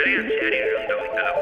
Andrea 0.00 0.22
Ceri, 0.38 0.60
un 0.78 0.86
dovizela. 0.88 1.32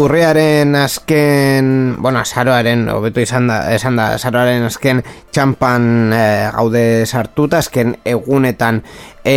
Urriaren 0.00 0.74
azken, 0.76 1.96
bueno, 1.98 2.20
azaroaren, 2.20 2.88
hobeto 2.88 3.20
izan 3.20 3.46
da, 3.50 3.60
esan 3.74 3.98
da, 4.00 4.14
azaroaren 4.16 4.64
azken 4.66 5.02
txampan 5.32 5.86
e, 6.16 6.24
gaude 6.54 6.84
sartuta, 7.06 7.60
azken 7.60 7.94
egunetan 8.08 8.80
e, 9.24 9.36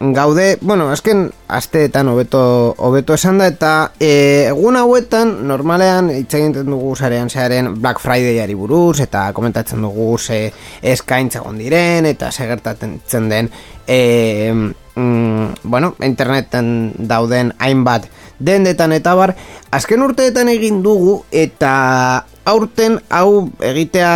gaude, 0.00 0.58
bueno, 0.60 0.88
azken 0.90 1.28
asteetan 1.48 2.08
hobeto, 2.10 2.42
hobeto 2.78 3.14
esan 3.14 3.38
da, 3.38 3.48
eta 3.52 3.72
e, 4.00 4.48
egun 4.50 4.76
hauetan, 4.80 5.34
normalean, 5.48 6.10
itxegin 6.16 6.56
dugu 6.58 6.96
zarean 6.96 7.30
zearen 7.30 7.74
Black 7.80 8.02
Fridayari 8.02 8.58
buruz, 8.58 8.98
eta 9.04 9.28
komentatzen 9.36 9.82
dugu 9.82 10.16
ze 10.18 10.44
eskaintza 10.82 11.44
diren, 11.58 12.06
eta 12.06 12.32
segertatzen 12.32 13.28
den, 13.30 13.50
e, 13.86 14.52
mm, 14.52 15.46
bueno, 15.62 15.94
interneten 16.00 16.92
dauden 16.98 17.54
hainbat, 17.58 18.08
dendetan 18.44 18.92
eta 18.92 19.14
bar, 19.18 19.34
azken 19.70 20.02
urteetan 20.04 20.50
egin 20.52 20.82
dugu 20.84 21.22
eta 21.30 21.72
aurten 22.44 22.98
hau 23.10 23.50
egitea 23.62 24.14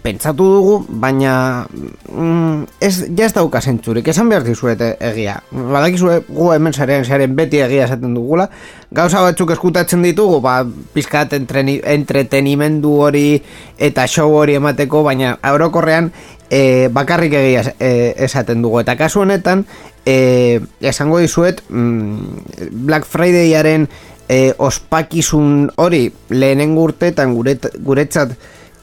pentsatu 0.00 0.44
dugu, 0.48 0.74
baina 0.88 1.66
mm, 2.08 2.64
ez, 2.80 2.92
ja 3.12 3.26
ez 3.26 3.32
dauka 3.36 3.60
zentzurik, 3.60 4.08
esan 4.08 4.30
behar 4.30 4.44
dizuet 4.46 4.80
egia. 4.94 5.36
Badakizue 5.50 6.22
gu 6.28 6.48
hemen 6.54 6.72
zarean 6.72 7.04
zaren 7.04 7.34
beti 7.36 7.60
egia 7.60 7.84
esaten 7.88 8.14
dugula. 8.16 8.48
Gauza 8.94 9.20
batzuk 9.24 9.52
eskutatzen 9.52 10.04
ditugu, 10.06 10.40
ba, 10.44 10.62
pizkat 10.94 11.34
entretenimendu 11.36 12.94
hori 13.04 13.26
eta 13.78 14.06
show 14.08 14.30
hori 14.38 14.56
emateko, 14.60 15.02
baina 15.04 15.36
aurokorrean 15.52 16.12
e, 16.48 16.88
bakarrik 16.92 17.36
egia 17.42 17.66
e, 17.78 18.14
esaten 18.28 18.64
dugu. 18.64 18.80
Eta 18.84 18.96
kasu 19.00 19.26
honetan, 19.26 19.66
e, 20.06 20.60
esango 20.80 21.18
dizuet 21.22 21.62
mm, 21.68 22.72
Black 22.86 23.06
Fridayaren 23.06 23.88
e, 24.28 24.54
ospakizun 24.58 25.70
hori 25.76 26.06
lehenen 26.30 26.74
gurtetan 26.76 27.34
guret, 27.36 27.68
guretzat 27.84 28.34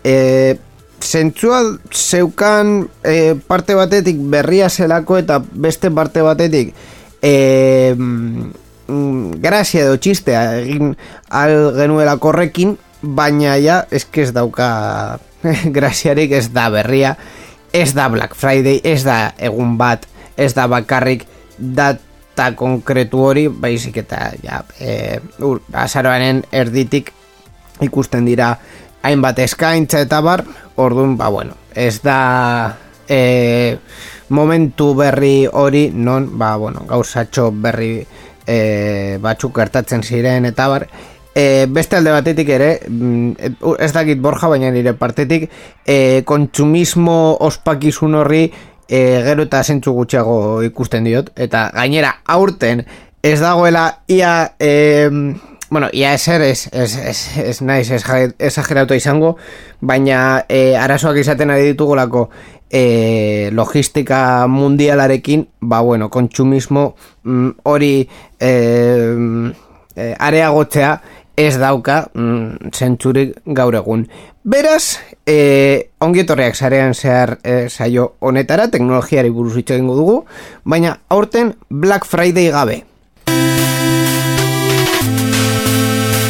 e, 0.04 0.58
zentzua 1.00 1.62
zeukan 1.92 2.90
e, 3.04 3.36
parte 3.48 3.76
batetik 3.76 4.20
berria 4.32 4.70
zelako 4.70 5.20
eta 5.20 5.40
beste 5.40 5.92
parte 5.92 6.22
batetik 6.26 6.74
e, 7.22 7.96
mm, 7.96 9.40
grazia 9.44 9.86
edo 9.88 9.98
txistea 9.98 10.44
egin 10.62 10.96
al 11.30 11.74
genuela 11.78 12.18
korrekin 12.18 12.78
baina 13.02 13.56
ja 13.62 13.84
eske 13.92 14.26
ez 14.28 14.34
dauka 14.36 15.20
graziarik 15.76 16.34
ez 16.36 16.50
da 16.54 16.70
berria 16.74 17.16
ez 17.74 17.94
da 17.94 18.10
Black 18.10 18.36
Friday 18.36 18.82
ez 18.84 19.04
da 19.06 19.32
egun 19.38 19.78
bat 19.78 20.09
ez 20.40 20.54
da 20.56 20.68
bakarrik 20.72 21.26
data 21.60 22.54
konkretu 22.56 23.24
hori, 23.28 23.48
baizik 23.52 24.00
eta 24.06 24.30
ja, 24.44 24.64
e, 24.80 25.20
ur, 25.44 25.60
azaroaren 25.74 26.44
erditik 26.56 27.12
ikusten 27.84 28.28
dira 28.28 28.54
hainbat 29.04 29.44
eskaintza 29.44 30.04
eta 30.06 30.22
bar, 30.24 30.46
orduan, 30.80 31.18
ba 31.20 31.30
bueno, 31.34 31.58
ez 31.76 32.00
da 32.04 32.78
e, 33.08 33.78
momentu 34.30 34.94
berri 34.96 35.48
hori 35.52 35.90
non, 35.94 36.32
ba 36.40 36.56
bueno, 36.58 36.86
gauzatxo 36.88 37.50
berri 37.52 37.94
e, 38.46 39.18
batzuk 39.22 39.56
gertatzen 39.60 40.04
ziren 40.04 40.48
eta 40.50 40.68
bar, 40.72 40.88
e, 41.36 41.68
beste 41.70 42.00
alde 42.00 42.16
batetik 42.16 42.50
ere, 42.56 42.72
mm, 42.88 43.52
ez 43.80 43.92
dakit 43.96 44.20
borja, 44.22 44.50
baina 44.52 44.72
nire 44.72 44.94
partetik, 44.98 45.50
e, 45.86 46.24
kontsumismo 46.26 47.38
ospakizun 47.48 48.20
horri 48.20 48.44
e, 48.90 49.22
gero 49.28 49.46
eta 49.46 49.62
zentzu 49.64 49.94
gutxiago 49.94 50.64
ikusten 50.66 51.06
diot, 51.06 51.32
eta 51.38 51.70
gainera 51.76 52.18
aurten 52.26 52.86
ez 53.24 53.40
dagoela 53.40 54.02
ia... 54.08 54.56
E, 54.60 55.10
Bueno, 55.70 55.86
ia 55.94 56.16
eser 56.16 56.42
ez, 56.42 56.68
ez, 56.74 56.96
ez, 56.98 57.20
ez 57.38 57.60
naiz 57.62 57.92
exageratu 57.94 58.96
izango, 58.98 59.36
baina 59.86 60.42
e, 60.50 60.74
arazoak 60.74 61.20
izaten 61.22 61.54
ari 61.54 61.68
ditugulako 61.68 62.24
e, 62.74 63.50
logistika 63.54 64.48
mundialarekin, 64.48 65.46
ba 65.62 65.82
bueno, 65.82 66.10
kontsumismo 66.10 66.96
mm, 67.24 67.50
hori 67.70 68.10
e, 68.40 68.52
e, 69.96 70.16
areagotzea 70.18 70.96
ez 71.38 71.56
dauka 71.62 72.02
mm, 72.14 72.74
zentzurik 72.74 73.38
gaur 73.46 73.78
egun. 73.78 74.08
Beraz, 74.50 74.98
e, 75.30 75.92
ongi 76.02 76.24
etorriak 76.24 76.56
zarean 76.58 76.96
zehar 76.96 77.36
e, 77.44 77.70
saio 77.70 78.16
honetara, 78.26 78.66
teknologiari 78.74 79.30
buruz 79.30 79.60
itxo 79.62 79.78
dugu, 79.78 80.16
baina 80.66 80.96
aurten 81.08 81.54
Black 81.70 82.08
Friday 82.10 82.50
gabe. 82.50 82.80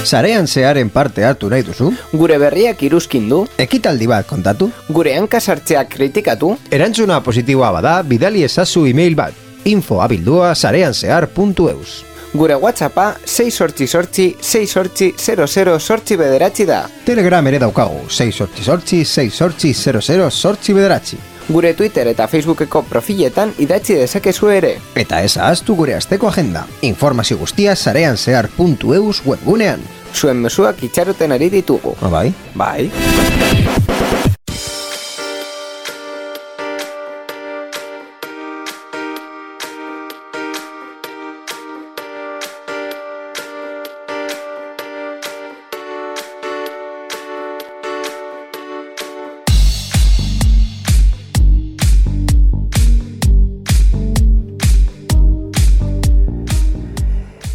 Zarean 0.03 0.47
zearen 0.47 0.89
parte 0.89 1.23
hartu 1.23 1.47
nahi 1.47 1.63
duzu? 1.63 1.93
Gure 2.11 2.37
berriak 2.43 2.83
iruzkin 2.83 3.29
du? 3.29 3.45
Ekitaldi 3.57 4.07
bat 4.07 4.27
kontatu? 4.27 4.67
Gure 4.89 5.15
hankasartzeak 5.15 5.93
kritikatu? 5.95 6.57
Erantzuna 6.71 7.23
positiboa 7.23 7.71
bada, 7.71 8.01
bidali 8.03 8.43
ezazu 8.43 8.87
e-mail 8.87 9.15
bat. 9.15 9.45
info 9.65 10.01
abildua 10.01 10.55
zareanzear.eus 10.55 12.08
Gure 12.31 12.55
WhatsAppa 12.55 13.15
6 13.25 13.55
sortzi 13.55 13.87
sortzi 13.87 14.35
6 14.39 14.67
sortzi 14.69 15.13
00 15.17 15.79
sortzi 15.79 16.15
bederatzi 16.17 16.65
da. 16.65 16.83
Telegram 17.05 17.47
ere 17.47 17.59
daukagu 17.59 18.05
6 18.07 18.31
sortzi 18.31 18.63
sortzi 18.63 19.03
6 19.05 19.29
sortzi 19.33 19.73
00 19.73 20.29
sortzi 20.29 20.73
bederatzi. 20.73 21.17
Gure 21.49 21.73
Twitter 21.73 22.07
eta 22.11 22.27
Facebookeko 22.27 22.83
profiletan 22.85 23.55
idatzi 23.57 23.97
dezakezu 23.97 24.51
ere. 24.53 24.75
Eta 24.93 25.23
ez 25.25 25.35
ahaztu 25.37 25.73
gure 25.75 25.95
asteko 25.97 26.29
agenda. 26.29 26.67
Informazio 26.85 27.39
guztia 27.41 27.75
zarean 27.75 28.17
zehar.eus 28.17 29.23
webgunean. 29.25 29.81
Zuen 30.13 30.37
mesuak 30.45 30.83
itxaroten 30.85 31.33
ari 31.33 31.49
ditugu. 31.49 31.95
Ah, 32.01 32.13
bai? 32.13 32.27
Bai. 32.53 34.27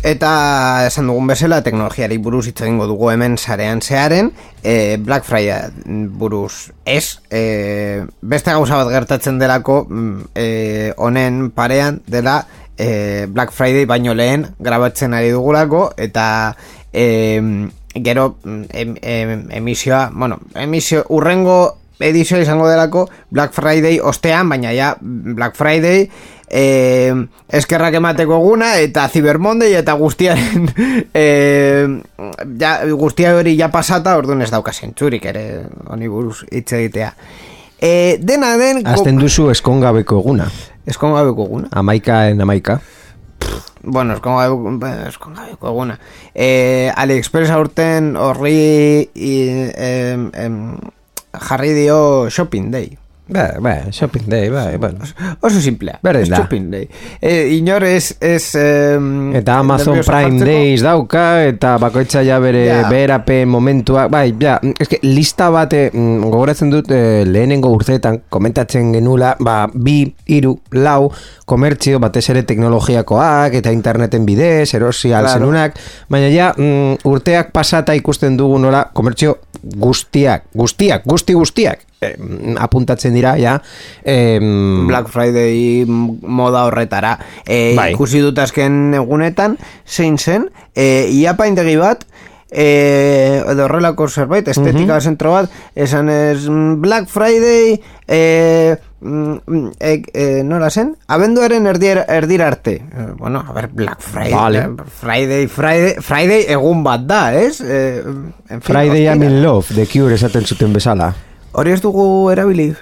Eta 0.05 0.85
esan 0.85 1.07
dugun 1.09 1.31
bezala, 1.31 1.63
teknologiari 1.65 2.19
buruz 2.21 2.43
hitz 2.51 2.59
egingo 2.61 2.85
dugu 2.85 3.09
hemen 3.09 3.39
sarean 3.39 3.81
zearen, 3.81 4.27
e, 4.61 4.99
Black 5.01 5.25
Friday 5.25 5.71
buruz. 6.21 6.75
Ez, 6.85 7.23
e, 7.33 8.05
beste 8.21 8.53
gauza 8.53 8.83
bat 8.83 8.91
gertatzen 8.93 9.39
delako 9.41 9.79
mm, 9.89 10.27
e, 10.37 10.45
honen 11.01 11.49
parean 11.57 12.03
dela 12.05 12.43
e, 12.77 13.25
Black 13.33 13.57
Friday 13.57 13.87
baino 13.89 14.13
lehen 14.13 14.51
grabatzen 14.59 15.17
ari 15.17 15.33
dugulako, 15.33 15.87
eta 15.97 16.27
e, 16.93 17.49
gero 17.95 18.35
mm, 18.45 18.63
em, 18.77 18.95
em, 19.01 19.47
emisioa, 19.57 20.11
bueno, 20.13 20.37
emisio 20.55 21.07
urrengo 21.09 21.79
edizioa 22.01 22.41
izango 22.43 22.69
delako 22.69 23.09
Black 23.31 23.55
Friday 23.55 24.01
ostean, 24.03 24.49
baina 24.49 24.73
ja 24.75 24.95
Black 25.01 25.57
Friday 25.57 26.09
eh, 26.49 27.15
eskerrak 27.49 27.95
emateko 27.99 28.39
guna 28.43 28.75
eta 28.83 29.09
Cyber 29.09 29.39
Monday 29.39 29.75
eta 29.79 29.95
guztiaren 29.99 30.69
eh, 31.15 31.87
ja, 32.61 32.77
guztia 32.95 33.35
hori 33.37 33.57
ja 33.59 33.71
pasata 33.73 34.17
orduan 34.19 34.43
ez 34.43 34.51
dauka 34.53 34.73
zentzurik 34.73 35.25
ere 35.31 35.65
honi 35.91 36.09
buruz 36.09 36.45
hitz 36.51 36.73
egitea. 36.73 37.13
Eh, 37.85 38.17
dena 38.21 38.55
den 38.57 38.85
Azten 38.87 39.19
duzu 39.21 39.51
eskongabeko 39.53 40.21
eguna. 40.23 40.49
Eskongabeko 40.87 41.49
eguna. 41.49 41.69
Amaika 41.73 42.29
en 42.31 42.41
amaika 42.41 42.81
Bueno, 43.85 44.15
eskongabeko 44.15 45.69
eguna. 45.69 45.99
Eh, 46.35 46.91
AliExpress 46.97 47.51
aurten 47.53 48.15
horri 48.17 49.11
eh, 49.15 49.73
eh, 49.77 50.49
jarri 51.41 51.75
dio 51.75 52.29
shopping 52.29 52.71
day 52.71 52.99
Ba, 53.27 53.55
ba, 53.59 53.91
shopping 53.91 54.27
day, 54.29 54.51
bai, 54.51 54.77
bueno. 54.77 54.99
Oso 55.41 55.59
simplea. 55.59 55.99
Berdin 56.05 56.29
da. 56.29 56.43
Shopping 56.43 56.67
day. 56.71 56.89
E, 57.23 57.55
inor 57.57 57.83
ez... 57.89 58.19
ez 58.21 58.51
em, 58.55 59.33
Eta 59.35 59.55
Amazon 59.63 60.03
Prime. 60.05 60.45
Days 60.45 60.83
dauka, 60.85 61.41
eta 61.49 61.79
bakoitza 61.81 62.21
ja 62.23 62.37
bere 62.39 62.67
Ja. 62.67 62.83
beherapen 62.91 63.49
momentua, 63.49 64.09
bai, 64.13 64.35
ja, 64.41 64.59
eske, 64.79 64.99
lista 65.03 65.49
bate, 65.51 65.87
mm, 65.95 66.29
gogoratzen 66.29 66.69
dut, 66.71 66.91
eh, 66.93 67.25
lehenengo 67.25 67.71
urteetan 67.73 68.21
komentatzen 68.29 68.93
genula, 68.93 69.37
ba, 69.41 69.71
bi, 69.73 70.03
hiru, 70.29 70.59
lau, 70.77 71.09
komertzio, 71.49 71.99
batez 72.05 72.27
ere 72.29 72.43
teknologiakoak, 72.43 73.55
eta 73.55 73.73
interneten 73.73 74.27
bidez, 74.29 74.75
erosi 74.77 75.09
Claro. 75.09 75.29
alzenunak, 75.33 75.81
baina 76.13 76.29
ja, 76.29 76.53
mm, 76.59 77.01
urteak 77.09 77.53
pasata 77.57 77.95
ikusten 77.97 78.37
dugu 78.37 78.59
nola, 78.59 78.91
komertzio 78.93 79.39
guztiak, 79.65 80.45
guztiak, 80.55 81.07
guzti 81.09 81.33
guztiak, 81.33 81.81
eh, 82.01 82.17
mm, 82.19 82.57
apuntatzen 82.59 83.15
dira, 83.15 83.37
ja, 83.39 83.61
em, 84.05 84.87
Black 84.87 85.09
Friday 85.09 85.85
moda 85.87 86.65
horretara. 86.67 87.19
E, 87.47 87.75
Bai. 87.77 87.93
Ikusi 87.95 88.21
dut 88.25 88.39
azken 88.39 88.95
egunetan, 88.95 89.59
zein 89.87 90.19
zen, 90.19 90.51
e, 90.75 91.09
ia 91.11 91.37
paindegi 91.37 91.77
bat, 91.81 92.07
e, 92.55 93.43
edo 93.51 93.65
horrelako 93.67 94.07
zerbait, 94.09 94.47
estetika 94.49 95.01
zentro 95.01 95.33
bat, 95.35 95.51
esan 95.75 96.09
ez 96.13 96.47
mm, 96.49 96.81
Black 96.83 97.09
Friday, 97.11 97.81
e, 98.07 98.77
mm, 99.01 99.67
e, 99.81 99.95
e, 100.13 100.27
nola 100.47 100.71
zen? 100.71 100.95
Abenduaren 101.09 101.67
erdier, 101.67 102.05
erdira 102.09 102.47
arte. 102.49 102.77
E, 102.85 103.07
bueno, 103.19 103.43
a 103.47 103.53
ver, 103.53 103.69
Black 103.73 104.01
Friday, 104.01 104.33
Vale. 104.33 104.59
eh, 104.59 104.89
Friday, 105.01 105.47
Friday, 105.49 105.95
Friday 106.01 106.47
egun 106.55 106.85
bat 106.87 107.07
da, 107.11 107.23
ez? 107.35 107.61
E, 107.61 108.01
en 108.05 108.61
fin, 108.61 108.67
Friday 108.71 109.09
I'm 109.09 109.23
in 109.27 109.43
love, 109.43 109.75
The 109.75 109.87
Cure 109.91 110.15
esaten 110.15 110.47
zuten 110.47 110.73
bezala. 110.73 111.13
Hori 111.55 111.73
ez 111.73 111.81
dugu 111.83 112.31
erabili. 112.33 112.73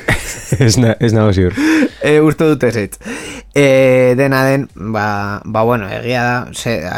ez, 0.64 0.76
na, 0.80 0.94
ez 1.00 1.12
nago 1.12 1.32
ziur. 1.32 1.52
e, 2.04 2.20
uste 2.20 2.44
dut 2.48 2.64
ez 2.68 2.76
e, 3.54 4.14
dena 4.18 4.44
den 4.44 4.68
ba, 4.74 5.40
ba 5.44 5.62
bueno, 5.62 5.88
egia 5.88 6.22
da 6.22 6.48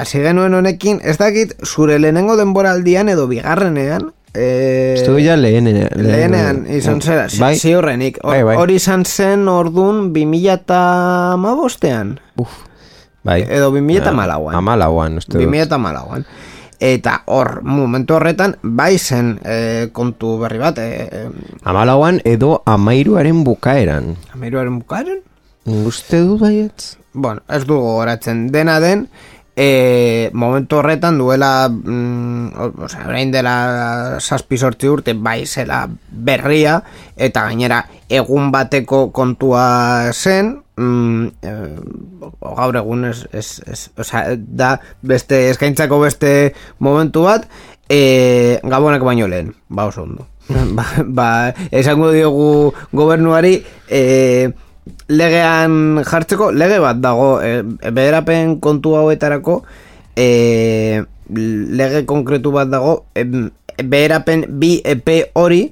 hasi 0.00 0.19
genuen 0.25 0.55
honekin, 0.55 1.00
ez 1.05 1.19
dakit 1.20 1.52
zure 1.64 1.99
lehenengo 1.99 2.37
denboraldian 2.37 3.08
edo 3.12 3.26
bigarrenean 3.31 4.11
e, 4.34 4.94
Ez 4.96 5.06
du 5.06 5.19
ja 5.20 5.37
lehen, 5.37 5.64
lehenean 5.96 6.64
izan 6.73 7.00
zera, 7.02 7.28
zi, 7.28 7.40
Bai, 7.40 7.56
ziurrenik 7.58 8.19
Hor- 8.23 8.32
Bai, 8.32 8.43
bai. 8.50 8.56
hori 8.56 8.75
izan 8.81 9.05
zen 9.05 9.49
ordun 9.49 10.12
2008an 10.14 12.17
uf, 12.43 12.50
bai. 13.23 13.43
edo 13.49 13.70
2008an 13.75 14.56
Amalauan, 14.56 15.17
uste 15.23 15.38
dut. 15.38 15.46
2008an 15.46 15.67
eta 15.67 15.76
hor, 17.26 17.62
momentu 17.62 18.14
horretan 18.14 18.56
bai 18.62 18.99
zen 18.99 19.38
e, 19.44 19.88
kontu 19.93 20.38
berri 20.38 20.58
bat 20.58 20.78
e, 20.78 20.88
e, 21.06 21.28
Amalauan 21.64 22.20
edo 22.25 22.62
amairuaren 22.67 23.44
bukaeran. 23.44 24.17
amiruaren 24.34 24.78
bukaren? 24.78 25.20
Uste 25.67 26.20
du 26.20 26.38
baietz? 26.38 26.96
Bueno, 27.12 27.40
ez 27.49 27.64
dugu 27.64 27.96
goratzen 27.96 28.49
dena 28.52 28.78
den, 28.81 29.08
e, 29.56 30.31
momentu 30.37 30.76
horretan 30.76 31.17
duela, 31.19 31.69
mm, 31.73 32.47
o- 32.61 32.85
osea, 32.85 33.06
orain 33.08 33.32
dela 33.32 34.19
zazpi 34.20 34.58
sortzi 34.61 34.88
urte 34.93 35.14
bai 35.17 35.47
zela 35.47 35.88
berria, 36.11 36.82
eta 37.17 37.47
gainera 37.49 37.87
egun 38.08 38.53
bateko 38.53 39.11
kontua 39.17 40.12
zen, 40.12 40.58
mm, 40.76 41.26
e, 41.41 41.53
gaur 42.43 42.76
egun 42.76 43.06
ez, 43.08 43.25
ez, 43.32 43.62
ez, 43.67 43.81
osea, 43.97 44.37
da 44.37 44.76
beste 45.00 45.49
eskaintzako 45.50 46.00
beste 46.05 46.52
momentu 46.79 47.25
bat, 47.25 47.49
e, 47.88 48.61
gabonak 48.62 49.02
baino 49.02 49.26
lehen, 49.26 49.55
ba 49.69 49.87
oso 49.88 50.02
ondo. 50.05 50.29
ba, 50.79 50.85
ba, 51.06 51.31
esango 51.73 52.12
diogu 52.12 52.75
gobernuari, 52.93 53.64
e, 53.88 54.52
legean 55.09 56.03
jartzeko, 56.06 56.50
lege 56.53 56.79
bat 56.83 57.00
dago, 57.03 57.37
e, 57.43 57.62
bederapen 57.91 58.59
kontu 58.61 58.97
hauetarako, 58.99 59.61
e, 60.17 61.03
lege 61.31 62.05
konkretu 62.06 62.53
bat 62.55 62.71
dago, 62.71 63.05
e, 63.15 63.27
beherapen 63.85 64.47
bi 64.61 64.81
EP 64.85 65.11
hori, 65.35 65.67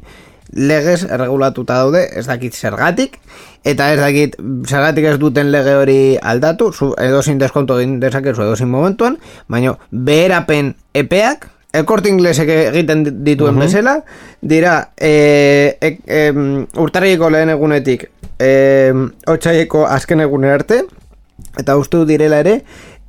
legez 0.54 1.02
erregulatuta 1.10 1.80
daude, 1.82 2.04
ez 2.14 2.26
dakit 2.28 2.54
zergatik, 2.54 3.18
eta 3.66 3.90
ez 3.94 3.98
dakit 3.98 4.36
zergatik 4.68 5.08
ez 5.10 5.16
duten 5.18 5.50
lege 5.50 5.74
hori 5.78 5.98
aldatu, 6.20 6.70
zu 6.72 6.92
edozin 7.00 7.40
deskonto 7.40 7.78
egin 7.80 7.98
dezakezu 8.02 8.44
edozin 8.44 8.70
momentuan, 8.70 9.18
baina 9.48 9.74
beherapen 9.90 10.74
epeak, 10.94 11.48
elkorte 11.74 12.10
inglesek 12.12 12.50
egiten 12.54 13.04
dituen 13.26 13.58
bezala, 13.58 13.98
dira 14.40 14.76
e, 14.96 15.76
e, 15.80 15.96
e, 16.06 16.20
urtarriko 16.80 17.30
lehen 17.34 17.52
egunetik 17.54 18.06
e, 18.38 18.50
otxaieko 19.30 19.84
azken 19.90 20.24
egune 20.24 20.52
arte, 20.54 20.84
eta 21.58 21.76
uste 21.80 22.04
direla 22.08 22.40
ere, 22.44 22.58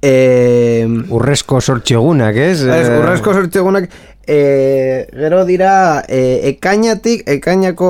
e, 0.05 0.85
Urrezko 1.13 1.61
sortxegunak, 1.61 2.35
ez? 2.35 2.61
Ez, 2.63 2.87
Eh, 2.89 2.99
urrezko 2.99 3.33
sortzegunak 3.33 3.89
e, 4.27 5.07
gero 5.13 5.43
dira 5.45 6.03
e, 6.07 6.49
ekainatik, 6.51 7.23
ekainako 7.37 7.89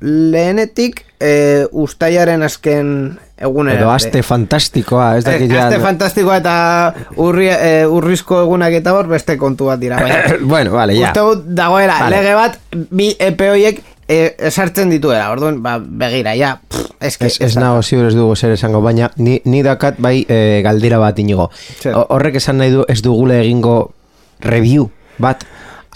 lehenetik 0.00 1.04
e, 1.20 1.66
ustaiaren 1.72 2.42
azken 2.42 3.18
egunera. 3.36 3.80
Edo 3.80 3.90
aste 3.92 4.22
fantastikoa, 4.24 5.16
ez 5.18 5.24
Eh, 5.26 5.30
dakit 5.30 5.52
ja... 5.52 5.66
Aste 5.66 5.80
fantastikoa 5.82 6.38
eta 6.40 6.56
urri, 7.20 7.48
e, 7.52 7.86
urrizko 7.86 8.40
egunak 8.44 8.78
eta 8.80 8.94
hor 8.96 9.10
beste 9.10 9.36
kontu 9.40 9.68
bat 9.70 9.80
dira. 9.80 10.00
Baina, 10.00 10.38
bueno, 10.54 10.72
vale, 10.72 10.96
ja. 10.98 11.10
Uste 11.12 11.26
dut 11.26 11.44
dagoela, 11.58 11.98
Vale. 12.06 12.16
lege 12.16 12.34
bat, 12.38 12.58
bi 12.90 13.10
EP 13.18 13.46
horiek 13.50 13.82
e, 14.08 14.20
sartzen 14.50 14.90
dituela, 14.92 15.28
orduan, 15.34 15.60
ba, 15.62 15.76
begira, 15.78 16.34
ja, 16.38 16.56
pff, 16.62 16.96
eske, 17.00 17.28
Ez, 17.28 17.36
ez 17.44 17.56
nago 17.60 17.82
ziur 17.82 18.08
ez 18.08 18.14
dugu 18.16 18.36
zer 18.36 18.56
esango, 18.56 18.80
baina 18.80 19.10
ni, 19.16 19.40
ni 19.44 19.62
dakat 19.66 20.00
bai 20.00 20.18
e, 20.28 20.62
galdera 20.64 20.98
bat 21.02 21.18
inigo. 21.20 21.50
Horrek 22.08 22.40
esan 22.40 22.58
nahi 22.62 22.72
du 22.72 22.86
ez 22.88 23.02
dugula 23.04 23.36
egingo 23.42 23.78
review 24.40 24.88
bat. 25.18 25.44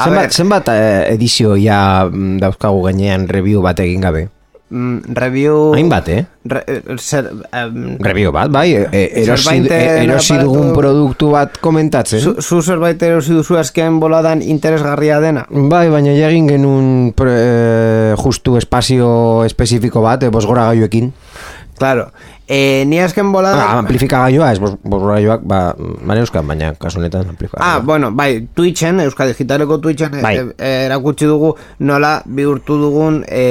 Zenbat, 0.00 0.30
ber. 0.30 0.32
zenbat 0.32 0.68
eh, 0.72 1.14
edizio 1.14 1.56
ja 1.60 2.08
mm, 2.08 2.38
dauzkagu 2.40 2.86
gainean 2.88 3.28
review 3.28 3.60
bat 3.64 3.80
egin 3.84 4.00
gabe? 4.00 4.28
mm, 4.70 5.14
review... 5.14 5.74
Hainbat, 5.74 6.08
eh? 6.08 6.26
Re, 6.44 6.62
eh, 6.66 6.96
zer, 6.96 7.30
em, 7.52 7.98
Review 8.00 8.32
bat, 8.32 8.50
bai, 8.50 8.72
e, 8.72 9.02
erosi, 9.22 9.58
erosi 9.68 10.38
dugun 10.40 10.72
produktu 10.74 11.30
bat 11.34 11.58
komentatzen. 11.60 12.22
Zu, 12.22 12.34
zu 12.40 12.62
zerbait 12.62 13.02
erosi 13.02 13.34
duzu 13.36 13.58
azken 13.60 14.00
boladan 14.00 14.42
interesgarria 14.42 15.20
dena? 15.20 15.44
Bai, 15.50 15.88
baina 15.92 16.14
egin 16.14 16.48
genuen 16.48 16.90
pre, 17.18 17.36
justu 18.22 18.56
espazio 18.60 19.10
espezifiko 19.48 20.04
bat, 20.06 20.24
e, 20.24 20.32
bosgora 20.32 20.70
gaioekin. 20.70 21.12
Claro. 21.80 22.10
E, 22.50 22.84
ni 22.90 22.98
azken 22.98 23.28
boladan... 23.30 23.60
Ah, 23.62 23.78
amplifikagailoa, 23.78 24.48
ez 24.50 24.58
gaioak, 24.58 25.44
ba, 25.46 25.60
bane 25.78 26.24
euskan, 26.24 26.48
baina 26.50 26.72
kasu 26.74 26.98
honetan 26.98 27.28
amplifikagailoa. 27.30 27.76
Ah, 27.76 27.84
bueno, 27.86 28.10
bai, 28.10 28.48
Twitchen, 28.58 28.98
Euskal 29.04 29.30
Digitaleko 29.30 29.78
Twitchen 29.78 30.16
e, 30.18 30.22
Bai. 30.24 30.32
e, 30.58 30.70
erakutsi 30.88 31.28
dugu 31.30 31.52
nola 31.86 32.16
bihurtu 32.26 32.80
dugun 32.80 33.20
e, 33.28 33.44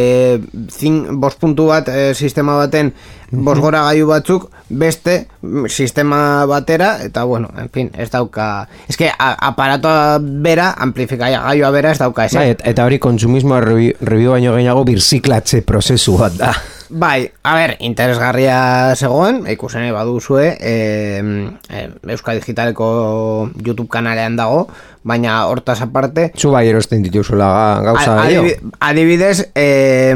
zin, 0.67 0.99
bost 1.21 1.39
puntu 1.39 1.69
bat 1.71 1.87
e, 1.87 2.09
sistema 2.13 2.57
baten 2.59 2.91
bost 3.31 3.61
gora 3.61 3.83
gaiu 3.85 4.07
batzuk 4.09 4.49
beste 4.69 5.27
mm, 5.41 5.69
sistema 5.69 6.45
batera 6.49 6.97
eta 7.05 7.23
bueno, 7.23 7.53
en 7.57 7.69
fin, 7.69 7.91
ez 7.95 8.09
dauka 8.11 8.67
ez 8.89 8.97
que 8.97 9.09
a, 9.09 9.29
aparatoa 9.47 10.17
bera 10.19 10.73
amplifikaia 10.77 11.41
gaioa 11.45 11.71
bera 11.71 11.91
ez 11.95 12.01
dauka 12.01 12.27
Bai, 12.33 12.49
ez 12.49 12.57
et, 12.57 12.65
eta 12.73 12.85
hori 12.85 12.99
kontsumismoa 12.99 13.61
review, 13.63 13.95
review 14.01 14.35
baino 14.35 14.57
gehiago 14.57 14.83
birziklatze 14.89 15.61
prozesu 15.61 16.17
bat 16.19 16.37
da. 16.41 16.51
Bai, 16.89 17.31
a 17.43 17.53
ber, 17.53 17.75
interesgarria 17.85 18.95
zegoen, 18.97 19.43
ikusen 19.47 19.91
baduzue, 19.93 20.57
e, 20.59 21.21
e, 21.69 21.83
Euskal 22.09 22.39
Digitaleko 22.39 23.49
YouTube 23.63 23.89
kanalean 23.93 24.35
dago, 24.35 24.67
baina 25.03 25.45
hortaz 25.45 25.81
aparte, 25.85 26.31
Zu 26.35 26.49
bai 26.51 26.67
erosten 26.67 27.03
dituzula 27.05 27.45
ga- 27.45 27.81
gauza 27.91 28.15
adibi- 28.23 28.57
adibidez, 28.79 29.51
eh, 29.53 30.15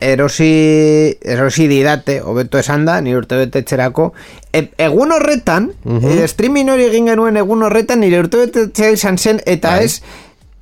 erosi, 0.00 1.16
erosi 1.22 1.68
didate, 1.68 2.20
hobeto 2.22 2.58
esan 2.58 2.86
da, 2.86 3.00
nire 3.00 3.18
urte 3.22 3.36
betetxerako, 3.36 4.12
e, 4.52 4.70
egun 4.78 5.12
horretan, 5.12 5.70
eh, 6.02 6.26
streaming 6.26 6.70
hori 6.74 6.88
egin 6.90 7.06
genuen 7.06 7.36
egun 7.36 7.62
horretan, 7.62 8.00
nire 8.00 8.18
urte 8.18 8.46
betetxera 8.48 8.90
izan 8.98 9.18
zen, 9.18 9.40
eta 9.46 9.76
Bai. 9.76 9.84
ez, 9.84 10.02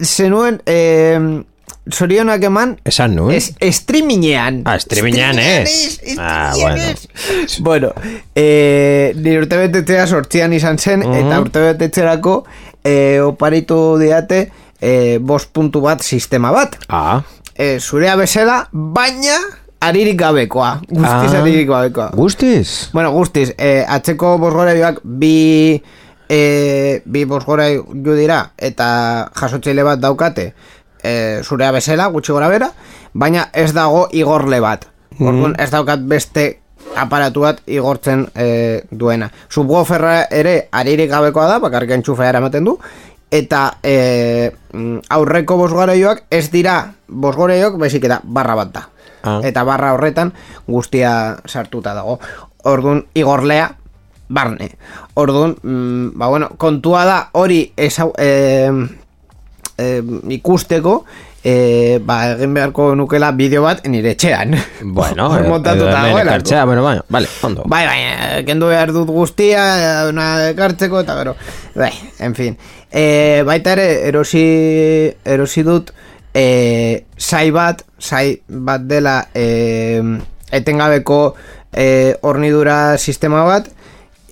zenuen, 0.02 0.60
eh, 0.66 1.18
zorionak 1.90 2.42
eman, 2.44 2.76
Esan 2.84 3.14
nuen. 3.16 3.36
es, 3.36 3.52
streamingean. 3.76 4.62
Ah, 4.66 4.78
streamingean, 4.78 5.38
eh? 5.38 5.64
Streamingean 5.66 6.18
Ah, 6.18 6.52
ez. 6.76 7.08
Bueno, 7.60 7.92
eh, 8.34 9.12
nire 9.16 9.38
urte 9.42 9.56
betetxera 9.56 10.06
sortzian 10.06 10.52
izan 10.52 10.78
zen, 10.78 11.02
eta 11.02 11.40
urte 11.40 11.60
betetxerako 11.72 12.44
eh, 12.84 13.20
oparitu 13.24 13.98
diate 14.00 14.50
eh, 14.80 15.18
bost 15.20 15.50
puntu 15.52 15.80
bat 15.82 16.00
sistema 16.02 16.52
bat 16.54 16.76
Ah, 16.88 17.22
e, 17.56 17.78
zurea 17.80 18.14
bezala, 18.16 18.68
baina 18.72 19.38
aririk 19.80 20.18
gabekoa. 20.20 20.80
Guztiz 20.88 21.32
Ah. 21.34 21.40
aririk 21.42 21.68
gabekoa. 21.68 22.10
guztiz? 22.14 22.90
Bueno, 22.92 23.10
guztiz, 23.12 23.52
e, 23.58 23.84
atzeko 23.88 24.36
bosgoraioak 24.38 25.00
bi, 25.04 25.82
e, 26.28 27.02
bi 27.04 27.24
bosgoraiu 27.24 27.84
dira, 27.94 28.52
eta 28.56 29.30
jasotzaile 29.34 29.82
bat 29.82 29.98
daukate, 30.00 30.52
e, 31.02 31.40
zurea 31.44 31.72
bezala, 31.72 32.08
gutxi 32.12 32.32
gora 32.32 32.48
bera, 32.48 32.70
baina 33.12 33.48
ez 33.52 33.72
dago 33.74 34.06
igorle 34.12 34.60
bat. 34.60 34.88
Orduan, 35.18 35.56
ez 35.58 35.70
daukat 35.72 36.04
beste 36.06 36.46
aparatu 36.98 37.42
bat 37.42 37.60
igortzen 37.66 38.26
e, 38.34 38.84
duena. 38.90 39.30
Subwooferra 39.50 40.28
ere 40.34 40.68
aririk 40.72 41.10
gabekoa 41.10 41.48
da, 41.50 41.58
bakarrik 41.62 41.96
entxufea 41.96 42.30
eramaten 42.30 42.68
du, 42.68 42.76
eta 43.30 43.78
e, 43.82 44.50
mm, 44.72 45.08
aurreko 45.14 45.58
bosgoreioak 45.60 46.24
ez 46.30 46.48
dira 46.52 46.78
bosgoreioak 47.08 47.76
baizik 47.80 48.06
eta 48.08 48.20
barra 48.24 48.56
bat 48.62 48.72
da. 48.72 48.86
Ah. 49.22 49.40
Eta 49.44 49.64
barra 49.66 49.92
horretan 49.96 50.32
guztia 50.66 51.10
sartuta 51.46 51.94
dago. 51.94 52.18
Orduan, 52.68 53.04
igorlea, 53.14 53.72
barne. 54.28 54.70
Orduan, 55.14 55.56
mm, 55.62 56.18
ba 56.18 56.28
bueno, 56.28 56.50
kontua 56.56 57.04
da 57.04 57.18
hori 57.32 57.72
esau, 57.76 58.12
e, 58.18 58.70
e, 59.78 60.02
ikusteko, 60.34 61.04
e, 61.44 61.98
ba, 62.04 62.18
egin 62.34 62.54
beharko 62.56 62.90
nukela 62.98 63.30
bideo 63.36 63.62
bat 63.64 63.84
nire 63.88 64.12
etxean. 64.16 64.56
Bueno, 64.82 65.28
Hor 65.30 65.42
eh, 65.44 65.48
montatuta 65.48 65.76
edo 65.76 65.88
hemen 65.88 66.10
dagoelako. 66.10 66.28
ekartzea, 66.28 66.64
bueno, 66.64 66.82
bueno, 66.82 67.04
vale, 67.08 67.28
ondo. 67.42 67.64
Bai, 67.66 67.84
bai, 67.86 68.00
kendu 68.48 68.72
behar 68.72 68.92
dut 68.92 69.08
guztia, 69.14 69.62
una 70.10 70.28
ekartzeko, 70.50 71.04
eta 71.06 71.16
gero, 71.22 71.36
bai, 71.78 71.92
en 72.18 72.34
fin. 72.34 72.58
E, 72.90 73.42
baita 73.46 73.76
ere, 73.76 73.88
erosi, 74.08 74.44
erosi 75.24 75.64
dut, 75.66 75.92
e, 76.34 77.04
sai 77.16 77.48
bat, 77.54 77.84
sai 77.98 78.40
bat 78.48 78.84
dela, 78.90 79.20
e, 79.34 80.02
etengabeko 80.52 81.22
e, 81.72 82.16
hornidura 82.22 82.96
sistema 82.98 83.44
bat, 83.44 83.68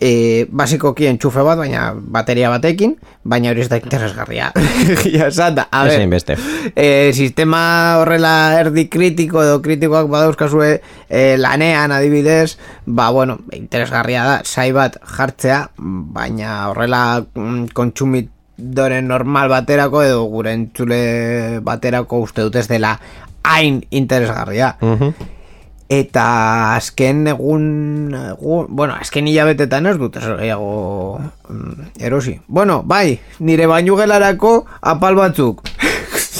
e, 0.00 0.46
basikoki 0.50 1.06
entxufe 1.08 1.42
bat, 1.46 1.58
baina 1.58 1.90
bateria 1.96 2.50
batekin, 2.52 2.96
baina 3.24 3.50
hori 3.50 3.64
ez 3.64 3.68
da 3.72 3.78
interesgarria. 3.80 4.50
ja, 5.14 5.28
esan 5.28 5.56
da, 5.58 5.66
a 5.70 5.84
ber, 5.86 5.96
hainbeste. 6.00 6.36
e, 6.74 7.12
sistema 7.16 7.62
horrela 8.00 8.34
erdi 8.60 8.86
kritiko 8.92 9.42
edo 9.44 9.60
kritikoak 9.64 10.10
badauzkazue 10.12 10.70
e, 11.08 11.36
lanean 11.40 11.94
adibidez, 11.96 12.56
ba 12.86 13.10
bueno, 13.14 13.38
interesgarria 13.56 14.24
da, 14.28 14.40
sai 14.44 14.70
bat 14.76 14.98
jartzea, 15.16 15.62
baina 15.76 16.56
horrela 16.70 17.04
mm, 17.22 17.72
kontsumidoren 17.76 19.08
normal 19.08 19.52
baterako 19.52 20.04
edo 20.04 20.26
gure 20.32 20.52
entzule 20.56 21.60
baterako 21.64 22.24
uste 22.26 22.44
dut 22.46 22.60
ez 22.60 22.68
dela 22.68 22.98
hain 23.46 23.80
interesgarria. 23.90 24.76
Mhm. 24.82 25.34
Eta 25.86 26.74
azken 26.74 27.28
egun, 27.30 28.14
egun 28.32 28.66
bueno, 28.74 28.96
azken 28.98 29.28
hilabetetan 29.30 29.86
ez 29.86 29.94
dut 30.00 30.16
eso 30.18 30.34
gehiago 30.40 31.20
mm, 31.48 31.90
erosi. 32.02 32.40
Bueno, 32.48 32.80
bai, 32.82 33.20
nire 33.38 33.68
bainu 33.70 33.94
gelarako 33.98 34.64
apal 34.80 35.14
batzuk. 35.14 35.62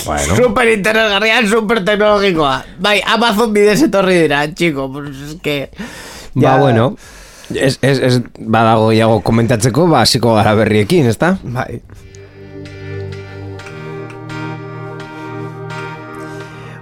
Bueno. 0.06 0.36
Super 0.40 0.68
interesgarria, 0.72 1.40
super 1.46 1.84
teknologikoa. 1.84 2.56
Bai, 2.82 3.00
Amazon 3.06 3.52
bidez 3.54 3.80
etorri 3.86 4.18
dira, 4.22 4.42
chico, 4.54 4.90
pues 4.92 5.14
es 5.16 5.36
que... 5.42 5.70
Ba, 6.34 6.58
bueno, 6.58 6.96
ez, 7.54 7.78
ez, 7.82 7.98
ez 7.98 8.20
badago 8.38 8.92
iago 8.92 9.20
komentatzeko, 9.26 9.86
ba, 9.90 10.02
hasiko 10.02 10.34
gara 10.34 10.54
berriekin, 10.54 11.06
ezta? 11.10 11.38
Bai. 11.42 11.80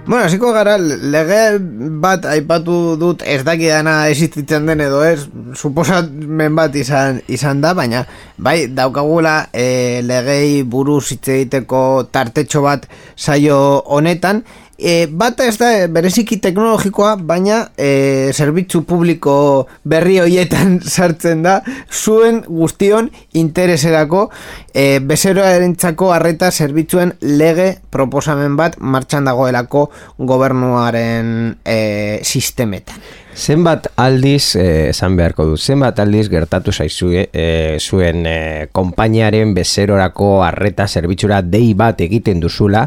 Bueno, 0.07 0.27
hasiko 0.27 0.51
gara, 0.53 0.75
lege 0.77 1.57
bat 1.97 2.27
aipatu 2.29 2.93
dut 3.01 3.23
ez 3.25 3.39
dakidana 3.41 3.95
existitzen 4.11 4.67
den 4.69 4.83
edo 4.85 4.99
ez, 5.01 5.23
suposamen 5.57 6.53
bat 6.53 6.75
izan, 6.77 7.23
izan 7.25 7.63
da, 7.63 7.71
baina 7.73 8.03
bai, 8.37 8.67
daukagula 8.69 9.47
e, 9.49 10.03
legei 10.05 10.61
buruz 10.61 11.07
hitz 11.15 11.25
egiteko 11.39 11.81
tartetxo 12.13 12.61
bat 12.67 12.85
saio 13.17 13.57
honetan, 13.97 14.43
e, 14.77 15.07
bat 15.07 15.39
ez 15.43 15.55
da 15.59 15.71
e, 15.75 15.87
bereziki 15.91 16.37
teknologikoa, 16.43 17.15
baina 17.15 17.61
e, 17.77 18.31
zerbitzu 18.33 18.83
publiko 18.87 19.35
berri 19.83 20.19
hoietan 20.23 20.79
sartzen 20.95 21.43
da, 21.45 21.59
zuen 21.91 22.43
guztion 22.47 23.09
intereserako 23.33 24.29
e, 24.73 24.99
bezeroarentzako 24.99 26.11
arreta 26.15 26.51
zerbitzuen 26.51 27.15
lege 27.21 27.75
proposamen 27.91 28.57
bat 28.59 28.79
martxan 28.79 29.27
dagoelako 29.27 29.89
gobernuaren 30.17 31.55
e, 31.63 31.79
sistemetan. 32.23 33.24
Zenbat 33.35 33.89
aldiz, 33.99 34.55
eh, 34.55 34.89
esan 34.93 35.17
beharko 35.19 35.43
du, 35.49 35.57
zenbat 35.59 35.97
aldiz 35.99 36.29
gertatu 36.31 36.71
zaizue 36.71 37.25
eh, 37.35 37.75
zuen 37.83 38.21
eh, 38.25 38.67
konpainiaren 38.71 39.49
bezerorako 39.53 40.37
arreta 40.45 40.85
zerbitzura 40.87 41.41
dei 41.43 41.73
bat 41.75 41.99
egiten 41.99 42.39
duzula 42.39 42.85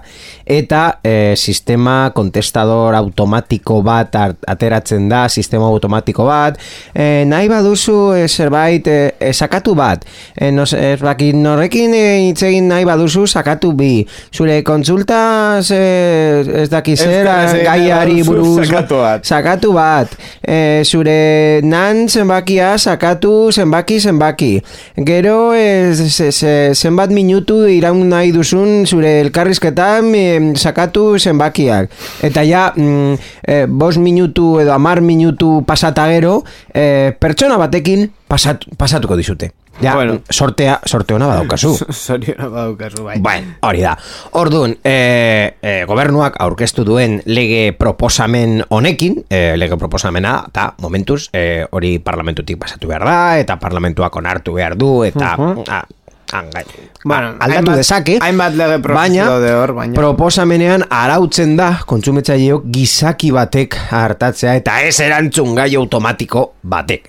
eta 0.49 1.01
eh, 1.05 1.35
sistema 1.37 2.15
kontestador 2.17 2.97
automatiko 2.97 3.83
bat 3.85 4.17
ateratzen 4.49 5.11
da, 5.13 5.27
sistema 5.29 5.69
automatiko 5.69 6.25
bat, 6.25 6.57
eh, 6.95 7.27
nahi 7.29 7.53
baduzu 7.53 7.99
eh, 8.17 8.25
zerbait 8.27 8.89
eh, 8.89 9.13
eh, 9.21 9.35
sakatu 9.37 9.77
bat, 9.77 10.09
eh, 10.33 10.49
no, 10.51 10.65
ez 10.65 10.97
bakit 11.05 11.37
norrekin 11.37 11.93
eh, 11.93 12.25
hitz 12.31 12.41
egin 12.49 12.73
nahi 12.73 12.89
baduzu 12.89 13.27
sakatu 13.29 13.75
bi, 13.77 14.01
zure 14.33 14.63
kontsulta 14.65 15.21
eh, 15.61 16.41
ez 16.65 16.71
dakiz 16.73 16.97
zer, 17.03 17.13
Euskaraz 17.21 17.53
egin 17.53 17.69
nahi 17.69 17.85
gaiari 17.85 18.19
buruz 18.25 18.65
sakatu 18.65 19.05
bat. 19.05 19.29
sakatu 19.29 19.77
bat 19.77 20.19
e, 20.43 20.83
zure 20.85 21.61
nan 21.63 22.09
zenbakia 22.09 22.77
sakatu 22.79 23.51
zenbaki 23.53 23.99
zenbaki. 24.01 24.63
Gero 24.97 25.55
e, 25.55 25.93
ze- 25.95 26.31
ze- 26.33 26.75
zenbat 26.75 27.11
minutu 27.11 27.67
iraun 27.69 28.09
nahi 28.09 28.33
duzun 28.33 28.87
zure 28.87 29.21
elkarrizketan 29.21 30.13
e, 30.15 30.53
sakatu 30.57 31.19
zenbakiak. 31.19 31.91
Eta 32.23 32.45
ja 32.45 32.73
mm, 32.77 33.15
e, 33.47 33.67
bos 33.67 33.97
minutu 33.99 34.59
edo 34.61 34.73
amar 34.73 35.01
minutu 35.01 35.63
pasata 35.67 36.09
gero 36.13 36.43
e, 36.75 37.13
pertsona 37.19 37.57
batekin 37.59 38.11
pasat, 38.29 38.65
pasatuko 38.77 39.17
dizute 39.17 39.53
ja, 39.81 39.95
Bueno. 39.95 40.21
sortea, 40.31 40.81
sorte 40.85 41.15
hona 41.15 41.27
badaukazu 41.27 41.73
Zoriona 42.07 42.49
badaukazu, 42.49 43.05
bai. 43.05 43.19
Bueno, 43.21 43.55
hori 43.63 43.81
da. 43.83 43.97
Orduan, 44.33 44.77
e, 44.85 45.57
e, 45.63 45.85
gobernuak 45.87 46.37
aurkeztu 46.41 46.85
duen 46.85 47.21
lege 47.27 47.73
proposamen 47.79 48.65
honekin, 48.69 49.25
e, 49.31 49.57
lege 49.57 49.77
proposamena, 49.77 50.45
eta 50.49 50.75
momentuz, 50.79 51.29
e, 51.33 51.67
hori 51.71 51.99
parlamentutik 51.99 52.59
pasatu 52.59 52.89
behar 52.89 53.05
da, 53.07 53.19
eta 53.39 53.57
parlamentuak 53.59 54.17
onartu 54.17 54.55
behar 54.59 54.77
du, 54.77 55.05
eta... 55.05 55.35
ah, 55.69 55.85
hangai- 56.33 56.67
Bueno, 57.05 57.29
aldatu 57.41 57.71
hainbat- 57.71 57.77
dezake, 57.79 58.19
hainbat 58.21 58.53
lege 58.59 58.79
baina, 58.85 59.25
daude 59.31 59.53
hor, 59.55 59.73
baina- 59.73 59.95
proposamenean 59.97 60.83
arautzen 60.91 61.55
da 61.57 61.71
kontsumetzaileok 61.87 62.67
gizaki 62.75 63.31
batek 63.33 63.77
hartatzea 63.91 64.57
eta 64.61 64.81
ez 64.83 64.99
erantzun 65.01 65.55
gai 65.57 65.71
automatiko 65.79 66.53
batek. 66.63 67.09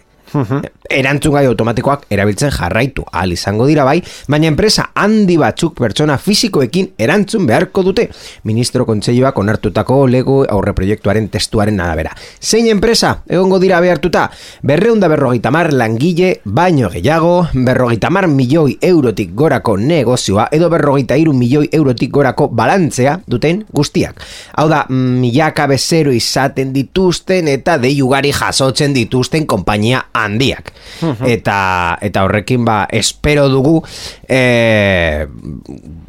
Erantzun 0.90 1.36
gai 1.36 1.46
automatikoak 1.46 2.08
erabiltzen 2.10 2.52
jarraitu 2.54 3.04
ahal 3.12 3.34
izango 3.34 3.68
dira 3.70 3.84
bai, 3.86 4.00
baina 4.28 4.50
enpresa 4.50 4.90
handi 4.96 5.38
batzuk 5.38 5.76
pertsona 5.80 6.18
fisikoekin 6.18 6.94
erantzun 6.98 7.46
beharko 7.50 7.84
dute. 7.86 8.08
Ministro 8.50 8.86
Kontseiluak 8.88 9.38
onartutako 9.38 10.00
lego 10.08 10.40
aurre 10.50 10.74
proiektuaren 10.74 11.30
testuaren 11.30 11.80
arabera. 11.80 12.16
Zein 12.42 12.68
enpresa 12.72 13.20
egongo 13.28 13.60
dira 13.60 13.80
behartuta? 13.84 14.30
Berreunda 14.64 15.08
berrogeita 15.12 15.52
mar 15.52 15.72
langile 15.74 16.40
baino 16.46 16.90
gehiago, 16.90 17.48
berrogeita 17.54 18.10
mar 18.10 18.28
milioi 18.28 18.78
eurotik 18.82 19.36
gorako 19.36 19.78
negozioa 19.78 20.48
edo 20.52 20.70
berrogeita 20.70 21.18
iru 21.20 21.34
milioi 21.34 21.70
eurotik 21.72 22.12
gorako 22.12 22.50
balantzea 22.50 23.20
duten 23.28 23.64
guztiak. 23.74 24.22
Hau 24.58 24.68
da, 24.72 24.86
milaka 24.90 25.68
bezero 25.70 26.12
izaten 26.16 26.74
dituzten 26.74 27.48
eta 27.52 27.78
deiugari 27.82 28.32
jasotzen 28.36 28.94
dituzten 28.96 29.46
konpainia 29.50 30.06
handiak. 30.26 30.74
eta, 31.26 31.98
eta 32.02 32.24
horrekin 32.26 32.66
ba, 32.68 32.84
espero 32.92 33.48
dugu 33.50 33.80
e, 34.28 35.26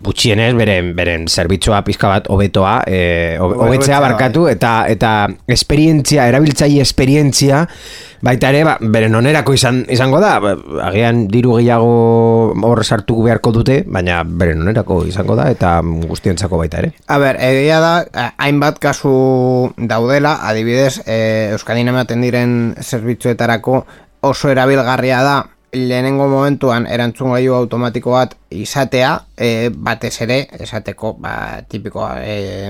gutxienez 0.02 0.52
beren, 0.58 0.94
beren 0.96 1.26
zerbitzua 1.28 1.82
pizka 1.86 2.10
bat 2.10 2.30
hobetoa 2.32 2.80
e, 2.86 3.00
hobetzea 3.38 4.00
barkatu 4.02 4.48
eta 4.50 4.74
eta 4.90 5.14
esperientzia, 5.46 6.26
erabiltzaile 6.30 6.82
esperientzia 6.82 7.66
baita 8.20 8.50
ere, 8.52 8.62
ba, 8.68 8.76
beren 8.80 9.16
onerako 9.16 9.54
izan, 9.56 9.80
izango 9.92 10.20
da, 10.20 10.34
ba, 10.42 10.52
agian 10.84 11.24
diru 11.32 11.56
gehiago 11.56 12.52
hor 12.68 12.82
sartu 12.84 13.16
beharko 13.24 13.52
dute, 13.56 13.80
baina 13.88 14.20
beren 14.24 14.60
onerako 14.64 15.00
izango 15.08 15.36
da 15.38 15.48
eta 15.52 15.78
guztientzako 15.82 16.60
baita 16.60 16.82
ere. 16.82 16.92
A 17.08 17.16
ber, 17.22 17.40
egia 17.40 17.80
da, 17.80 17.94
hainbat 18.36 18.80
kasu 18.82 19.14
daudela, 19.78 20.36
adibidez, 20.50 21.00
e, 21.06 21.50
Euskadin 21.56 21.88
ematen 21.92 22.20
diren 22.24 22.54
zerbitzuetarako 22.80 23.84
oso 24.20 24.50
erabilgarria 24.50 25.22
da 25.22 25.38
lehenengo 25.72 26.26
momentuan 26.28 26.86
erantzun 26.90 27.30
gaiu 27.30 27.54
automatiko 27.54 28.16
bat 28.16 28.34
izatea, 28.50 29.12
e, 29.38 29.70
batez 29.70 30.16
ere, 30.24 30.40
esateko, 30.58 31.14
ba, 31.22 31.62
tipikoa, 31.70 32.16
e, 32.26 32.66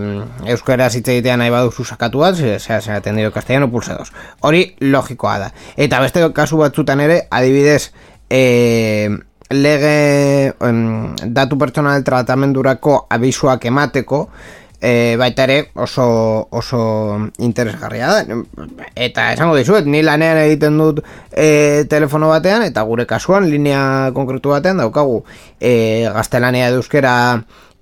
euskara 0.52 0.90
hitz 0.92 1.06
egitea 1.08 1.38
nahi 1.40 1.52
baduzu 1.54 1.86
sakatu 1.94 2.20
bat, 2.20 2.36
se, 2.36 2.58
se 2.60 2.92
atendido 2.92 3.32
castellano 3.32 3.70
pulsados. 3.70 4.12
Hori 4.40 4.76
logikoa 4.80 5.38
da. 5.38 5.50
Eta 5.76 6.00
beste 6.04 6.26
kasu 6.36 6.60
batzutan 6.60 7.00
ere, 7.00 7.22
adibidez, 7.30 7.92
e, 8.28 9.08
lege 9.50 10.54
em, 10.60 11.16
datu 11.26 11.58
pertsonal 11.58 12.04
tratamendurako 12.04 13.06
abisuak 13.10 13.64
emateko 13.66 14.28
e, 14.80 15.16
baita 15.20 15.44
ere 15.44 15.70
oso, 15.74 16.48
oso 16.50 16.82
interesgarria 17.38 18.08
da. 18.08 18.40
Eta 18.94 19.30
esango 19.34 19.56
dizuet, 19.56 19.86
ni 19.86 20.02
lanean 20.02 20.40
egiten 20.46 20.78
dut 20.80 21.02
e, 21.30 21.86
telefono 21.90 22.32
batean 22.32 22.64
eta 22.66 22.82
gure 22.88 23.06
kasuan, 23.06 23.48
linea 23.50 24.10
konkretu 24.16 24.54
batean 24.56 24.80
daukagu. 24.82 25.22
E, 25.60 26.08
gaztelania 26.14 26.70
euskera 26.74 27.14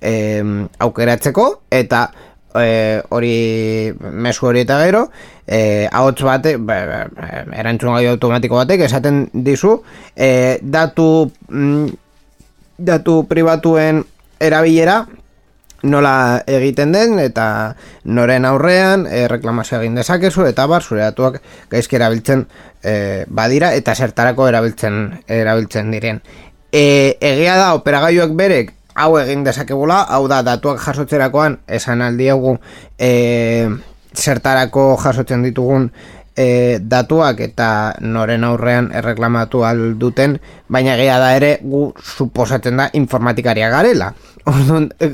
e, 0.00 0.42
aukeratzeko 0.78 1.48
eta 1.70 2.08
e, 2.54 3.02
hori 3.08 3.92
mesu 3.98 4.46
hori 4.46 4.64
eta 4.64 4.78
gero 4.84 5.06
e, 5.46 5.88
ahots 5.92 6.22
bate 6.26 6.54
erantzun 6.58 7.94
gai 7.94 8.06
automatiko 8.10 8.60
batek 8.60 8.86
esaten 8.88 9.26
dizu 9.32 9.78
e, 10.16 10.58
datu 10.62 11.30
mm, 11.48 11.86
datu 12.78 13.22
pribatuen 13.28 14.04
erabilera 14.40 15.02
nola 15.82 16.42
egiten 16.46 16.92
den 16.92 17.18
eta 17.22 17.74
noren 18.04 18.44
aurrean 18.48 19.06
e, 19.06 19.26
reklamazio 19.30 19.78
egin 19.78 19.94
dezakezu 19.98 20.46
eta 20.48 20.66
bar 20.66 20.82
zure 20.82 21.04
datuak 21.04 21.40
gaizki 21.70 21.96
erabiltzen 21.96 22.46
e, 22.82 23.24
badira 23.28 23.72
eta 23.78 23.94
zertarako 23.94 24.48
erabiltzen 24.48 25.22
erabiltzen 25.28 25.92
diren. 25.94 26.22
E, 26.72 27.16
egia 27.20 27.56
da 27.56 27.74
operagailuak 27.78 28.34
berek 28.38 28.74
hau 28.98 29.12
egin 29.20 29.44
dezakegula, 29.46 30.02
hau 30.10 30.26
da 30.28 30.42
datuak 30.42 30.82
jasotzerakoan 30.82 31.60
esan 31.78 32.02
aldiegu 32.02 32.56
e, 32.98 33.68
zertarako 34.18 34.96
jasotzen 34.98 35.44
ditugun 35.46 35.92
e, 36.38 36.78
datuak 36.78 37.40
eta 37.42 37.68
noren 38.06 38.44
aurrean 38.46 38.92
erreklamatu 38.94 39.64
alduten, 39.66 40.36
baina 40.70 40.94
geha 41.00 41.18
da 41.18 41.32
ere 41.36 41.50
gu 41.62 41.88
suposatzen 41.98 42.78
da 42.78 42.88
informatikaria 43.00 43.70
garela. 43.72 44.12
Orduan, 44.52 44.88
e, 45.00 45.10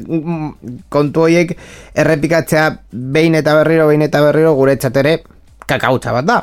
kontu 0.93 1.25
horiek 1.25 1.57
errepikatzea 1.97 2.67
behin 2.93 3.41
eta 3.41 3.57
berriro, 3.63 3.89
behin 3.89 4.05
eta 4.07 4.21
berriro 4.27 4.55
gure 4.59 4.77
ere 4.77 5.17
kakautza 5.67 6.13
bat 6.13 6.29
da. 6.29 6.39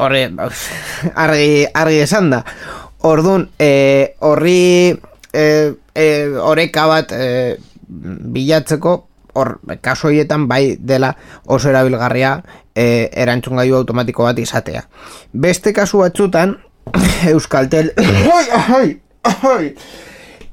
Horre, 0.00 0.30
argi, 1.26 1.66
argi 1.74 2.00
esan 2.06 2.30
da. 2.30 2.44
Orduan, 3.10 3.48
e, 3.58 4.14
horri 4.20 4.94
e, 5.32 5.44
e, 5.94 6.06
oreka 6.38 6.86
bat 6.86 7.12
e, 7.12 7.56
bilatzeko 7.90 8.98
hor 9.34 9.58
kaso 9.80 10.08
horietan 10.08 10.48
bai 10.50 10.76
dela 10.78 11.14
oso 11.46 11.70
erabilgarria 11.70 12.40
e, 12.80 13.10
erantzun 13.22 13.60
gaiu 13.60 13.76
automatiko 13.76 14.26
bat 14.28 14.38
izatea. 14.40 14.82
Beste 15.32 15.72
kasu 15.76 16.02
batzutan 16.04 16.56
Euskaltel 17.32 17.92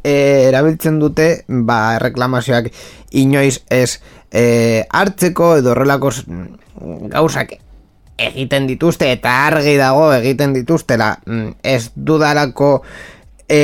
e, 0.04 0.14
erabiltzen 0.48 1.00
dute 1.00 1.28
ba 1.48 2.00
reklamazioak 2.04 2.72
inoiz 3.22 3.62
ez 3.70 4.00
e, 4.32 4.84
hartzeko 4.90 5.56
edo 5.62 5.74
horrelako 5.74 6.12
gauzak 7.14 7.56
egiten 8.18 8.68
dituzte 8.68 9.12
eta 9.14 9.34
argi 9.48 9.78
dago 9.78 10.10
egiten 10.16 10.56
dituztela 10.56 11.14
mm, 11.26 11.50
ez 11.64 11.92
dudalako 11.96 12.72
e, 13.48 13.62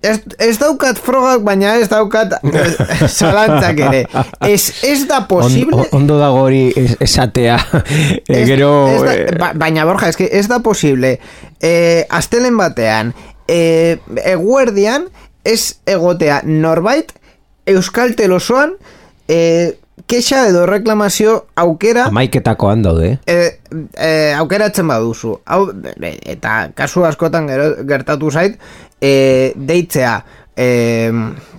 Ez, 0.00 0.16
ez 0.40 0.56
daukat 0.56 0.96
frogak, 0.98 1.42
baina 1.44 1.74
ez 1.76 1.88
daukat 1.90 2.38
salantzak 3.18 3.80
ere. 3.84 4.04
Ez, 4.48 4.80
ez 4.88 5.04
da 5.08 5.20
posible... 5.28 5.76
On, 5.76 5.90
ondo 6.00 6.16
da 6.20 6.30
gori 6.32 6.70
esatea. 7.00 7.58
Ez, 8.24 8.46
gero... 8.48 8.70
Ez 8.94 9.02
da, 9.04 9.12
eh, 9.12 9.34
ba, 9.40 9.50
baina, 9.60 9.84
Borja, 9.88 10.08
ez, 10.08 10.16
ez 10.40 10.46
da 10.48 10.62
posible. 10.64 11.18
Eh, 11.60 12.06
astelen 12.08 12.56
batean, 12.56 13.12
eh, 13.44 14.00
eguerdian, 14.24 15.10
ez 15.44 15.76
egotea 15.84 16.40
norbait, 16.48 17.12
Euskal 17.68 18.16
Telosoan, 18.16 18.72
eh, 19.28 19.76
kexa 20.08 20.46
edo 20.48 20.64
reklamazio 20.66 21.36
aukera... 21.60 22.06
Amaiketako 22.08 22.70
handaude. 22.72 23.18
Eh, 23.26 23.58
eh, 23.94 24.32
aukeratzen 24.38 24.88
baduzu. 24.88 25.36
Hau, 25.44 25.62
eta 26.00 26.70
kasu 26.78 27.04
askotan 27.06 27.50
gertatu 27.88 28.30
zait, 28.30 28.56
e, 29.00 29.52
deitzea 29.56 30.14
e, 30.56 31.10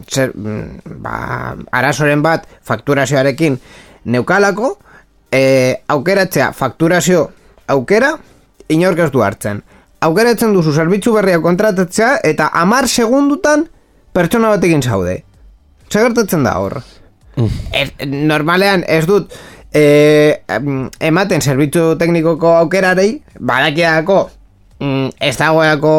zer, 0.09 0.31
ba, 0.35 1.55
arazoren 1.71 2.21
bat 2.23 2.47
fakturazioarekin 2.67 3.57
neukalako 4.05 4.77
e, 5.31 5.81
aukeratzea 5.87 6.51
fakturazio 6.53 7.29
aukera 7.67 8.15
inork 8.69 8.99
ez 8.99 9.11
du 9.11 9.23
hartzen. 9.23 9.61
Aukeratzen 10.01 10.53
duzu 10.53 10.73
zerbitzu 10.73 11.13
berria 11.13 11.41
kontratatzea 11.41 12.15
eta 12.25 12.49
amar 12.57 12.87
segundutan 12.89 13.67
pertsona 14.13 14.55
batekin 14.55 14.81
zaude. 14.81 15.21
Segertatzen 15.91 16.43
da 16.47 16.57
hor? 16.59 16.81
Mm. 17.37 18.27
normalean 18.27 18.81
ez 18.91 19.05
dut 19.07 19.31
e, 19.73 20.43
ematen 20.99 21.41
zerbitzu 21.41 21.95
teknikoko 21.99 22.57
aukerarei 22.57 23.21
badakiako 23.39 24.17
mm, 24.79 25.13
ez 25.15 25.37
dagoeako 25.39 25.93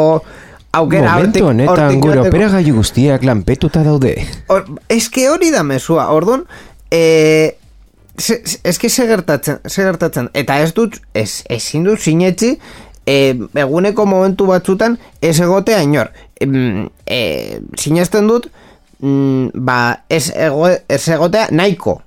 aukera 0.73 1.17
Momentu 1.17 1.47
honetan 1.47 2.01
gure 2.01 2.21
opera 2.25 2.49
gaiu 2.57 2.77
guztiak 2.79 3.25
lanpetuta 3.29 3.83
daude. 3.85 4.15
Or, 4.53 4.65
eske 4.93 5.29
hori 5.29 5.51
da 5.53 5.63
mesua 5.67 6.09
orduan 6.15 6.47
e, 6.91 7.59
eske 8.17 8.89
segertatzen 8.89 9.61
segertatzen 9.69 10.31
eta 10.37 10.59
ez 10.65 10.73
dut 10.77 10.99
ez, 11.15 11.43
ezin 11.53 11.85
dut 11.89 12.01
sinetzi 12.01 12.55
e, 13.07 13.17
eguneko 13.65 14.07
momentu 14.09 14.49
batzutan 14.49 14.97
ez 15.21 15.39
egotea 15.41 15.83
inor. 15.85 16.13
E, 16.41 16.49
e, 17.07 17.21
sinesten 17.77 18.29
dut 18.31 18.49
mm, 19.01 19.53
ba 19.55 19.79
ez, 20.09 20.31
ego, 20.33 20.69
ez 20.73 21.03
egotea 21.09 21.49
nahiko. 21.53 21.99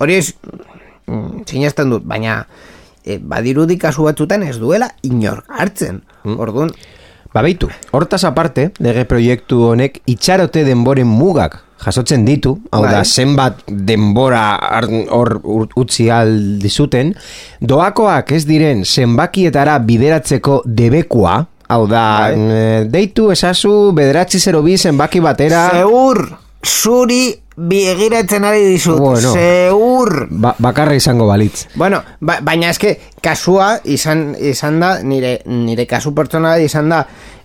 Hori 0.00 0.20
ez 0.20 0.26
mm, 1.08 1.46
sinesten 1.48 1.96
dut 1.96 2.04
baina 2.04 2.42
e, 3.04 3.16
badirudi 3.16 3.80
kasu 3.80 4.04
batzutan 4.08 4.44
ez 4.44 4.58
duela 4.60 4.92
inor 5.08 5.44
hartzen. 5.48 6.04
Mm. 6.20 6.36
orduan 6.36 6.74
Ba 7.30 7.42
beitu, 7.46 7.68
hortaz 7.94 8.24
aparte, 8.26 8.72
lege 8.82 9.04
proiektu 9.06 9.60
honek 9.68 10.00
itxarote 10.10 10.64
denboren 10.66 11.06
mugak 11.06 11.60
jasotzen 11.80 12.24
ditu, 12.26 12.56
hau 12.74 12.82
da, 12.82 12.98
bai. 13.00 13.04
zenbat 13.06 13.62
denbora 13.68 14.42
hor 15.14 15.36
utzi 15.78 16.10
aldizuten, 16.12 17.14
doakoak 17.62 18.34
ez 18.36 18.42
diren 18.48 18.82
zenbakietara 18.84 19.78
bideratzeko 19.86 20.60
debekua, 20.66 21.38
hau 21.70 21.80
da, 21.86 22.04
bai. 22.26 22.34
Eh, 22.34 22.82
deitu 22.90 23.30
esazu 23.30 23.92
bederatzi 23.96 24.42
zero 24.42 24.64
bi 24.66 24.76
zenbaki 24.76 25.22
batera... 25.22 25.68
Zeur, 25.78 26.24
zuri 26.64 27.34
biegiratzen 27.56 28.44
ari 28.44 28.64
dizut, 28.72 28.98
bueno, 28.98 29.32
zeur... 29.32 30.26
Ba, 30.30 30.54
bakarra 30.58 30.94
izango 30.96 31.26
balitz. 31.28 31.66
Bueno, 31.74 32.00
ba, 32.20 32.38
baina 32.44 32.70
eske, 32.72 32.94
kasua 33.20 33.74
izan, 33.84 34.32
izan 34.38 34.80
da, 34.80 34.94
nire, 35.04 35.40
nire 35.44 35.86
kasu 35.88 36.14
pertsona 36.16 36.56
izan 36.64 36.88
da, 36.92 37.02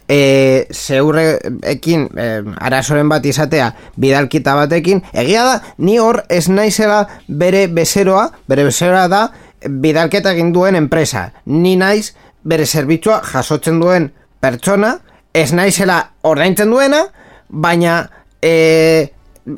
e, 0.08 0.67
zeurrekin 0.71 2.08
e, 2.15 2.28
arazoren 2.62 3.10
bat 3.10 3.25
izatea 3.25 3.71
bidalkita 3.99 4.56
batekin, 4.56 5.01
egia 5.13 5.43
da, 5.47 5.56
ni 5.78 5.97
hor 5.99 6.23
ez 6.30 6.47
naizela 6.49 7.06
bere 7.28 7.65
bezeroa, 7.67 8.30
bere 8.47 8.67
bezeroa 8.69 9.08
da 9.12 9.25
bidalketa 9.65 10.36
egin 10.36 10.54
duen 10.54 10.78
enpresa. 10.80 11.32
Ni 11.45 11.75
naiz 11.80 12.13
bere 12.43 12.65
zerbitzua 12.65 13.21
jasotzen 13.25 13.82
duen 13.82 14.12
pertsona, 14.39 14.99
ez 15.34 15.51
naizela 15.51 16.12
ordaintzen 16.23 16.71
duena, 16.71 17.08
baina 17.49 18.06
e, 18.45 19.12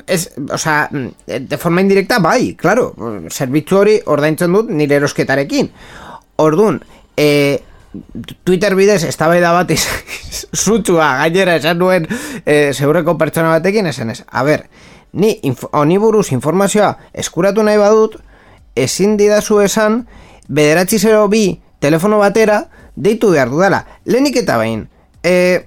ez, 0.06 0.32
o 0.50 0.58
sea, 0.58 0.88
de 0.90 1.58
forma 1.58 1.82
indirecta 1.82 2.18
bai, 2.18 2.54
claro, 2.56 2.94
zerbitzu 3.28 3.82
hori 3.82 3.98
ordaintzen 4.06 4.54
dut 4.56 4.70
nire 4.72 4.96
erosketarekin. 4.96 5.68
Ordun, 6.40 6.80
eh, 7.16 7.60
Twitter 8.44 8.74
bidez 8.76 9.02
eztabaida 9.08 9.52
bat 9.52 9.72
zutua 10.54 11.08
gainera 11.20 11.56
esan 11.60 11.78
nuen 11.80 12.06
e, 12.44 12.72
zeureko 12.72 13.16
pertsona 13.20 13.52
batekin 13.58 13.88
esan 13.92 14.12
ez. 14.12 14.22
A 14.28 14.44
ber, 14.44 14.66
ni 15.12 15.36
honi 15.72 16.00
buruz 16.00 16.30
informazioa 16.32 16.94
eskuratu 17.12 17.64
nahi 17.64 17.80
badut, 17.80 18.16
ezin 18.76 19.16
didazu 19.20 19.60
esan, 19.64 20.06
bederatzi 20.48 20.98
zero 20.98 21.26
bi 21.28 21.60
telefono 21.80 22.20
batera, 22.24 22.62
deitu 22.96 23.32
behar 23.36 23.52
dudala. 23.52 23.84
Lehenik 24.04 24.40
eta 24.44 24.56
behin, 24.60 24.86
e, 25.24 25.64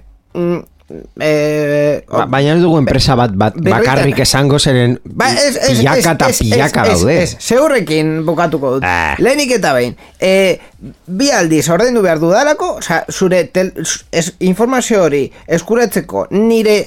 eh, 1.20 2.04
ba, 2.08 2.26
baina 2.30 2.54
dugu 2.60 2.78
enpresa 2.80 3.16
bat, 3.18 3.32
bat 3.38 3.56
bakarrik 3.56 4.18
esango 4.24 4.58
zeren 4.58 4.98
ba, 5.04 5.30
es, 5.32 5.56
es, 5.56 5.78
pilaka 5.78 6.14
eta 6.16 6.28
pilaka 6.38 6.84
daude. 6.88 7.16
zeurrekin 7.40 8.14
bukatuko 8.26 8.74
dut. 8.76 8.86
Ah. 8.86 9.14
lehenik 9.18 9.56
eta 9.58 9.74
behin 9.76 9.96
eh, 10.20 10.58
bi 11.06 11.30
aldiz 11.30 11.68
ordendu 11.72 12.02
behar 12.04 12.20
dudalako 12.22 12.76
oza, 12.80 13.02
zure 13.10 13.44
tel, 13.44 13.72
es, 14.12 14.32
informazio 14.40 15.02
hori 15.04 15.24
eskuratzeko 15.46 16.26
nire 16.30 16.78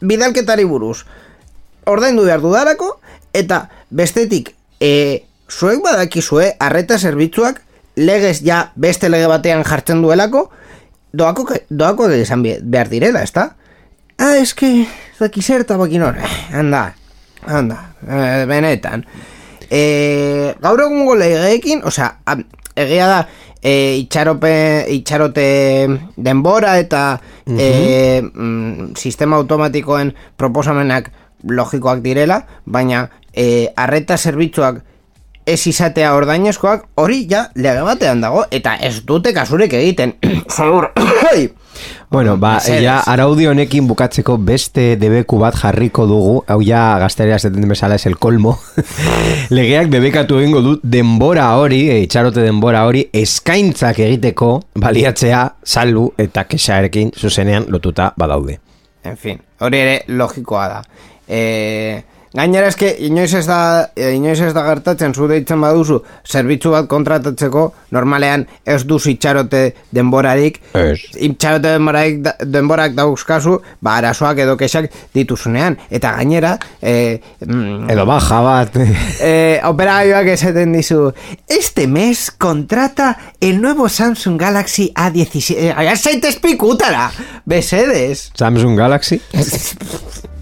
bidalketari 0.00 0.64
buruz 0.68 1.04
ordendu 1.90 2.26
behar 2.28 2.42
dudalako 2.44 2.98
eta 3.32 3.68
bestetik 3.90 4.54
eh, 4.80 5.24
zuek 5.50 5.82
badakizue 5.84 6.54
arreta 6.60 6.98
zerbitzuak 6.98 7.62
legez 7.96 8.40
ja 8.42 8.72
beste 8.74 9.08
lege 9.08 9.28
batean 9.30 9.64
jartzen 9.64 10.02
duelako 10.02 10.48
doako, 11.14 11.46
doako 11.70 12.10
izan 12.18 12.42
behar 12.44 12.90
direla, 12.92 13.22
ezta? 13.22 13.52
ah, 14.18 14.36
eske, 14.38 14.86
zaki 15.18 15.42
zer 15.42 15.64
eta 15.64 15.76
bakin 15.78 16.02
hor, 16.06 16.18
handa, 16.52 16.84
handa, 17.46 17.78
eh, 18.06 18.44
benetan. 18.48 19.04
E, 19.70 20.54
gaur 20.62 20.84
egungo 20.84 21.16
legeekin, 21.18 21.82
osea, 21.88 22.12
egia 22.76 23.08
da, 23.10 23.18
e, 23.60 23.96
itxarope, 24.04 24.54
itxarote 24.94 25.46
denbora 26.16 26.76
eta 26.78 27.04
e, 27.46 28.22
mm, 28.22 28.94
sistema 28.96 29.40
automatikoen 29.40 30.14
proposamenak 30.36 31.10
logikoak 31.48 32.02
direla, 32.04 32.44
baina 32.64 33.08
e, 33.32 33.72
arreta 33.76 34.18
zerbitzuak 34.18 34.82
ez 35.46 35.66
izatea 35.66 36.14
ordainezkoak, 36.16 36.88
hori 37.00 37.24
ja 37.30 37.48
lege 37.54 37.82
batean 37.84 38.24
dago, 38.24 38.44
eta 38.50 38.76
ez 38.80 38.98
dute 39.06 39.34
kasurik 39.36 39.72
egiten. 39.76 40.16
Zaur, 40.56 40.90
Bueno, 42.10 42.36
ba, 42.38 42.60
ja, 42.62 43.00
araudi 43.10 43.48
honekin 43.50 43.88
bukatzeko 43.90 44.36
beste 44.46 44.84
debeku 45.00 45.40
bat 45.40 45.56
jarriko 45.58 46.04
dugu, 46.06 46.36
hau 46.46 46.60
ja 46.62 46.82
gazterea 47.02 47.40
zeten 47.40 47.66
bezala 47.68 47.96
ez 47.98 48.06
el 48.06 48.14
kolmo. 48.22 48.52
Legeak 49.56 49.90
debekatu 49.90 50.38
egingo 50.38 50.62
du 50.62 50.76
denbora 50.82 51.48
hori, 51.58 51.80
e, 51.90 51.98
itxarote 52.04 52.44
denbora 52.46 52.84
hori, 52.86 53.02
eskaintzak 53.12 53.98
egiteko 54.06 54.52
baliatzea 54.78 55.42
salbu 55.64 56.12
eta 56.22 56.46
kexarekin 56.46 57.10
zuzenean 57.18 57.66
lotuta 57.74 58.12
badaude. 58.16 58.60
En 59.02 59.18
fin, 59.18 59.42
hori 59.60 59.82
ere 59.82 59.98
logikoa 60.14 60.68
da. 60.70 60.82
E, 61.26 62.04
gainera 62.34 62.66
eske, 62.72 62.88
inoiz 63.06 63.32
ez 63.38 63.44
da, 63.46 63.90
e, 63.94 64.10
inoiz 64.16 64.40
ez 64.42 64.52
da 64.54 64.64
gertatzen 64.66 65.14
zu 65.14 65.28
deitzen 65.30 65.60
baduzu, 65.62 66.00
zerbitzu 66.26 66.72
bat 66.74 66.88
kontratatzeko, 66.90 67.68
normalean 67.94 68.46
ez 68.66 68.80
du 68.84 68.98
itxarote 68.98 69.62
denborarik, 69.94 70.60
Ez. 70.74 70.98
itxarote 71.14 71.68
denborarik, 71.76 72.20
da- 72.24 72.34
denborak 72.42 72.94
dauzkazu, 72.98 73.60
ba, 73.80 73.96
arazoak 74.00 74.38
edo 74.42 74.56
kexak 74.56 74.90
dituzunean. 75.14 75.78
Eta 75.90 76.12
gainera, 76.18 76.58
e, 76.82 77.20
mm, 77.46 77.90
Edo 77.90 78.06
baja 78.06 78.40
bat. 78.42 78.76
eh, 79.20 79.60
operagailuak 79.64 80.26
esaten 80.34 80.72
dizu 80.72 81.12
Este 81.48 81.86
mes 81.86 82.30
contrata 82.30 83.16
el 83.40 83.60
nuevo 83.60 83.88
Samsung 83.88 84.40
Galaxy 84.40 84.90
A17 84.94 85.54
eh, 85.56 85.96
zaitez 85.96 86.38
pikutara 86.40 87.10
Besedes 87.44 88.32
Samsung 88.34 88.76
Galaxy. 88.76 89.20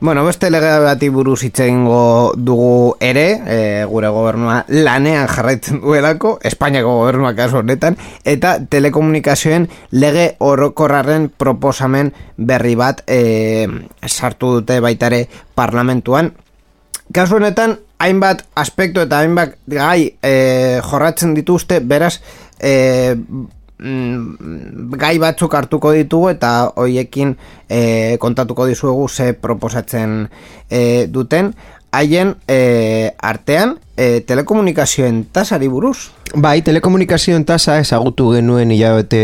Bueno, 0.00 0.24
beste 0.24 0.46
lege 0.48 0.68
bati 0.78 1.08
buruz 1.10 1.40
hitz 1.42 1.58
egingo 1.64 2.30
dugu 2.38 2.94
ere, 3.02 3.24
e, 3.50 3.56
gure 3.90 4.06
gobernua 4.14 4.60
lanean 4.70 5.26
jarraitzen 5.26 5.80
duelako, 5.82 6.36
Espainiako 6.46 6.92
gobernua 7.00 7.32
kasu 7.34 7.58
honetan, 7.58 7.96
eta 8.22 8.60
telekomunikazioen 8.70 9.66
lege 9.90 10.28
orokorraren 10.38 11.26
proposamen 11.34 12.12
berri 12.36 12.76
bat 12.78 13.02
e, 13.10 13.66
sartu 14.06 14.52
dute 14.60 14.78
baitare 14.78 15.24
parlamentuan. 15.58 16.30
Kasu 17.10 17.40
honetan, 17.40 17.80
hainbat 17.98 18.46
aspektu 18.54 19.02
eta 19.02 19.18
hainbat 19.18 19.58
gai 19.66 20.12
e, 20.22 20.34
jorratzen 20.92 21.34
dituzte, 21.34 21.80
beraz, 21.82 22.20
e, 22.62 23.16
mm, 23.78 24.90
gai 24.98 25.16
batzuk 25.22 25.54
hartuko 25.54 25.92
ditugu 25.96 26.30
eta 26.32 26.52
hoiekin 26.76 27.34
e, 27.68 28.16
kontatuko 28.20 28.66
dizuegu 28.66 29.08
ze 29.08 29.32
proposatzen 29.32 30.28
e, 30.70 31.06
duten 31.06 31.54
haien 31.92 32.36
e, 32.48 33.12
artean 33.18 33.78
e, 33.96 34.20
telekomunikazioen 34.20 35.26
tasari 35.32 35.68
buruz. 35.68 36.10
Bai, 36.36 36.60
telekomunikazioen 36.60 37.46
tasa 37.48 37.78
ezagutu 37.80 38.26
genuen 38.34 38.68
hilabete, 38.74 39.20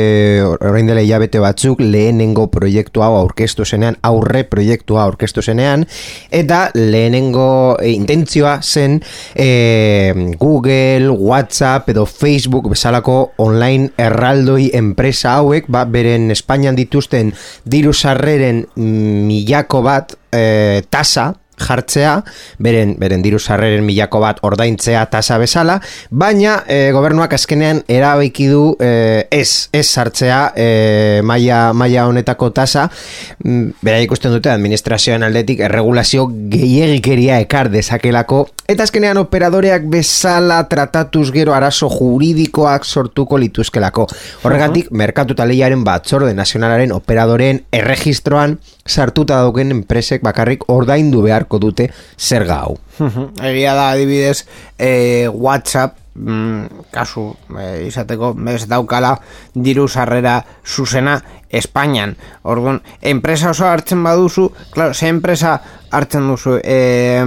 orain 0.64 0.86
dela 0.88 1.02
hilabete 1.04 1.42
batzuk 1.42 1.82
lehenengo 1.84 2.46
proiektu 2.48 3.04
hau 3.04 3.12
aurkeztu 3.18 3.66
zenean, 3.68 3.98
aurre 4.02 4.46
proiektua 4.48 5.02
aurkeztu 5.04 5.44
zenean, 5.44 5.84
eta 6.32 6.70
lehenengo 6.74 7.76
e, 7.76 7.92
intentzioa 7.92 8.56
zen 8.62 9.02
e, 9.36 10.32
Google, 10.40 11.12
WhatsApp 11.12 11.92
edo 11.92 12.06
Facebook 12.08 12.70
bezalako 12.72 13.34
online 13.36 13.92
erraldoi 14.00 14.70
enpresa 14.72 15.36
hauek, 15.42 15.68
ba, 15.68 15.84
beren 15.84 16.32
Espainian 16.32 16.76
dituzten 16.76 17.34
diru 17.68 17.92
sarreren 17.92 18.64
mm, 18.64 19.24
milako 19.28 19.84
bat 19.84 20.16
e, 20.32 20.82
tasa, 20.88 21.34
jartzea, 21.60 22.16
beren, 22.58 22.94
beren 23.00 23.22
diru 23.24 23.38
sarreren 23.38 23.84
milako 23.86 24.20
bat 24.24 24.40
ordaintzea 24.46 25.04
tasa 25.12 25.38
bezala, 25.38 25.78
baina 26.10 26.60
e, 26.68 26.90
gobernuak 26.94 27.34
azkenean 27.36 27.82
erabaki 27.88 28.48
du 28.50 28.64
e, 28.82 29.26
ez, 29.30 29.68
ez 29.72 29.86
sartzea 29.86 30.40
e, 30.56 30.68
maila, 31.26 31.72
maila 31.76 32.06
honetako 32.10 32.50
tasa, 32.56 32.88
mm, 33.44 33.80
bera 33.84 34.00
ikusten 34.04 34.34
dute 34.34 34.52
administrazioan 34.52 35.26
aldetik 35.26 35.64
erregulazio 35.66 36.26
gehiagikeria 36.30 37.40
ekar 37.44 37.70
dezakelako, 37.72 38.44
eta 38.68 38.86
azkenean 38.86 39.20
operadoreak 39.20 39.88
bezala 39.92 40.62
tratatuz 40.68 41.30
gero 41.34 41.54
arazo 41.54 41.90
juridikoak 41.92 42.84
sortuko 42.84 43.38
lituzkelako. 43.40 44.06
Horregatik, 44.44 44.90
merkatu 44.90 45.36
taleiaren 45.38 45.84
batzorde 45.84 46.34
nazionalaren 46.36 46.92
operadoreen 46.94 47.64
erregistroan 47.72 48.58
sartuta 48.86 49.40
dauken 49.42 49.72
enpresek 49.78 50.22
bakarrik 50.24 50.68
ordaindu 50.68 51.22
beharko 51.24 51.58
dute 51.58 51.88
zerga 52.18 52.60
hau. 52.66 52.78
Egia 53.42 53.74
da 53.74 53.90
adibidez 53.90 54.44
e, 54.78 55.28
WhatsApp 55.28 56.03
mm, 56.14 56.84
kasu 56.94 57.28
e, 57.58 57.86
izateko 57.88 58.32
ez 58.50 58.64
daukala 58.70 59.14
diru 59.54 59.88
sarrera 59.88 60.38
zuzena 60.64 61.18
Espainian. 61.54 62.16
Orduan, 62.50 62.80
enpresa 63.00 63.50
oso 63.50 63.66
hartzen 63.68 64.02
baduzu, 64.02 64.48
claro, 64.74 64.94
ze 64.94 65.08
enpresa 65.08 65.60
hartzen 65.94 66.26
duzu, 66.28 66.58
e, 66.62 67.22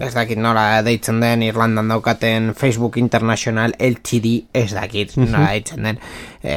ez 0.00 0.12
dakit 0.14 0.38
nola 0.40 0.82
deitzen 0.84 1.20
den 1.20 1.44
Irlandan 1.46 1.88
daukaten 1.88 2.52
Facebook 2.54 2.98
International 3.00 3.74
LTD, 3.78 4.36
ez 4.52 4.70
dakit 4.76 5.16
nola 5.16 5.48
deitzen 5.54 5.88
den. 5.88 6.00
E, 6.42 6.56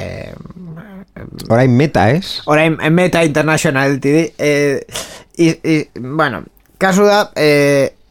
Orain 1.50 1.76
meta, 1.78 2.08
ez? 2.10 2.42
Orain, 2.50 2.78
Meta 2.92 3.24
International 3.24 3.92
LTD 3.98 4.34
eh, 4.38 4.82
i, 5.38 5.50
i, 5.64 5.76
Bueno, 6.00 6.44
kasu 6.82 7.06
da 7.06 7.28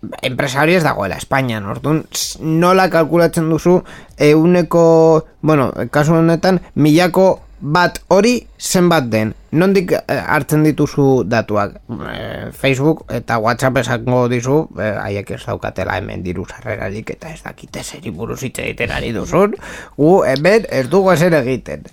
eh, 0.02 0.26
Enpresari 0.28 0.74
ez 0.74 0.82
dagoela 0.82 1.16
Espainian 1.16 1.66
Orduan, 1.66 2.04
s- 2.10 2.38
nola 2.40 2.88
kalkulatzen 2.90 3.48
duzu 3.50 3.82
Euneko 4.18 5.26
Bueno, 5.42 5.72
kasu 5.90 6.14
honetan 6.18 6.60
Milako 6.74 7.40
bat 7.62 8.00
hori 8.10 8.48
zenbat 8.58 9.04
den? 9.06 9.34
Nondik 9.54 9.92
eh, 9.94 10.00
hartzen 10.26 10.64
dituzu 10.66 11.22
datuak? 11.30 11.76
Eh, 12.10 12.48
Facebook 12.58 13.04
eta 13.14 13.36
WhatsApp 13.38 13.76
esango 13.78 14.24
dizu 14.32 14.64
eh, 14.82 14.96
Haiek 14.98 15.30
ez 15.36 15.40
daukatela 15.46 15.94
hemen 16.00 16.24
diru 16.26 16.42
sarrerarik 16.50 17.12
Eta 17.14 17.30
ez 17.30 17.38
dakite 17.44 17.84
zeri 17.84 18.10
buruz 18.10 18.40
hitz 18.42 18.58
egiten 18.64 18.90
ari 18.90 19.12
duzun. 19.14 19.54
Gu 19.96 20.10
hemen 20.26 20.66
ez 20.74 20.88
dugu 20.90 21.12
ezer 21.14 21.34
egiten. 21.38 21.86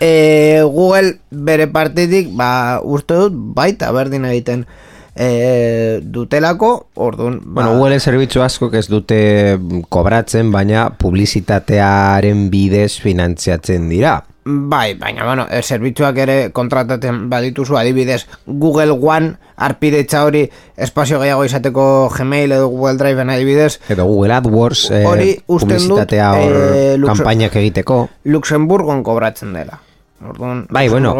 E, 0.00 0.62
Google 0.62 1.16
bere 1.30 1.66
partetik 1.66 2.30
ba, 2.38 2.78
uste 2.86 3.16
dut 3.18 3.34
baita 3.58 3.90
berdin 3.92 4.24
egiten 4.30 4.68
e, 5.18 6.00
dutelako 6.02 6.88
orduan 6.94 7.40
ba, 7.42 7.62
Bueno, 7.62 7.76
Google 7.78 7.98
zerbitzu 8.00 8.42
asko 8.42 8.70
ez 8.78 8.86
dute 8.88 9.20
mm, 9.58 9.88
kobratzen, 9.90 10.52
baina 10.54 10.88
publizitatearen 10.94 12.48
bidez 12.52 13.00
finantziatzen 13.02 13.88
dira. 13.90 14.20
Bai, 14.48 14.94
baina, 14.96 15.26
bueno, 15.26 15.44
zerbitzuak 15.60 16.16
ere 16.22 16.36
kontratatzen 16.56 17.26
badituzu, 17.28 17.76
adibidez, 17.76 18.22
Google 18.46 18.94
One 18.96 19.34
arpidetza 19.58 20.22
hori 20.24 20.46
espazio 20.78 21.18
gehiago 21.20 21.44
izateko 21.44 21.84
Gmail 22.14 22.54
edo 22.56 22.70
Google 22.70 22.96
Drive 22.96 23.26
adibidez, 23.26 23.80
Edo 23.90 24.06
Google 24.06 24.38
AdWords 24.38 24.86
eh, 24.90 25.02
Hori 25.04 25.34
dut, 25.34 25.66
publizitatea 25.66 26.30
hor 26.38 26.56
eh, 26.62 26.96
kanpainak 27.04 27.58
egiteko. 27.60 28.00
Luxemburgon 28.24 29.02
kobratzen 29.04 29.52
dela. 29.52 29.82
Orduan, 30.18 30.66
Bai, 30.70 30.88
bueno, 30.92 31.12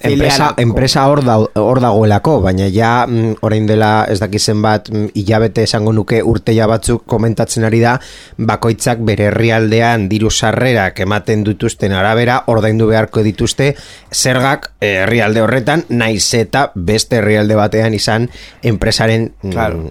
enpresa, 0.00 0.54
enpresa 0.56 1.06
hor, 1.08 1.24
da, 1.24 1.38
hor 1.38 1.80
dagoelako, 1.82 2.40
baina 2.44 2.68
ja 2.70 3.06
mm, 3.08 3.40
orain 3.42 3.66
dela 3.66 4.06
ez 4.08 4.20
dakizen 4.22 4.62
bat 4.62 4.90
mm, 4.92 5.10
hilabete 5.18 5.64
esango 5.66 5.92
nuke 5.92 6.20
urteia 6.22 6.68
batzuk 6.70 7.02
komentatzen 7.06 7.66
ari 7.66 7.80
da 7.82 7.96
bakoitzak 8.38 9.02
bere 9.08 9.30
herrialdean 9.32 10.06
diru 10.12 10.30
sarrerak 10.30 11.00
ematen 11.02 11.42
dituzten 11.48 11.96
arabera 11.98 12.44
ordaindu 12.46 12.86
beharko 12.92 13.24
dituzte 13.26 13.72
zergak 14.12 14.70
eh, 14.80 15.02
herrialde 15.02 15.42
horretan 15.42 15.82
naiz 15.88 16.28
eta 16.38 16.68
beste 16.74 17.18
herrialde 17.18 17.58
batean 17.58 17.98
izan 17.98 18.30
enpresaren 18.62 19.32
mm, 19.42 19.50
Claro. 19.50 19.90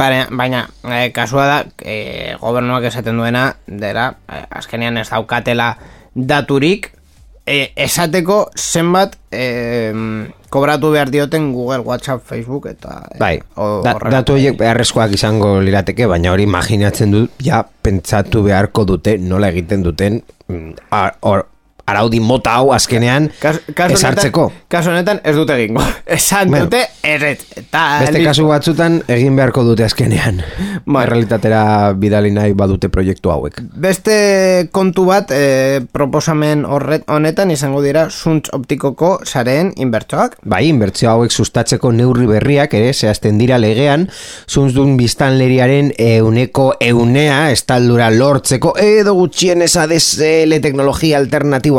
Baina 0.00 0.62
eh, 0.88 1.10
kasua 1.12 1.44
da, 1.44 1.56
eh, 1.84 2.36
gobernuak 2.40 2.86
esaten 2.88 3.18
duena, 3.20 3.56
dela, 3.66 4.14
eh, 4.32 4.46
azkenean 4.48 4.96
ez 4.96 5.10
daukatela 5.10 5.74
daturik, 6.14 6.88
e, 7.50 7.72
esateko 7.82 8.36
zenbat 8.54 9.16
e, 9.34 9.90
kobratu 10.50 10.90
behar 10.94 11.10
dioten 11.10 11.50
Google, 11.54 11.82
WhatsApp, 11.86 12.22
Facebook 12.26 12.66
eta 12.70 13.02
e, 13.10 13.18
Bai, 13.18 13.34
o- 13.58 13.80
da, 13.84 13.96
datu 14.10 14.36
horiek 14.38 14.56
beharrezkoak 14.58 15.14
izango 15.18 15.56
lirateke, 15.64 16.06
baina 16.10 16.32
hori 16.34 16.46
imaginatzen 16.48 17.10
dut, 17.14 17.34
ja, 17.42 17.62
pentsatu 17.82 18.42
beharko 18.46 18.86
dute, 18.88 19.16
nola 19.18 19.50
egiten 19.54 19.82
duten, 19.86 20.22
mm, 20.48 20.74
or- 21.26 21.46
araudi 21.90 22.20
mota 22.20 22.56
hau 22.60 22.72
azkenean 22.74 23.30
Kas, 23.40 23.58
esartzeko. 23.90 24.50
Kasu 24.70 24.90
honetan 24.92 25.20
ez 25.26 25.34
dute 25.36 25.54
egingo. 25.58 25.82
Esan 26.06 26.50
Bueno. 26.50 26.66
dute 26.66 26.84
erret. 27.06 27.42
Eta 27.56 27.82
Beste 28.04 28.22
kasu 28.24 28.46
batzutan 28.48 29.00
egin 29.10 29.36
beharko 29.38 29.64
dute 29.66 29.84
azkenean. 29.86 30.40
Bai. 30.86 31.04
Realitatera 31.10 31.92
bidali 31.98 32.30
nahi 32.34 32.52
badute 32.58 32.88
proiektu 32.92 33.30
hauek. 33.32 33.60
Beste 33.80 34.68
kontu 34.72 35.06
bat 35.10 35.30
e, 35.34 35.80
proposamen 35.92 36.64
horret 36.68 37.04
honetan 37.10 37.50
izango 37.50 37.82
dira 37.82 38.06
zuntz 38.10 38.50
optikoko 38.56 39.20
sareen 39.24 39.72
inbertsoak. 39.80 40.36
Bai, 40.44 40.64
inbertsio 40.70 41.10
hauek 41.12 41.32
sustatzeko 41.32 41.92
neurri 41.92 42.26
berriak 42.30 42.74
ere 42.78 42.92
zehazten 42.92 43.38
dira 43.40 43.58
legean, 43.58 44.06
zunzdun 44.48 44.96
biztanleriaren 45.00 45.92
euneko 45.98 46.70
eunea 46.80 47.50
estaldura 47.54 48.10
lortzeko 48.14 48.74
edo 48.80 49.14
gutxienez 49.18 49.72
ADSL 49.82 50.58
teknologia 50.62 51.18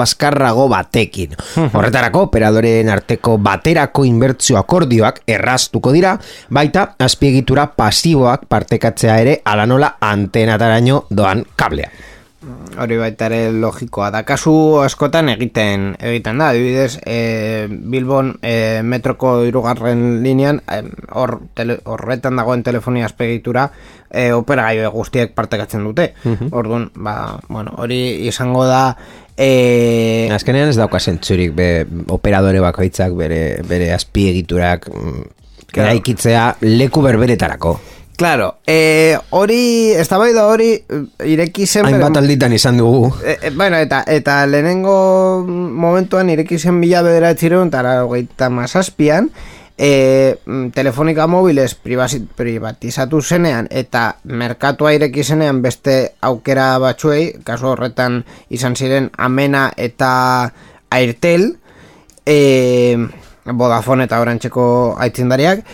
azkarrago 0.01 0.67
batekin. 0.71 1.35
Horretarako, 1.71 2.27
operadoreen 2.29 2.89
arteko 2.89 3.37
baterako 3.37 4.05
inbertsio 4.05 4.59
akordioak 4.61 5.23
erraztuko 5.27 5.93
dira, 5.95 6.17
baita 6.49 6.91
azpiegitura 6.99 7.67
pasiboak 7.77 8.47
partekatzea 8.51 9.19
ere 9.23 9.41
alanola 9.45 9.95
antenataraino 10.01 11.05
doan 11.09 11.45
kablea. 11.55 11.91
Hori 12.81 12.95
baita 12.97 13.27
ere 13.29 13.51
logikoa 13.53 14.07
da. 14.09 14.23
Kasu 14.25 14.53
askotan 14.81 15.29
egiten 15.29 15.91
egiten 15.99 16.39
da. 16.41 16.47
Adibidez, 16.49 16.97
e, 17.05 17.67
Bilbon 17.69 18.31
e, 18.41 18.81
metroko 18.81 19.35
irugarren 19.45 20.23
linean, 20.23 20.61
hor 21.13 21.37
tele, 21.53 21.77
horretan 21.85 22.41
dagoen 22.41 22.63
telefonia 22.65 23.05
azpegitura 23.05 23.67
e, 24.09 24.31
operagailu 24.33 24.89
guztiek 24.95 25.35
partekatzen 25.37 25.85
dute. 25.85 26.13
Orduan, 26.49 26.89
ba, 26.95 27.37
bueno, 27.47 27.75
hori 27.77 28.01
izango 28.31 28.65
da 28.65 28.83
e, 29.41 30.29
Azkenean 30.33 30.69
ez 30.69 30.77
dauka 30.77 31.01
zentzurik 31.01 31.55
be, 31.57 31.69
operadore 32.13 32.61
bakoitzak 32.63 33.15
bere, 33.17 33.41
bere 33.67 33.91
azpiegiturak 33.95 34.87
mm, 34.93 35.29
Claro. 35.71 35.87
eraikitzea 35.87 36.55
leku 36.61 37.01
berberetarako. 37.01 37.79
Claro, 38.17 38.57
e, 38.67 39.17
hori, 39.33 39.93
eztabaida 39.97 40.43
hori 40.45 40.73
e, 40.75 40.99
ireki 41.31 41.65
zen... 41.65 41.87
Hainbat 41.87 42.19
alditan 42.19 42.53
izan 42.53 42.77
dugu. 42.77 43.07
E, 43.25 43.37
e, 43.47 43.51
bueno, 43.55 43.79
eta, 43.81 44.03
eta 44.05 44.43
lehenengo 44.45 44.93
momentuan 45.47 46.29
ireki 46.29 46.59
zen 46.59 46.77
mila 46.77 47.01
bederatzireun 47.07 47.71
eta 47.71 47.95
hogeita 48.03 48.51
mazazpian 48.53 49.31
e, 49.77 50.37
mm, 50.45 50.69
telefonika 50.71 51.27
pribasi- 51.83 52.27
privatizatu 52.35 53.21
zenean 53.21 53.67
eta 53.69 54.17
merkatua 54.23 54.93
ireki 54.93 55.23
zenean 55.23 55.61
beste 55.61 56.13
aukera 56.21 56.77
batzuei, 56.79 57.39
kasu 57.43 57.67
horretan 57.67 58.23
izan 58.49 58.75
ziren 58.75 59.09
Amena 59.17 59.71
eta 59.77 60.51
Airtel 60.89 61.57
e, 62.25 62.97
Vodafone 63.45 64.05
eta 64.05 64.21
orantxeko 64.21 64.95
aitzindariak. 64.99 65.65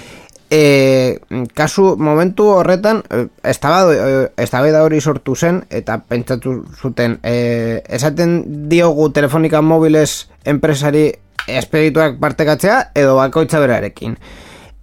E, 0.49 1.19
kasu 1.53 1.97
momentu 1.99 2.45
horretan 2.47 3.01
e, 3.12 3.25
eztabaida 3.43 4.83
hori 4.86 5.01
sortu 5.01 5.36
zen 5.36 5.65
eta 5.69 5.97
pentsatu 6.07 6.62
zuten 6.79 7.17
e, 7.19 7.83
esaten 7.83 8.69
diogu 8.71 9.10
telefonika 9.12 9.62
mobiles 9.62 10.29
enpresari 10.45 11.12
espedituak 11.47 12.17
partekatzea 12.19 12.80
edo 12.95 13.15
bakoitza 13.19 13.62
berarekin. 13.63 14.17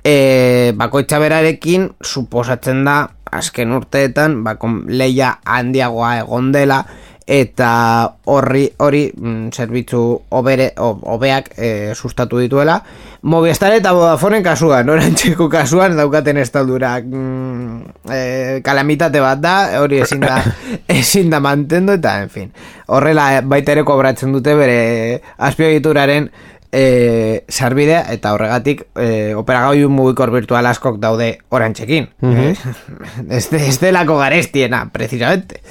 E, 0.04 0.72
bakoitza 0.76 1.18
berarekin 1.18 1.88
suposatzen 2.04 2.84
da 2.84 2.98
azken 3.34 3.72
urteetan 3.72 4.42
ba, 4.44 4.56
leia 4.86 5.38
handiagoa 5.44 6.18
egon 6.22 6.52
dela 6.54 6.84
eta 7.26 8.16
horri 8.28 8.66
hori 8.84 9.06
mm, 9.16 9.48
zerbitzu 9.52 10.00
obere, 10.36 10.72
o- 10.78 10.98
hobeak 11.14 11.50
e, 11.56 11.94
sustatu 11.94 12.38
dituela. 12.38 12.82
Movistar 13.22 13.72
eta 13.72 13.94
Vodafone 13.96 14.42
kasuan 14.44 14.88
orantxeko 14.92 15.48
kasuan 15.48 15.96
daukaten 15.96 16.36
estaldurak 16.42 17.06
mm, 17.08 17.80
e, 18.12 18.60
kalamitate 18.64 19.22
bat 19.24 19.40
da 19.40 19.54
hori 19.80 20.02
ezin 20.04 20.20
da 20.20 20.42
ezin 21.00 21.30
da 21.32 21.40
mantendu 21.40 21.96
eta 21.96 22.18
en 22.22 22.30
fin. 22.30 22.50
Horrela 22.92 23.40
baita 23.40 23.72
ere 23.72 23.86
kobratzen 23.88 24.32
dute 24.36 24.54
bere 24.58 25.22
azpiegituraren 25.38 26.28
e, 26.68 27.44
sarbidea 27.48 28.04
eta 28.12 28.34
horregatik 28.36 28.84
e, 29.00 29.32
operagailu 29.38 29.88
mugikor 29.88 30.34
virtual 30.34 30.66
askok 30.68 31.00
daude 31.00 31.38
orantxekin. 31.48 32.10
Eh? 32.20 32.52
ez, 33.30 33.48
de, 33.48 33.64
ez 33.64 33.78
delako 33.80 34.18
garestiena 34.20 34.90
precisamente. 34.92 35.62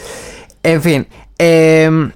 En 0.64 0.82
fin 0.82 1.06
eh, 1.38 2.12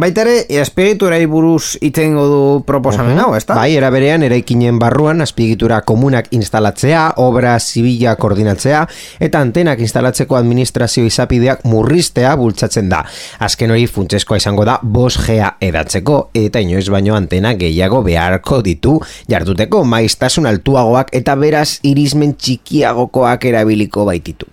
baita 0.00 0.22
ere 0.22 1.26
buruz 1.26 1.76
itzengo 1.80 2.24
du 2.28 2.40
proposamen 2.66 3.18
hau, 3.18 3.34
ezta? 3.36 3.54
Bai, 3.58 3.74
era 3.76 3.90
berean 3.90 4.22
eraikinen 4.22 4.78
barruan 4.78 5.22
azpiegitura 5.24 5.80
komunak 5.86 6.28
instalatzea, 6.34 7.14
obra 7.16 7.58
zibila 7.58 8.14
koordinatzea 8.16 8.84
eta 9.20 9.40
antenak 9.40 9.80
instalatzeko 9.80 10.36
administrazio 10.38 11.04
izapideak 11.08 11.64
murriztea 11.68 12.34
bultzatzen 12.36 12.88
da. 12.88 13.02
Azken 13.44 13.72
hori 13.74 13.86
funtseskoa 13.86 14.38
izango 14.40 14.66
da 14.68 14.78
5G 14.82 15.54
edatzeko 15.68 16.18
eta 16.38 16.62
inoiz 16.64 16.88
baino 16.92 17.16
antena 17.16 17.54
gehiago 17.58 18.02
beharko 18.06 18.60
ditu 18.62 18.98
jarduteko 19.30 19.84
maiztasun 19.84 20.46
altuagoak 20.50 21.14
eta 21.16 21.34
beraz 21.38 21.78
irismen 21.88 22.34
txikiagokoak 22.36 23.48
erabiliko 23.50 24.04
baititu. 24.08 24.48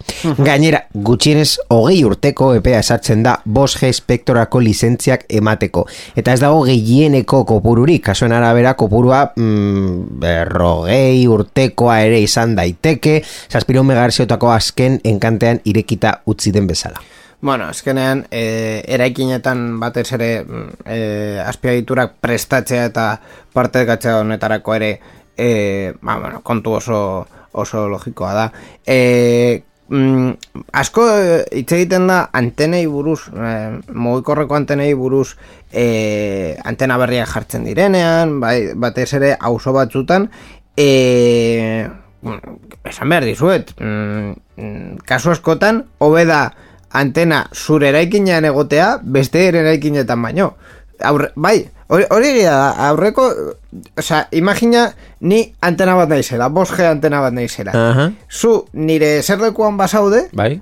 Gainera, 0.45 0.86
gutxienez 0.93 1.58
hogei 1.73 2.01
urteko 2.08 2.53
epea 2.60 2.81
esartzen 2.84 3.23
da 3.25 3.38
5G 3.45 3.91
spektorako 3.95 4.62
lizentziak 4.63 5.25
emateko. 5.38 5.86
Eta 6.15 6.34
ez 6.34 6.41
dago 6.43 6.63
gehieneko 6.67 7.43
kopururik, 7.48 8.04
kasuen 8.06 8.36
arabera 8.36 8.76
kopurua 8.80 9.21
mm, 9.36 10.19
berrogei 10.21 11.28
urtekoa 11.28 12.00
ere 12.06 12.21
izan 12.24 12.56
daiteke, 12.56 13.21
zazpiro 13.52 13.84
megarziotako 13.84 14.52
azken 14.52 15.00
enkantean 15.04 15.62
irekita 15.65 16.21
utzi 16.26 16.54
den 16.56 16.67
bezala. 16.67 17.04
Bueno, 17.45 17.67
azkenean, 17.69 18.24
e, 18.32 18.82
eraikinetan 18.88 19.80
batez 19.80 20.08
ere 20.15 20.30
mm, 20.41 20.69
e, 20.86 21.00
azpiagiturak 21.43 22.15
prestatzea 22.24 22.88
eta 22.89 23.06
partekatzea 23.54 24.19
honetarako 24.24 24.76
ere 24.76 24.91
e, 25.38 25.93
ba, 26.02 26.17
bueno, 26.17 26.41
kontu 26.41 26.80
oso, 26.80 27.00
oso 27.52 27.88
logikoa 27.89 28.34
da. 28.34 28.45
E, 28.86 29.62
mm, 29.89 30.32
asko 30.74 31.06
e, 31.10 31.38
hitz 31.60 31.71
egiten 31.78 32.08
da 32.10 32.30
antenei 32.34 32.86
buruz, 32.88 33.28
e, 33.30 33.52
mugikorreko 33.93 34.58
antenei 34.58 34.93
buruz 34.98 35.36
e, 35.71 36.58
antena 36.65 36.98
berriak 37.02 37.30
jartzen 37.32 37.65
direnean, 37.67 38.39
bai, 38.41 38.74
batez 38.76 39.12
ere 39.19 39.36
auzo 39.39 39.74
batzutan, 39.76 40.30
e, 40.78 41.88
mm, 42.21 42.58
esan 42.91 43.13
behar 43.13 43.28
dizuet, 43.28 43.76
mm, 43.80 44.34
mm, 44.58 44.98
kasu 45.06 45.34
askotan, 45.36 45.86
hobe 46.00 46.26
da 46.26 46.41
antena 46.95 47.45
zure 47.54 47.89
eraikinean 47.91 48.45
egotea, 48.48 48.95
beste 49.04 49.50
eraikinetan 49.52 50.21
baino. 50.21 50.54
Aurre, 51.04 51.34
bai, 51.36 51.58
hori 51.88 52.28
egia 52.32 52.52
da, 52.52 52.69
aurreko, 52.89 53.26
osea, 53.98 54.28
imagina 54.32 54.93
ni 55.21 55.54
antena 55.62 55.95
bat 55.95 56.10
naizela, 56.10 56.50
5G 56.50 56.88
antena 56.89 57.19
bat 57.21 57.34
naizela. 57.34 57.71
Aha. 57.76 58.12
Zu 58.30 58.65
nire 58.74 59.21
zerlekuan 59.24 59.78
basaude, 59.78 60.30
Bai? 60.34 60.62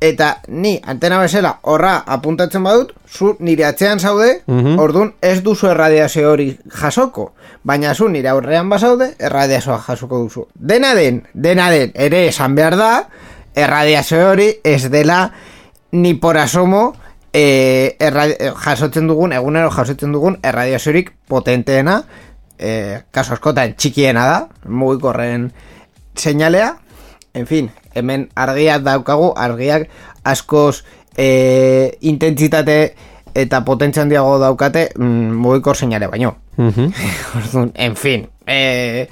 eta 0.00 0.42
ni 0.48 0.74
antena 0.84 1.18
bezala 1.22 1.54
horra 1.62 2.02
apuntatzen 2.06 2.62
badut, 2.62 2.92
zu 3.08 3.36
nire 3.40 3.64
atzean 3.64 3.98
zaude, 4.00 4.42
Mhm. 4.46 4.78
orduan 4.78 5.14
ez 5.22 5.42
duzu 5.42 5.68
erradiazio 5.68 6.30
hori 6.30 6.58
jasoko. 6.80 7.32
Baina 7.64 7.94
zu 7.94 8.08
nire 8.08 8.28
aurrean 8.28 8.68
basaude, 8.68 9.14
erradiazioa 9.18 9.80
jasoko 9.86 10.18
duzu. 10.18 10.46
Dena 10.54 10.94
den, 10.94 11.22
dena 11.34 11.70
den, 11.70 11.92
ere 11.94 12.26
esan 12.28 12.54
behar 12.54 12.76
da, 12.76 13.08
erradiazio 13.54 14.28
hori 14.30 14.50
ez 14.64 14.90
dela 14.90 15.32
ni 15.92 16.14
por 16.14 16.36
asomo 16.36 16.94
e, 17.32 17.96
erradi- 18.00 18.36
eh, 18.38 18.52
jasotzen 18.64 19.06
dugun, 19.08 19.32
egunero 19.32 19.70
jasotzen 19.70 20.12
dugun 20.12 20.38
erradiaziorik 20.42 21.12
potenteena, 21.28 22.02
e, 22.58 23.02
kaso 23.10 23.34
askotan 23.34 23.74
txikiena 23.76 24.26
da, 24.26 24.38
mugikorren 24.68 25.50
seinalea, 26.16 26.76
en 27.34 27.46
fin, 27.46 27.70
hemen 27.94 28.28
argiak 28.34 28.82
daukagu, 28.82 29.32
argiak 29.36 29.88
askoz 30.24 30.84
e, 31.16 31.98
intentsitate 32.00 32.94
eta 33.36 33.64
potentzia 33.64 34.02
handiago 34.02 34.38
daukate 34.40 34.90
mm, 34.96 35.32
mugikor 35.36 35.76
seinale 35.76 36.06
baino. 36.08 36.36
Mhm. 36.56 36.92
Orduan, 37.36 37.72
en 37.74 37.96
fin, 37.96 38.28
e, 38.46 39.08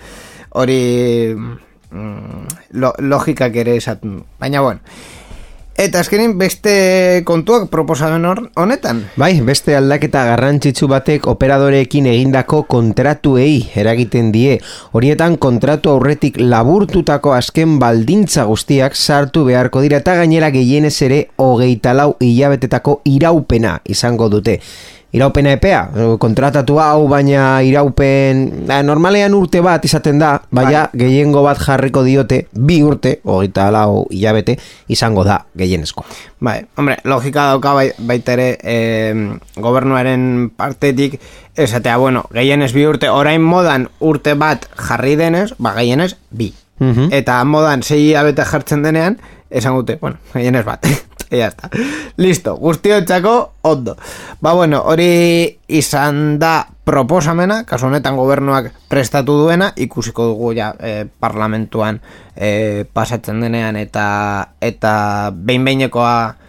hori 0.51 1.35
mm, 1.91 2.47
lo, 2.81 2.95
logikak 2.99 3.57
ere 3.57 3.77
esaten. 3.77 4.23
Baina 4.41 4.61
bueno, 4.61 4.81
Eta 5.75 5.99
azkenin 6.05 6.37
beste 6.39 7.23
kontuak 7.27 7.65
proposamen 7.67 8.23
honetan. 8.55 9.01
Bai, 9.19 9.41
beste 9.43 9.75
aldaketa 9.75 10.21
garrantzitsu 10.29 10.87
batek 10.87 11.27
operadoreekin 11.33 12.07
egindako 12.13 12.61
kontratuei 12.71 13.73
eragiten 13.75 14.31
die. 14.31 14.61
Horietan 14.95 15.35
kontratu 15.43 15.91
aurretik 15.91 16.39
laburtutako 16.39 17.35
azken 17.35 17.81
baldintza 17.83 18.47
guztiak 18.47 18.95
sartu 18.95 19.43
beharko 19.51 19.83
dira 19.83 19.99
eta 19.99 20.15
gainera 20.23 20.53
gehienez 20.55 20.95
ere 21.03 21.25
hogeita 21.43 21.91
lau 21.99 22.13
hilabetetako 22.23 23.01
iraupena 23.11 23.81
izango 23.91 24.31
dute. 24.31 24.61
Iraupena 25.15 25.53
epea, 25.55 25.85
kontratatu 26.19 26.81
hau, 26.83 27.05
baina 27.07 27.61
iraupen, 27.63 28.67
da, 28.67 28.81
normalean 28.83 29.37
urte 29.39 29.61
bat 29.63 29.85
izaten 29.87 30.19
da, 30.19 30.33
baina 30.51 30.89
gehiengo 30.91 31.45
bat 31.45 31.61
jarriko 31.63 32.03
diote, 32.03 32.41
bi 32.51 32.81
urte, 32.83 33.21
hogeita 33.23 33.69
lau 33.71 34.09
hilabete, 34.11 34.57
izango 34.91 35.23
da 35.23 35.39
gehienezko. 35.55 36.03
Bai, 36.43 36.57
hombre, 36.75 36.99
logika 37.07 37.47
dauka 37.53 37.77
bai, 37.79 37.87
baita 38.11 38.35
ere 38.35 38.49
eh, 38.59 39.15
gobernuaren 39.55 40.51
partetik 40.59 41.21
esatea, 41.55 41.95
bueno, 42.03 42.27
gehienez 42.35 42.73
bi 42.75 42.83
urte, 42.91 43.13
orain 43.15 43.43
modan 43.43 43.87
urte 44.03 44.35
bat 44.35 44.67
jarri 44.75 45.15
denez, 45.21 45.53
ba, 45.59 45.77
gehienez 45.79 46.17
bi. 46.35 46.51
Mhm. 46.83 47.13
Eta 47.15 47.39
modan 47.47 47.87
sei 47.87 48.17
abete 48.19 48.43
jartzen 48.51 48.83
denean, 48.83 49.21
esan 49.51 49.79
gute, 49.79 50.01
bueno, 50.03 50.19
gehienez 50.35 50.67
bat. 50.67 50.83
Ya 51.31 51.49
está. 51.49 51.71
Listo, 52.17 52.57
guztiontzako 52.57 53.53
ondo. 53.63 53.97
Ba 54.41 54.53
bueno, 54.53 54.83
hori 54.85 55.59
izan 55.69 56.39
da 56.39 56.69
proposamena, 56.85 57.65
kasu 57.65 57.87
honetan 57.87 58.17
gobernuak 58.17 58.73
prestatu 58.89 59.39
duena, 59.45 59.73
ikusiko 59.77 60.27
dugu 60.35 60.53
ja 60.55 60.75
eh, 60.79 61.07
parlamentuan 61.21 62.01
eh, 62.37 62.85
pasatzen 62.93 63.41
denean 63.41 63.77
eta 63.77 64.07
eta 64.61 65.33
behin 65.35 65.65
behinekoa 65.65 66.45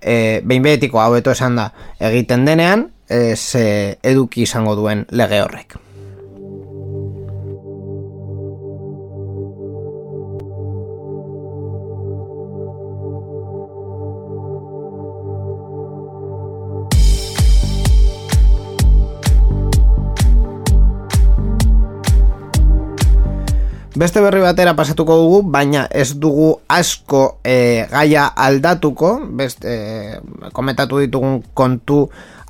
e, 0.00 0.40
behin 0.44 0.62
behetiko 0.62 1.00
haueto 1.00 1.30
esan 1.34 1.56
da 1.60 1.70
egiten 2.00 2.44
denean, 2.48 2.88
e, 3.08 3.36
ze 3.36 3.98
eduki 4.02 4.46
izango 4.48 4.76
duen 4.78 5.06
lege 5.10 5.42
horrek. 5.42 5.78
Beste 24.00 24.22
berri 24.24 24.40
batera 24.40 24.72
pasatuko 24.72 25.12
dugu, 25.20 25.38
baina 25.52 25.82
ez 25.92 26.14
dugu 26.16 26.54
asko 26.72 27.40
e, 27.44 27.84
gaia 27.90 28.22
aldatuko, 28.32 29.10
beste, 29.36 29.68
e, 29.68 30.50
komentatu 30.56 31.02
ditugun 31.02 31.42
kontu 31.52 32.06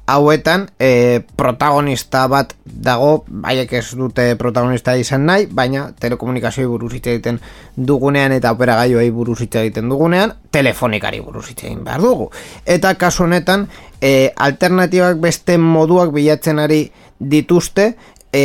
hauetan 0.06 0.68
e, 0.78 1.24
protagonista 1.34 2.20
bat 2.30 2.52
dago, 2.62 3.24
baiek 3.26 3.72
ez 3.80 3.96
dute 3.98 4.28
protagonista 4.38 4.94
izan 4.94 5.26
nahi, 5.26 5.48
baina 5.50 5.88
telekomunikazioei 5.98 6.68
buruz 6.70 6.92
hitz 6.94 7.08
egiten 7.16 7.40
dugunean 7.74 8.30
eta 8.36 8.52
operagailuei 8.54 9.08
buruz 9.10 9.40
hitz 9.42 9.56
egiten 9.64 9.90
dugunean, 9.90 10.36
telefonikari 10.54 11.18
buruz 11.18 11.48
hitz 11.48 11.64
egin 11.64 11.80
behar 11.88 12.04
dugu. 12.04 12.28
Eta 12.62 12.92
kasu 13.00 13.24
honetan, 13.26 13.64
e, 13.98 14.30
alternatibak 14.36 15.18
beste 15.26 15.58
moduak 15.58 16.14
bilatzen 16.14 16.62
ari 16.62 16.84
dituzte, 17.18 17.96
e, 18.30 18.44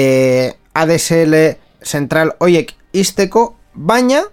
ADSL 0.73 1.37
zentral 1.85 2.33
hoiek 2.41 2.73
izteko, 3.01 3.45
baina 3.75 4.23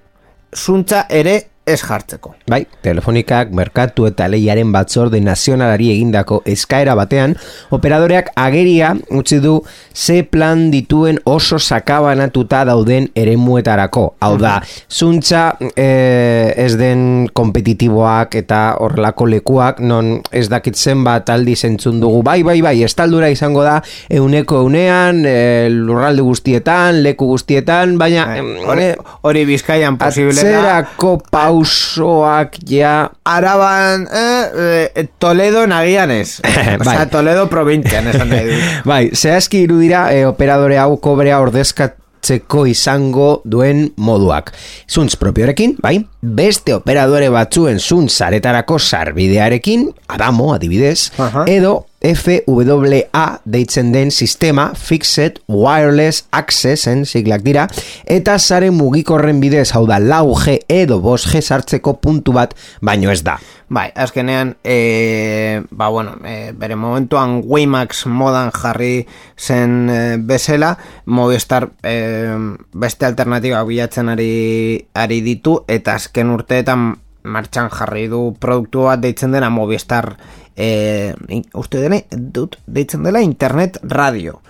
zuntza 0.55 1.07
ere 1.09 1.37
ez 1.67 1.79
jartzeko. 1.87 2.35
Bai, 2.51 2.65
telefonikak 2.83 3.53
merkatu 3.55 4.09
eta 4.09 4.27
lehiaren 4.31 4.73
batzorde 4.75 5.21
nazionalari 5.23 5.93
egindako 5.93 6.41
eskaera 6.49 6.97
batean, 6.99 7.37
operadoreak 7.71 8.33
ageria 8.35 8.93
utzi 9.15 9.39
du 9.43 9.61
ze 9.95 10.23
plan 10.25 10.71
dituen 10.73 11.21
oso 11.25 11.59
sakabanatuta 11.59 12.65
dauden 12.67 13.09
eremuetarako. 13.15 14.05
Hau 14.21 14.33
da, 14.43 14.57
zuntza 14.91 15.45
eh, 15.77 16.53
ez 16.57 16.75
den 16.81 17.29
kompetitiboak 17.33 18.35
eta 18.43 18.63
horrelako 18.83 19.29
lekuak, 19.31 19.79
non 19.81 20.17
ez 20.33 20.49
dakit 20.51 20.75
zenbat 20.75 21.31
aldi 21.31 21.55
zentzun 21.55 22.01
dugu, 22.03 22.25
bai, 22.27 22.41
bai, 22.43 22.59
bai, 22.65 22.75
estaldura 22.83 23.31
izango 23.31 23.63
da 23.63 23.79
euneko 24.11 24.65
eunean, 24.65 25.23
eh, 25.27 25.71
lurralde 25.71 26.27
guztietan, 26.27 27.03
leku 27.07 27.31
guztietan, 27.31 27.97
baina... 28.03 28.27
em, 28.37 28.51
Hori, 28.63 28.91
hori 29.27 29.43
bizkaian 29.47 29.97
posible 29.99 30.35
da. 30.35 30.43
Atzerako 30.43 31.17
pausoak 31.53 32.57
ja 32.65 33.13
Araban, 33.25 34.09
eh, 34.09 34.91
eh, 34.95 35.09
Toledo 35.19 35.67
nagian 35.67 36.11
ez. 36.11 36.41
Bai. 36.85 36.97
Osea, 36.97 37.09
Toledo 37.13 37.49
provintzian 37.53 38.09
esan 38.09 38.33
nahi 38.33 38.49
dut. 38.49 38.63
Bai, 38.89 39.03
zehazki 39.13 39.67
irudira 39.67 40.07
e, 40.15 40.25
operadore 40.27 40.79
hau 40.81 40.97
kobrea 41.05 41.43
ordezkatzeko 41.45 42.65
izango 42.71 43.43
duen 43.45 43.91
moduak. 44.01 44.55
Zuntz 44.89 45.19
propiorekin, 45.21 45.77
bai, 45.83 45.99
beste 46.23 46.75
operadore 46.79 47.29
batzuen 47.33 47.81
zuntz 47.81 48.15
zaretarako 48.17 48.81
sarbidearekin, 48.81 49.91
Adamo 50.09 50.53
adibidez, 50.55 51.11
Aha. 51.21 51.45
edo 51.53 51.83
FWA 52.03 53.41
deitzen 53.45 53.93
den 53.93 54.11
sistema 54.11 54.73
Fixed 54.75 55.41
Wireless 55.49 56.27
Accessen 56.31 57.07
siglak 57.07 57.43
dira 57.47 57.69
eta 58.05 58.39
sare 58.39 58.71
mugikorren 58.75 59.41
bidez 59.41 59.71
hau 59.77 59.87
da 59.87 60.01
4G 60.03 60.59
edo 60.69 61.01
5G 61.03 61.43
sartzeko 61.43 61.97
puntu 62.03 62.35
bat 62.37 62.57
baino 62.81 63.11
ez 63.11 63.23
da. 63.23 63.39
Bai, 63.73 63.87
azkenean, 63.97 64.57
e, 64.65 65.63
ba, 65.71 65.89
bueno, 65.89 66.19
e, 66.29 66.53
bere 66.53 66.77
momentuan 66.77 67.41
Waymax 67.47 68.05
modan 68.07 68.51
jarri 68.53 69.07
zen 69.39 69.89
e, 69.89 70.01
bezala, 70.21 70.75
Movistar 71.07 71.71
e, 71.83 72.37
beste 72.75 73.09
alternatiba 73.09 73.63
bilatzen 73.65 74.13
ari, 74.13 74.89
ari 74.93 75.23
ditu, 75.25 75.63
eta 75.73 75.97
azken 75.97 76.35
urteetan 76.35 76.91
martxan 77.23 77.71
jarri 77.73 78.09
du 78.11 78.35
produktu 78.39 78.85
bat 78.91 79.01
deitzen 79.01 79.33
dena 79.33 79.49
Movistar 79.49 80.17
e, 80.57 81.15
uste 81.55 81.81
dela, 81.81 82.01
dut, 82.11 82.59
deitzen 82.67 83.03
dela 83.03 83.23
internet 83.23 83.79
radio. 83.83 84.41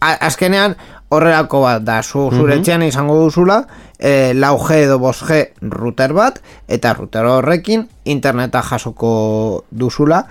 A, 0.00 0.12
azkenean 0.26 0.74
horrelako 1.14 1.62
bat 1.64 1.84
da, 1.86 2.00
zu, 2.02 2.28
zure 2.34 2.58
etxean 2.58 2.82
izango 2.84 3.16
duzula, 3.22 3.62
e, 3.98 4.34
4G 4.34 4.80
edo 4.84 4.98
5G 4.98 5.70
router 5.70 6.12
bat, 6.12 6.42
eta 6.68 6.92
router 6.96 7.28
horrekin 7.30 7.86
interneta 8.04 8.62
jasoko 8.62 9.64
duzula. 9.70 10.24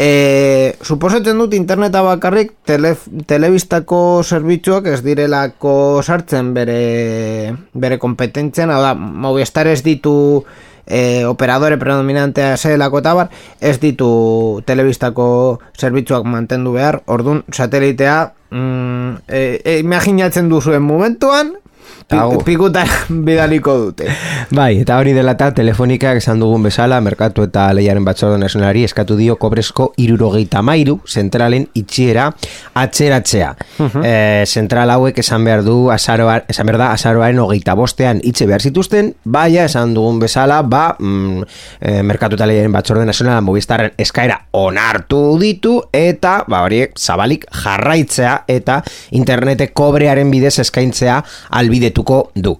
E, 0.00 0.78
suposatzen 0.80 1.36
dut 1.36 1.52
interneta 1.52 2.00
bakarrik 2.00 2.54
tele, 2.64 2.94
telebistako 3.28 4.22
zerbitzuak 4.24 4.86
ez 4.88 5.02
direlako 5.04 6.00
sartzen 6.00 6.54
bere, 6.56 7.52
bere 7.76 7.98
kompetentzian, 8.00 8.72
hau 8.72 8.80
da, 8.80 8.94
Movistar 8.96 9.68
ez 9.68 9.82
ditu 9.84 10.14
e, 10.90 11.24
operadore 11.24 11.78
predominantea 11.78 12.56
zelako 12.58 13.00
eta 13.00 13.14
bar, 13.14 13.30
ez 13.60 13.78
ditu 13.80 14.10
telebistako 14.66 15.60
zerbitzuak 15.78 16.26
mantendu 16.26 16.74
behar, 16.74 17.00
ordun 17.06 17.44
satelitea 17.54 18.18
mm, 18.50 19.24
e, 19.28 19.42
e, 19.64 19.78
imaginatzen 19.78 20.50
duzuen 20.50 20.82
momentuan 20.82 21.54
Pi, 22.10 22.18
pikutan 22.42 22.88
bidaliko 23.26 23.76
dute. 23.78 24.08
Bai, 24.50 24.80
eta 24.82 24.96
hori 24.98 25.12
dela 25.14 25.36
eta 25.36 25.52
telefonikak 25.54 26.18
esan 26.18 26.40
dugun 26.42 26.64
bezala, 26.66 26.96
merkatu 27.06 27.44
eta 27.46 27.68
lehiaren 27.76 28.02
batzordo 28.02 28.34
nazionalari 28.40 28.82
eskatu 28.88 29.14
dio 29.14 29.36
kobrezko 29.38 29.92
irurogeita 30.02 30.58
mairu 30.66 30.96
zentralen 31.06 31.68
itxiera 31.78 32.24
atzeratzea. 32.82 33.52
Eh, 34.02 34.42
zentral 34.46 34.90
hauek 34.90 35.20
esan 35.22 35.46
behar 35.46 35.62
du 35.62 35.76
azaroar, 35.94 36.48
esan 36.50 36.66
behar 36.66 36.80
da 36.82 36.88
azaroaren 36.96 37.38
hogeita 37.38 37.76
bostean 37.78 38.18
itxe 38.26 38.48
behar 38.50 38.66
zituzten, 38.66 39.12
baina 39.22 39.68
esan 39.70 39.94
dugun 39.94 40.18
bezala, 40.18 40.62
ba, 40.66 40.96
mm, 40.98 41.46
eh, 41.78 42.02
merkatu 42.02 42.34
eta 42.34 42.50
lehiaren 42.50 42.74
batzordo 42.74 43.06
nazionala 43.06 43.46
Movistarren 43.46 43.94
eskaera 43.98 44.40
onartu 44.58 45.38
ditu, 45.38 45.76
eta, 45.94 46.40
ba, 46.50 46.64
horiek 46.66 46.98
zabalik 46.98 47.46
jarraitzea 47.62 48.34
eta 48.50 48.82
internete 49.14 49.70
kobrearen 49.70 50.34
bidez 50.34 50.56
eskaintzea 50.66 51.22
albidetuko 52.00 52.30
du. 52.34 52.56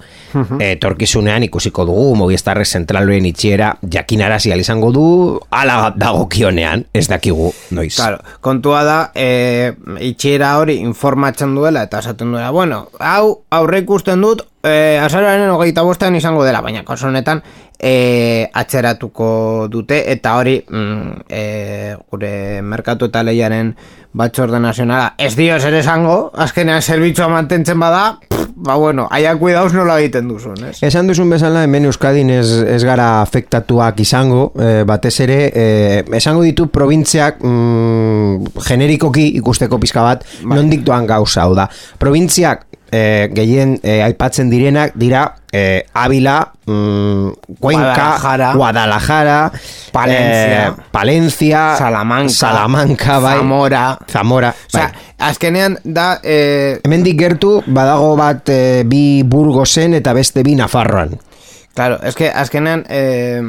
Etorkizunean 0.61 1.43
ikusiko 1.45 1.85
dugu 1.85 2.15
Movistarrek 2.17 2.67
zentraloen 2.67 3.27
itxiera 3.27 3.75
jakinarazi 3.83 4.51
ahal 4.51 4.61
izango 4.61 4.93
du 4.93 5.41
ala 5.51 5.93
dagokionean, 5.97 6.87
ez 6.93 7.09
dakigu 7.09 7.53
noiz. 7.71 7.97
Claro, 7.97 8.19
kontua 8.41 8.85
da, 8.85 9.11
e, 9.15 9.73
itxiera 10.01 10.57
hori 10.59 10.79
informatzen 10.81 11.55
duela 11.55 11.83
eta 11.83 12.01
esaten 12.01 12.33
duela, 12.33 12.51
bueno, 12.51 12.89
hau 12.99 13.43
aurre 13.51 13.81
ikusten 13.81 14.21
dut, 14.21 14.47
e, 14.63 14.99
azararen 15.01 15.51
hogeita 15.51 15.83
bostean 15.83 16.17
izango 16.17 16.45
dela, 16.45 16.61
baina 16.61 16.85
kasu 16.85 17.09
honetan 17.09 17.43
e, 17.81 18.49
atzeratuko 18.53 19.67
dute 19.73 20.03
eta 20.13 20.37
hori 20.37 20.59
mm, 20.61 21.25
e, 21.29 21.97
gure 22.11 22.33
merkatu 22.63 23.09
eta 23.09 23.25
lehiaren 23.25 23.73
batzorde 24.13 24.59
nazionala 24.61 25.15
ez 25.23 25.33
dio 25.39 25.57
zer 25.61 25.77
esango, 25.79 26.31
azkenean 26.35 26.83
zerbitzua 26.83 27.29
mantentzen 27.31 27.79
bada, 27.81 28.19
pff, 28.27 28.49
ba 28.67 28.75
bueno, 28.77 29.07
aia 29.11 29.37
kuidauz 29.39 29.71
nola 29.73 30.01
egiten 30.03 30.29
duzun, 30.29 30.59
ez? 30.67 30.77
Esan 30.87 31.09
duzun 31.09 31.31
bezala, 31.31 31.63
hemen 31.65 31.87
Euskadin 31.89 32.33
ez, 32.35 32.49
ez 32.67 32.81
gara 32.85 33.21
afektatuak 33.23 34.01
izango, 34.03 34.51
eh, 34.59 34.83
batez 34.87 35.15
ere, 35.25 35.39
eh, 35.55 36.01
esango 36.19 36.43
ditu 36.47 36.67
provintziak 36.75 37.39
mm, 37.39 38.57
generikoki 38.67 39.29
ikusteko 39.41 39.79
pizka 39.81 40.05
bat, 40.05 40.27
nondik 40.43 40.83
doan 40.87 41.07
gauza, 41.07 41.47
hau 41.47 41.55
da. 41.55 41.69
Provintziak 42.03 42.67
eh, 42.93 43.31
gehien 43.35 43.79
eh, 43.83 44.03
aipatzen 44.05 44.51
direnak 44.51 44.93
dira 44.95 45.37
eh, 45.53 45.87
Avila, 45.95 46.53
mm, 46.67 47.29
Cuenca, 47.61 47.83
Guadalajara. 48.19 48.53
Guadalajara, 48.55 49.53
Palencia. 49.93 50.69
eh, 50.69 50.73
Palencia, 50.91 51.77
Salamanca. 51.77 52.33
Salamanca, 52.35 53.19
bai. 53.19 53.37
Zamora. 53.39 53.99
Zamora, 54.11 54.55
bai. 54.73 54.83
Osea, 54.83 54.93
azkenean 55.19 55.79
da... 55.85 56.21
Eh, 56.23 56.81
Hemendik 56.85 57.19
gertu 57.19 57.63
badago 57.67 58.15
bat 58.17 58.49
eh, 58.49 58.83
bi 58.87 59.23
Burgosen 59.25 59.95
eta 59.95 60.13
beste 60.13 60.43
bi 60.47 60.55
Nafarroan. 60.55 61.19
Claro, 61.75 62.01
es 62.03 62.15
que 62.15 62.29
azkenean 62.31 62.85
eh, 62.89 63.41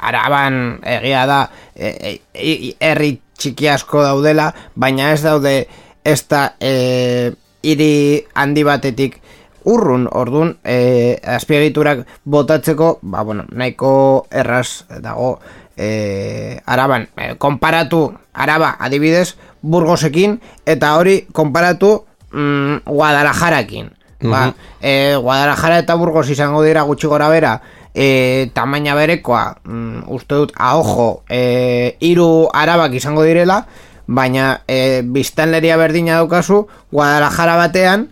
araban 0.00 0.80
egia 0.82 1.26
da 1.28 1.50
eh, 1.76 2.20
eh, 2.32 2.74
herri 2.80 3.20
txiki 3.38 3.68
asko 3.68 4.02
daudela, 4.02 4.48
baina 4.74 5.10
ez 5.12 5.22
daude 5.22 5.66
ez 6.04 6.20
da 6.28 6.54
eh, 6.60 7.32
hiri 7.64 8.26
handi 8.36 8.64
batetik 8.64 9.18
urrun, 9.64 10.06
ordun 10.12 10.58
eh, 10.64 11.16
azpiegiturak 11.24 12.04
botatzeko, 12.24 12.98
ba, 13.02 13.24
bueno, 13.24 13.46
nahiko 13.50 14.26
erraz 14.30 14.84
dago 15.00 15.38
eh, 15.76 16.60
araban. 16.66 17.08
Eh, 17.16 17.34
konparatu 17.40 18.12
araba 18.34 18.76
adibidez 18.78 19.34
Burgosekin 19.64 20.36
eta 20.66 20.96
hori 20.98 21.22
konparatu 21.32 22.04
mm, 22.32 22.84
Guadalajarakin. 22.84 23.92
Ba, 24.24 24.54
e, 24.80 25.16
Guadalajara 25.20 25.82
eta 25.82 25.98
Burgos 26.00 26.30
izango 26.32 26.62
dira 26.64 26.86
gutxi 26.88 27.10
gora 27.10 27.26
bera 27.28 27.58
e, 27.92 28.50
tamaina 28.56 28.94
berekoa 28.96 29.60
mm, 29.64 30.06
uste 30.16 30.34
dut 30.34 30.54
ahojo 30.56 31.24
e, 31.28 31.96
iru 32.00 32.48
arabak 32.52 32.96
izango 32.98 33.24
direla 33.26 33.66
baina 34.06 34.60
e, 34.68 35.02
biztanleria 35.04 35.76
berdina 35.76 36.16
daukazu 36.20 36.66
Guadalajara 36.92 37.56
batean 37.56 38.08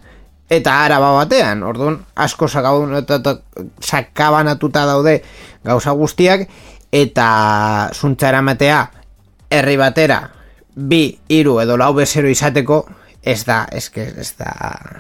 eta 0.53 0.85
araba 0.85 1.13
batean 1.17 1.63
orduan 1.63 2.01
asko 2.15 2.49
sakabanatuta 3.81 4.85
daude 4.87 5.23
gauza 5.65 5.93
guztiak 5.97 6.49
eta 6.93 7.91
zuntza 7.95 8.29
eramatea 8.29 8.83
herri 9.51 9.77
batera 9.77 10.31
bi, 10.75 11.19
hiru 11.29 11.59
edo 11.61 11.77
lau 11.77 11.93
bezero 11.95 12.29
izateko 12.29 12.85
ez 13.23 13.45
da, 13.47 13.67
ez 13.71 13.89
que 13.91 14.03
ez 14.19 14.35
da 14.39 14.53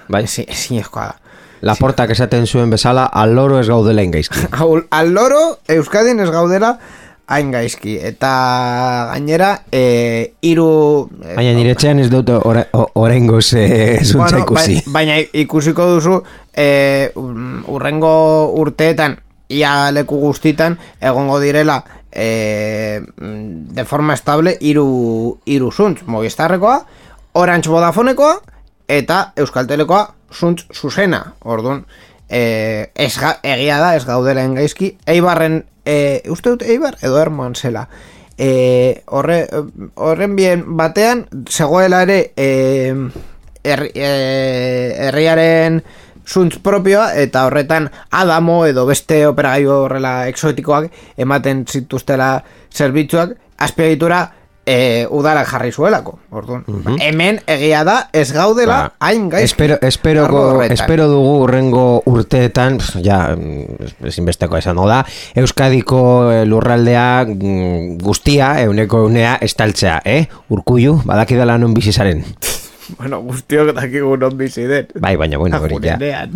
Bai. 0.09 0.24
ezi- 0.24 0.47
ezinezkoa 0.49 1.07
da 1.07 1.16
Laportak 1.62 2.11
esaten 2.11 2.43
zuen 2.47 2.70
bezala, 2.74 3.05
aloro 3.07 3.61
ez 3.61 3.68
gaudela 3.68 4.03
ingaizki. 4.03 4.49
Al 4.99 5.12
loro 5.14 5.59
Euskadin 5.70 6.18
ez 6.18 6.26
gaudela 6.34 6.72
hain 7.26 7.50
gaizki. 7.52 7.96
Eta 8.02 8.30
gainera 9.12 9.62
e, 9.72 10.34
iru 10.42 11.08
e, 11.22 11.34
Baina 11.36 11.52
nire 11.56 11.72
etxean 11.76 11.98
ez 12.02 12.08
dut 12.10 12.28
ora- 12.34 12.66
o- 12.72 12.88
oraingoz 12.94 13.52
eh, 13.54 14.00
zuntza 14.04 14.36
bueno, 14.36 14.44
ikusi. 14.44 14.74
bai- 14.86 14.92
baina 14.92 15.18
ikusiko 15.32 15.86
duzu 15.94 16.22
e, 16.56 17.10
um, 17.16 17.62
urrengo 17.68 18.12
urteetan 18.60 19.16
ia 19.48 19.90
leku 19.92 20.16
guztitan 20.20 20.78
egongo 21.00 21.38
direla 21.40 21.82
e, 22.12 23.00
mm, 23.00 23.74
de 23.76 23.84
forma 23.84 24.14
estable 24.14 24.56
iru, 24.60 25.38
iru 25.46 25.70
zuntz. 25.72 26.02
Movistarrekoa, 26.06 26.84
Orange 27.34 27.68
Vodafonekoa 27.70 28.40
eta 28.88 29.32
Euskaltelekoa 29.36 30.14
zuntz 30.32 30.66
zuzena. 30.72 31.34
Orduan 31.44 31.84
e, 32.32 32.90
ez 32.96 33.12
ga, 33.20 33.36
egia 33.44 33.76
da 33.82 33.92
ez 33.98 34.06
gaudela 34.08 34.42
engaizki 34.48 34.94
Eibarren, 35.06 35.66
e, 35.84 36.22
uste 36.32 36.54
dut 36.54 36.62
Eibar 36.64 36.96
edo 37.04 37.20
Ermoan 37.20 37.54
zela. 37.54 37.86
E, 38.40 39.02
horre, 39.12 39.44
horren 40.00 40.34
bien 40.36 40.64
batean 40.78 41.26
zegoela 41.46 42.00
ere 42.08 42.32
e, 42.34 42.48
herri- 43.62 43.92
e, 43.94 44.08
herriaren 45.08 45.82
zuntz 46.26 46.56
propioa 46.62 47.12
eta 47.20 47.44
horretan 47.46 47.90
Adamo 48.10 48.62
edo 48.66 48.86
beste 48.88 49.26
operagailu 49.28 49.74
horrela 49.84 50.28
exotikoak 50.30 50.88
ematen 51.20 51.66
zituztela 51.68 52.36
zerbitzuak. 52.72 53.36
Azpiegitura 53.62 54.22
e, 54.66 55.06
udara 55.10 55.44
jarri 55.44 55.72
zuelako 55.72 56.18
orduan, 56.30 56.64
hemen 57.00 57.40
egia 57.50 57.82
da 57.84 57.96
ez 58.12 58.30
gaudela 58.32 58.76
Ba, 58.82 58.92
hain 59.08 59.28
gaizki 59.30 59.50
espero, 59.50 59.78
espero, 59.82 60.24
arlo 60.26 60.42
horretan. 60.52 60.74
espero 60.76 61.08
dugu 61.10 61.32
urrengo 61.44 61.84
urteetan, 62.06 62.78
pf, 62.78 63.02
ja, 63.04 63.34
mm, 63.36 64.06
ezinbesteko 64.10 64.56
esan 64.60 64.78
da, 64.86 65.02
Euskadiko 65.34 66.02
eh, 66.32 66.44
lurraldea 66.46 67.24
mm, 67.26 67.98
guztia, 68.02 68.54
euneko 68.62 69.04
eunea, 69.06 69.36
estaltzea, 69.40 70.00
eh? 70.04 70.26
Urkullu, 70.48 71.00
badakidala 71.04 71.58
non 71.58 71.74
bizi 71.74 71.92
zaren. 71.92 72.24
bueno, 72.98 73.22
guztiok 73.22 73.74
dakigu 73.74 74.16
non 74.16 74.36
bizi 74.36 74.66
den 74.66 74.88
Bai, 75.00 75.16
baina, 75.16 75.38
bueno, 75.38 75.60
hori, 75.60 75.78
ja. 75.82 76.26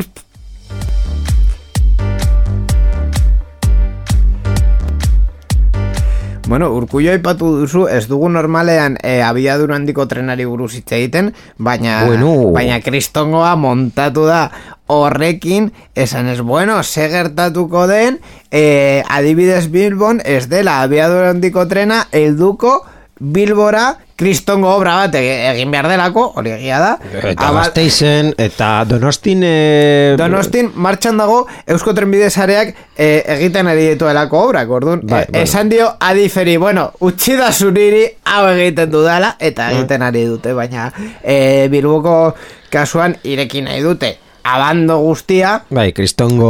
Bueno, 6.47 6.71
urkullo 6.71 7.11
aipatu 7.11 7.49
duzu, 7.59 7.89
ez 7.91 8.05
dugu 8.07 8.29
normalean 8.31 8.95
e, 9.03 9.17
abiadura 9.27 9.75
handiko 9.75 10.05
trenari 10.07 10.45
buruz 10.47 10.77
hitz 10.79 10.93
egiten, 10.95 11.33
baina, 11.59 12.05
Bueno. 12.07 12.53
baina 12.55 12.79
kristongoa 12.81 13.57
montatu 13.59 14.29
da 14.29 14.53
horrekin, 14.87 15.73
esan 15.99 16.29
ez, 16.31 16.39
bueno, 16.41 16.79
ze 16.85 17.09
gertatuko 17.11 17.89
den, 17.91 18.21
e, 18.53 19.03
adibidez 19.11 19.67
Bilbon, 19.75 20.23
ez 20.25 20.47
dela 20.49 20.83
abiadura 20.83 21.31
handiko 21.35 21.67
trena, 21.67 22.05
helduko 22.13 22.85
Bilbora 23.19 23.97
kristongo 24.17 24.71
obra 24.75 24.95
bat 25.03 25.15
e- 25.15 25.51
egin 25.53 25.71
behar 25.71 25.89
delako, 25.91 26.33
hori 26.41 26.51
egia 26.57 26.79
da. 26.81 26.93
Eta 27.21 27.49
Aba- 27.51 27.67
Gasteizen, 27.67 28.33
eta 28.41 28.71
Donostin... 28.89 29.43
Eh, 29.45 30.15
Donostin 30.19 30.71
martxan 30.75 31.17
dago 31.21 31.43
Eusko 31.67 31.93
Trenbide 31.95 32.31
sareak 32.31 32.75
eh, 32.97 33.23
egiten 33.37 33.69
ari 33.69 33.91
dituelako 33.93 34.43
obrak, 34.49 34.71
orduan. 34.71 35.01
Bai, 35.05 35.23
eh, 35.23 35.27
bueno. 35.31 35.45
Esan 35.45 35.69
dio 35.69 35.91
adiferi, 36.01 36.57
bueno, 36.57 36.91
utzi 37.01 37.37
da 37.37 37.53
zuriri 37.53 38.07
hau 38.25 38.47
egiten 38.55 38.91
dudala, 38.91 39.35
eta 39.39 39.71
egiten 39.77 40.03
ari 40.03 40.25
dute, 40.25 40.53
baina 40.57 40.91
eh, 41.23 41.69
Bilboko 41.71 42.35
kasuan 42.73 43.17
irekin 43.23 43.69
nahi 43.69 43.83
dute. 43.85 44.17
Abando 44.47 45.01
guztia, 45.03 45.65
Bai, 45.75 45.89
kristongo 45.93 46.47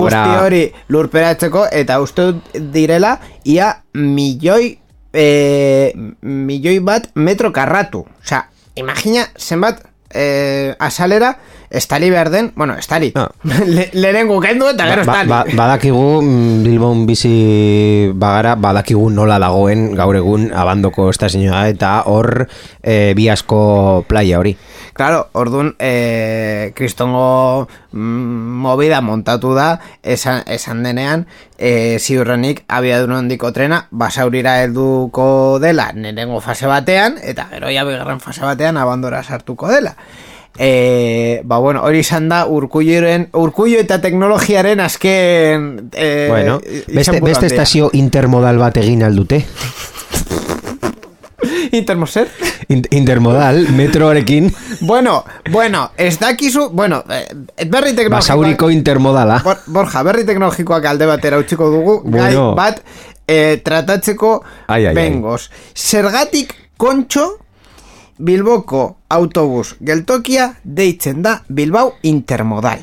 obra... 0.00 0.24
guzti 0.24 0.44
hori 0.44 0.62
lurperatzeko, 0.90 1.68
eta 1.70 2.00
uste 2.02 2.32
direla, 2.74 3.20
ia 3.44 3.68
milioi, 3.94 4.72
eh, 5.16 5.92
milioi 6.20 6.78
bat 6.84 7.08
metro 7.14 7.52
karratu. 7.52 8.04
Osea, 8.22 8.46
imagina 8.76 9.26
zenbat 9.40 9.80
eh, 10.12 10.74
asalera 10.78 11.38
estali 11.70 12.10
behar 12.10 12.30
den, 12.30 12.52
bueno, 12.54 12.76
estali, 12.78 13.10
Ah. 13.16 13.26
Le, 13.66 13.88
lehenengo 13.92 14.38
kendu 14.40 14.68
eta 14.70 14.86
gero 14.86 15.02
Ba, 15.04 15.12
estali. 15.24 15.28
ba, 15.28 15.40
badakigu 15.56 16.22
mm, 16.22 16.62
Bilbon 16.62 17.06
bizi 17.08 18.12
bagara 18.14 18.54
badakigu 18.54 19.08
nola 19.10 19.40
dagoen 19.42 19.90
gaur 19.98 20.14
egun 20.16 20.52
abandoko 20.54 21.08
estazioa 21.10 21.64
eta 21.72 22.02
hor 22.06 22.46
e, 22.82 23.14
bi 23.18 23.26
asko 23.28 24.04
playa 24.08 24.38
hori. 24.38 24.54
Claro, 24.96 25.28
orduan, 25.32 25.74
eh, 25.78 26.72
kristongo 26.74 27.68
mm, 27.92 27.98
movida 28.64 29.02
montatu 29.02 29.52
da, 29.54 29.78
esan, 30.02 30.40
esan 30.48 30.82
denean, 30.82 31.26
eh, 31.58 31.98
ziurrenik 32.00 32.64
abiadun 32.68 33.12
handiko 33.12 33.52
trena, 33.52 33.88
basaurira 33.90 34.62
helduko 34.62 35.58
dela 35.60 35.90
nenengo 35.92 36.40
fase 36.40 36.66
batean, 36.66 37.20
eta 37.22 37.44
gero 37.52 37.68
ja 37.68 37.84
bigarren 37.84 38.24
fase 38.24 38.40
batean 38.40 38.80
abandora 38.80 39.22
sartuko 39.22 39.68
dela. 39.68 39.96
E, 40.58 41.42
ba 41.44 41.58
bueno, 41.58 41.82
hori 41.84 42.00
izan 42.00 42.30
da 42.30 42.46
urkulloren, 42.48 43.28
urkullo 43.36 43.76
eta 43.82 44.00
teknologiaren 44.00 44.80
azken 44.80 45.90
e, 45.92 46.28
bueno, 46.30 46.60
beste, 46.88 47.20
beste 47.20 47.50
estazio 47.52 47.90
intermodal 47.92 48.56
bat 48.56 48.80
egin 48.80 49.04
aldute. 49.04 49.44
Intermoser? 51.72 52.28
In- 52.68 52.86
intermodal, 52.90 53.68
metroarekin, 53.72 54.52
Bueno, 54.80 55.24
bueno, 55.50 55.90
ez 55.96 56.18
dakizu, 56.18 56.70
bueno, 56.70 57.02
eh, 57.08 57.26
berri 57.66 57.92
teknologikoak... 57.94 58.10
basauriko 58.20 58.70
intermodala. 58.70 59.40
Bor, 59.44 59.58
Borja, 59.66 60.02
berri 60.02 60.24
teknologikoak 60.26 60.84
alde 60.84 61.06
batera 61.06 61.38
utziko 61.38 61.70
dugu, 61.70 62.00
Bueno. 62.04 62.54
gai 62.54 62.56
bat 62.56 62.82
eh, 63.28 63.60
tratatzeko 63.64 64.42
Ai, 64.66 64.86
ai, 64.86 64.86
ai. 64.86 64.94
bengoz. 64.94 65.50
Zergatik 65.74 66.54
kontxo 66.76 67.38
Bilboko 68.18 68.96
autobus 69.12 69.74
geltokia 69.80 70.54
deitzen 70.64 71.22
da 71.22 71.42
Bilbao 71.48 71.94
Intermodal. 72.02 72.80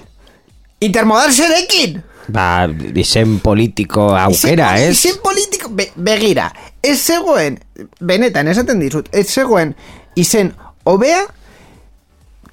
Intermodal 0.80 1.32
zerekin! 1.32 2.02
Ba, 2.28 2.68
izen 2.96 3.40
politiko 3.44 4.14
aukera, 4.16 4.76
Izen- 4.78 4.92
ez? 4.92 4.98
Izen 5.06 5.18
politiko, 5.24 5.70
be, 5.76 5.90
begira, 5.96 6.46
ez 6.84 7.00
zegoen, 7.00 7.60
benetan, 8.00 8.48
esaten 8.52 8.82
dizut, 8.84 9.08
ez 9.16 9.28
zegoen 9.32 9.74
izen 10.20 10.54
hobea 10.84 11.24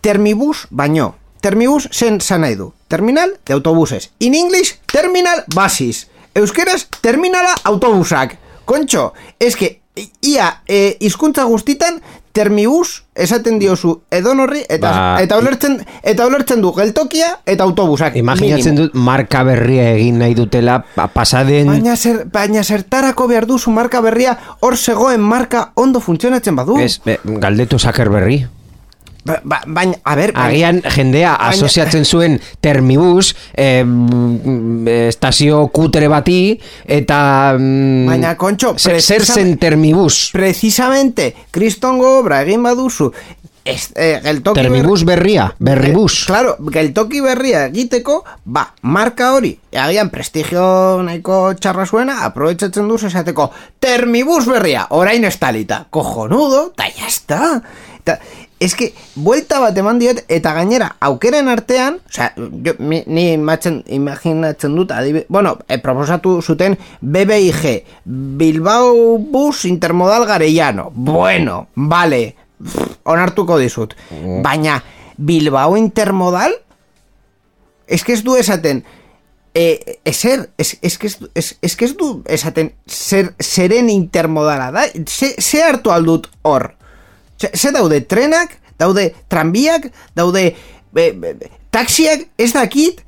termibus 0.00 0.66
baino. 0.70 1.14
termibus 1.40 1.88
zen 1.90 2.20
zan 2.20 2.40
nahi 2.40 2.54
du. 2.54 2.72
Terminal 2.88 3.38
de 3.46 3.54
autobuses. 3.54 4.10
In 4.18 4.34
English, 4.34 4.74
terminal 4.86 5.44
basis. 5.54 6.06
Euskeraz, 6.34 6.86
terminala 7.00 7.54
autobusak. 7.64 8.36
Kontxo, 8.64 9.14
eske, 9.38 9.79
ia, 10.22 10.62
e, 10.68 10.96
izkuntza 11.00 11.44
guztitan, 11.44 12.00
termibus 12.32 13.02
esaten 13.18 13.58
diozu 13.58 13.96
edonorri 14.14 14.60
eta 14.68 14.90
Ba, 14.90 15.22
eta 15.22 15.38
ulertzen 15.40 15.80
eta 16.06 16.26
ulertzen 16.30 16.60
du 16.62 16.70
geltokia 16.76 17.40
eta 17.44 17.64
autobusak 17.66 18.14
Imaginatzen 18.20 18.76
minimo. 18.76 18.86
dut 18.86 18.94
marka 18.94 19.42
berria 19.42 19.88
egin 19.96 20.20
nahi 20.22 20.36
dutela 20.38 20.78
pa- 20.94 21.08
pasaden 21.10 21.66
Baina, 21.66 21.96
zer, 21.96 22.22
baina 22.30 22.62
zertarako 22.62 23.26
behar 23.26 23.46
duzu 23.50 23.74
marka 23.74 24.00
berria 24.00 24.36
hor 24.60 24.76
zegoen 24.78 25.20
marka 25.20 25.72
ondo 25.74 25.98
funtzionatzen 26.00 26.54
badu. 26.56 26.78
Ez, 26.78 27.00
galdetu 27.24 27.78
Zuckerberri. 27.78 28.44
Ba, 29.24 29.36
ba, 29.44 29.60
baina, 29.66 29.98
a 30.02 30.14
ber, 30.16 30.32
Agian 30.34 30.80
jendea 30.94 31.34
Baina- 31.36 31.50
asoziatzen 31.52 32.06
zuen 32.08 32.38
termibus 32.64 33.34
eh, 33.52 33.82
mm, 33.84 34.88
estazio 35.10 35.66
kutre 35.68 36.08
bati 36.08 36.58
eta 36.88 37.18
mm, 37.58 38.06
Baina, 38.08 38.36
kontxo, 38.40 38.74
zer, 38.78 39.00
zen 39.00 39.58
termibus 39.60 40.30
precisamente 40.32 41.34
kristongo 41.52 42.18
obra 42.22 42.40
egin 42.46 42.62
baduzu 42.64 43.10
ez, 43.64 43.90
eh, 43.94 44.20
geltoki 44.24 44.56
termibus 44.62 45.04
berria 45.04 45.50
berribus 45.58 46.22
Eh, 46.22 46.26
claro, 46.32 46.56
geltoki 46.72 47.20
berria 47.20 47.66
egiteko, 47.68 48.22
ba, 48.44 48.70
marka 48.82 49.34
hori, 49.36 49.52
agian 49.76 50.08
prestigio 50.10 51.02
nahiko 51.04 51.52
txarra 51.60 51.84
zuena, 51.86 52.22
aprobetsatzen 52.24 52.88
duz 52.88 53.02
esateko, 53.10 53.50
termibus 53.78 54.46
berria, 54.48 54.86
orain 54.96 55.24
estalita, 55.28 55.84
cojonudo, 55.90 56.70
ta 56.74 56.88
jazta. 56.88 57.60
Es 58.60 58.74
que, 58.76 58.92
buelta 59.16 59.58
bat 59.58 59.76
eman 59.80 59.98
diot, 59.98 60.18
eta 60.28 60.52
gainera, 60.52 60.90
aukeren 61.00 61.48
artean, 61.48 61.96
osea, 62.10 62.34
jo, 62.36 62.74
mi, 62.78 63.02
ni 63.06 63.30
imatzen, 63.32 63.78
imaginatzen 63.88 64.74
dut, 64.76 64.92
adibi, 64.92 65.24
bueno, 65.32 65.54
e, 65.66 65.78
proposatu 65.80 66.42
zuten 66.42 66.76
BBIG, 67.00 67.84
Bilbao 68.04 69.16
Bus 69.18 69.64
Intermodal 69.64 70.26
Garellano, 70.26 70.90
bueno, 70.94 71.68
vale, 71.74 72.34
pff, 72.62 72.98
onartuko 73.08 73.56
dizut, 73.58 73.94
baina 74.44 74.82
Bilbao 75.16 75.76
Intermodal, 75.80 76.52
es 77.86 78.04
que 78.04 78.12
ez 78.12 78.22
du 78.22 78.36
esaten, 78.36 78.84
e, 79.54 79.98
eser, 80.04 80.50
es, 80.58 80.76
es, 80.82 80.98
que 80.98 81.06
ez, 81.08 81.18
du- 81.18 81.30
es, 81.34 81.56
es 81.62 81.76
que 81.76 81.84
ez 81.86 81.96
du 81.96 82.22
esaten, 82.26 82.74
zer, 82.86 83.32
zeren 83.40 83.88
intermodala 83.90 84.70
da, 84.70 84.84
ze, 85.08 85.34
ze 85.40 85.62
hartu 85.64 85.90
aldut 85.90 86.28
hor, 86.42 86.74
ze, 87.40 87.50
ze 87.56 87.72
daude 87.72 88.06
trenak, 88.06 88.58
daude 88.76 89.14
tranbiak, 89.28 89.90
daude 90.14 90.54
e, 90.94 91.02
e, 91.02 91.34
taxiak, 91.70 92.26
ez 92.36 92.52
dakit, 92.52 93.02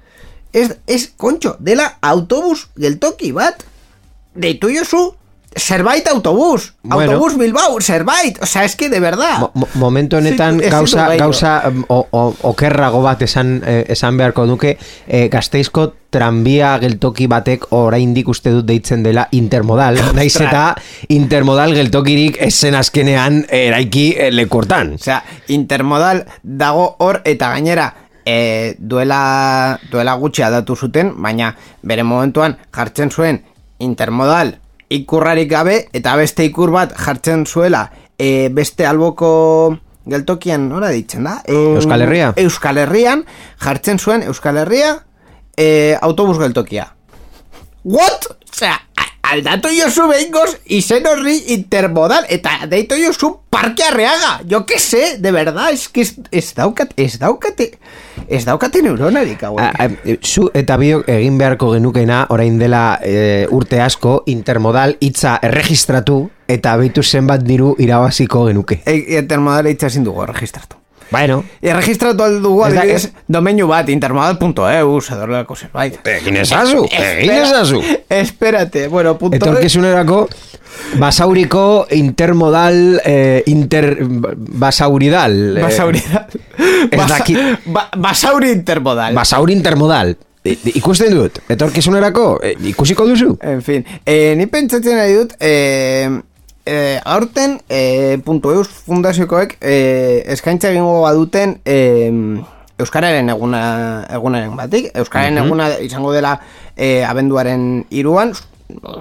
ez, 0.51 0.68
ez, 0.85 1.03
kontxo, 1.16 1.57
dela 1.61 1.91
autobus 2.01 2.66
geltoki 2.76 3.33
bat, 3.37 3.64
deitu 4.33 4.72
jozu, 4.72 5.11
zerbait 5.57 6.07
autobus, 6.09 6.74
Bueno. 6.82 7.12
autobus 7.12 7.36
Bilbao, 7.38 7.80
zerbait, 7.80 8.38
o 8.42 8.46
sea, 8.46 8.64
es 8.64 8.76
que 8.76 8.88
de 8.88 9.00
verdad. 9.00 9.38
Mo- 9.38 9.50
mo- 9.55 9.68
momentu 9.74 10.16
honetan 10.16 10.59
gauza, 10.59 11.14
gauza 11.16 11.62
o, 11.88 12.07
o, 12.11 12.34
okerrago 12.42 13.03
bat 13.03 13.22
esan, 13.22 13.62
eh, 13.66 13.84
esan 13.88 14.16
beharko 14.16 14.46
duke 14.46 14.78
eh, 15.09 15.28
gazteizko 15.28 15.92
tranbia 16.11 16.78
geltoki 16.78 17.26
batek 17.26 17.66
oraindik 17.72 18.28
uste 18.28 18.50
dut 18.50 18.66
deitzen 18.66 19.03
dela 19.03 19.28
intermodal, 19.32 19.96
naiz 20.14 20.36
eta 20.40 20.74
intermodal 21.09 21.72
geltokirik 21.74 22.36
esen 22.40 22.74
azkenean 22.74 23.46
eraiki 23.48 24.14
eh, 24.18 24.30
lekortan. 24.32 24.94
Osea, 24.94 25.22
intermodal 25.48 26.24
dago 26.42 26.96
hor 26.98 27.22
eta 27.24 27.50
gainera 27.55 27.94
e, 28.24 28.74
duela, 28.78 29.78
duela 29.90 30.14
gutxi 30.14 30.42
datu 30.42 30.76
zuten, 30.76 31.14
baina 31.22 31.57
bere 31.82 32.03
momentuan 32.05 32.57
jartzen 32.72 33.11
zuen 33.11 33.42
intermodal 33.82 34.59
ikurrarik 34.93 35.49
gabe 35.51 35.76
eta 35.97 36.14
beste 36.20 36.45
ikur 36.49 36.70
bat 36.74 36.93
jartzen 36.99 37.47
zuela 37.47 37.86
e, 38.18 38.49
beste 38.53 38.86
alboko 38.86 39.76
geltokian 40.07 40.68
nora 40.68 40.90
ditzen 40.90 41.24
da? 41.28 41.38
E, 41.47 41.55
Euskal 41.78 42.03
Herria? 42.05 42.32
Euskal 42.36 42.78
Herrian 42.82 43.24
jartzen 43.62 43.99
zuen 44.03 44.22
Euskal 44.26 44.59
Herria 44.64 44.97
e, 45.57 45.97
autobus 46.03 46.38
geltokia. 46.43 46.88
What? 47.84 48.28
Osea, 48.53 48.74
a- 48.74 48.91
aldatu 49.23 49.68
jozu 49.73 50.09
behingoz 50.11 50.57
izen 50.66 51.07
horri 51.07 51.37
intermodal 51.55 52.27
eta 52.29 52.51
deitu 52.68 52.97
jozu 53.01 53.37
parke 53.53 53.85
arreaga. 53.85 54.41
Jo 54.51 54.64
que 54.66 54.79
sé, 54.79 55.18
de 55.18 55.31
verdad, 55.33 55.70
es 55.73 55.89
que 55.89 56.01
ez, 56.03 56.14
ez 56.31 56.55
daukat, 56.55 56.93
ez 56.97 57.18
daukate, 57.20 57.79
ez 58.29 58.45
daukate 58.45 58.83
neuronarik 58.83 59.43
hauek. 59.45 59.61
A- 59.62 59.85
a- 59.85 60.16
Zu 60.23 60.51
eta 60.55 60.77
biok 60.77 61.09
egin 61.09 61.39
beharko 61.39 61.70
genukena 61.73 62.27
orain 62.31 62.59
dela 62.59 62.99
eh, 63.03 63.47
urte 63.51 63.81
asko 63.81 64.23
intermodal 64.27 64.97
hitza 65.01 65.39
erregistratu 65.43 66.31
eta 66.49 66.77
beitu 66.77 67.03
zenbat 67.03 67.45
diru 67.47 67.75
irabaziko 67.79 68.47
genuke. 68.49 68.83
E, 68.87 69.18
intermodal 69.18 69.66
hitza 69.70 69.87
ezin 69.93 70.05
dugu 70.05 70.27
registratu. 70.27 70.82
Bueno, 71.13 71.45
Erregistratu 71.61 72.25
aldugu 72.25 72.65
Ez 72.67 72.73
da- 72.75 72.81
adibidez 72.81 73.13
domeinu 73.29 73.69
bat 73.69 73.89
intermodal.eus 73.93 75.11
edo 75.13 75.23
horrelako 75.23 75.55
zerbait. 75.57 75.99
egin 76.09 76.37
ezazu, 76.41 76.87
egin 76.91 77.31
Espera- 77.31 77.43
ezazu. 77.47 77.83
Espérate, 78.09 78.89
bueno, 78.89 79.19
punto 79.19 79.37
Etorkizunerako 79.37 80.29
basauriko 80.99 81.87
intermodal 81.91 83.01
eh, 83.05 83.43
inter 83.47 83.99
basauridal. 84.01 85.59
eh, 85.59 85.63
Basauridal. 85.63 86.27
ez 86.91 86.99
Basa- 86.99 87.19
dakit. 87.19 87.39
ba, 87.67 87.89
basauri 87.97 88.51
intermodal. 88.51 89.15
Basauri 89.15 89.53
intermodal. 89.53 90.17
I- 90.45 90.59
Ikusten 90.75 91.15
dut, 91.15 91.39
etorkizunerako 91.49 92.41
eh, 92.43 92.57
ikusiko 92.65 93.07
duzu. 93.07 93.37
En 93.41 93.63
fin, 93.63 93.85
eh, 94.05 94.35
ni 94.37 94.47
pentsatzen 94.47 94.99
ari 94.99 95.13
dut, 95.15 95.35
eh, 95.39 96.11
eh, 96.67 97.01
aurten 97.05 97.61
eh, 97.69 98.19
puntu 98.25 98.51
eus 98.53 98.69
fundaziokoek 98.69 99.57
eh, 99.61 100.23
eskaintza 100.33 100.71
egingo 100.71 101.01
baduten 101.03 101.61
eh, 101.65 102.11
Euskararen 102.83 103.29
eguna, 103.31 104.07
egunaren 104.11 104.57
batik. 104.57 104.89
Euskararen 104.99 105.39
eguna 105.39 105.69
izango 105.85 106.11
dela 106.13 106.33
eh, 106.75 107.05
abenduaren 107.07 107.85
iruan, 107.95 108.33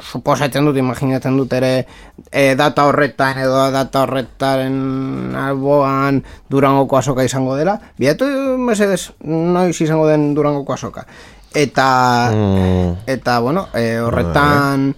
suposatzen 0.04 0.68
dut, 0.68 0.78
imaginatzen 0.78 1.38
dut 1.40 1.54
ere 1.58 1.88
eh, 2.30 2.54
data 2.60 2.86
horretan 2.90 3.40
edo 3.42 3.64
data 3.72 4.04
horretaren 4.04 5.34
alboan 5.40 6.20
durangoko 6.52 7.00
azoka 7.00 7.24
izango 7.26 7.56
dela. 7.58 7.78
Biatu, 7.98 8.28
mesedes, 8.60 9.14
noiz 9.24 9.80
izango 9.82 10.06
den 10.12 10.34
durangoko 10.36 10.74
azoka. 10.76 11.06
Eta, 11.56 11.88
Mm. 12.32 12.92
eta 13.08 13.40
bueno, 13.40 13.68
eh, 13.74 13.98
horretan 14.00 14.94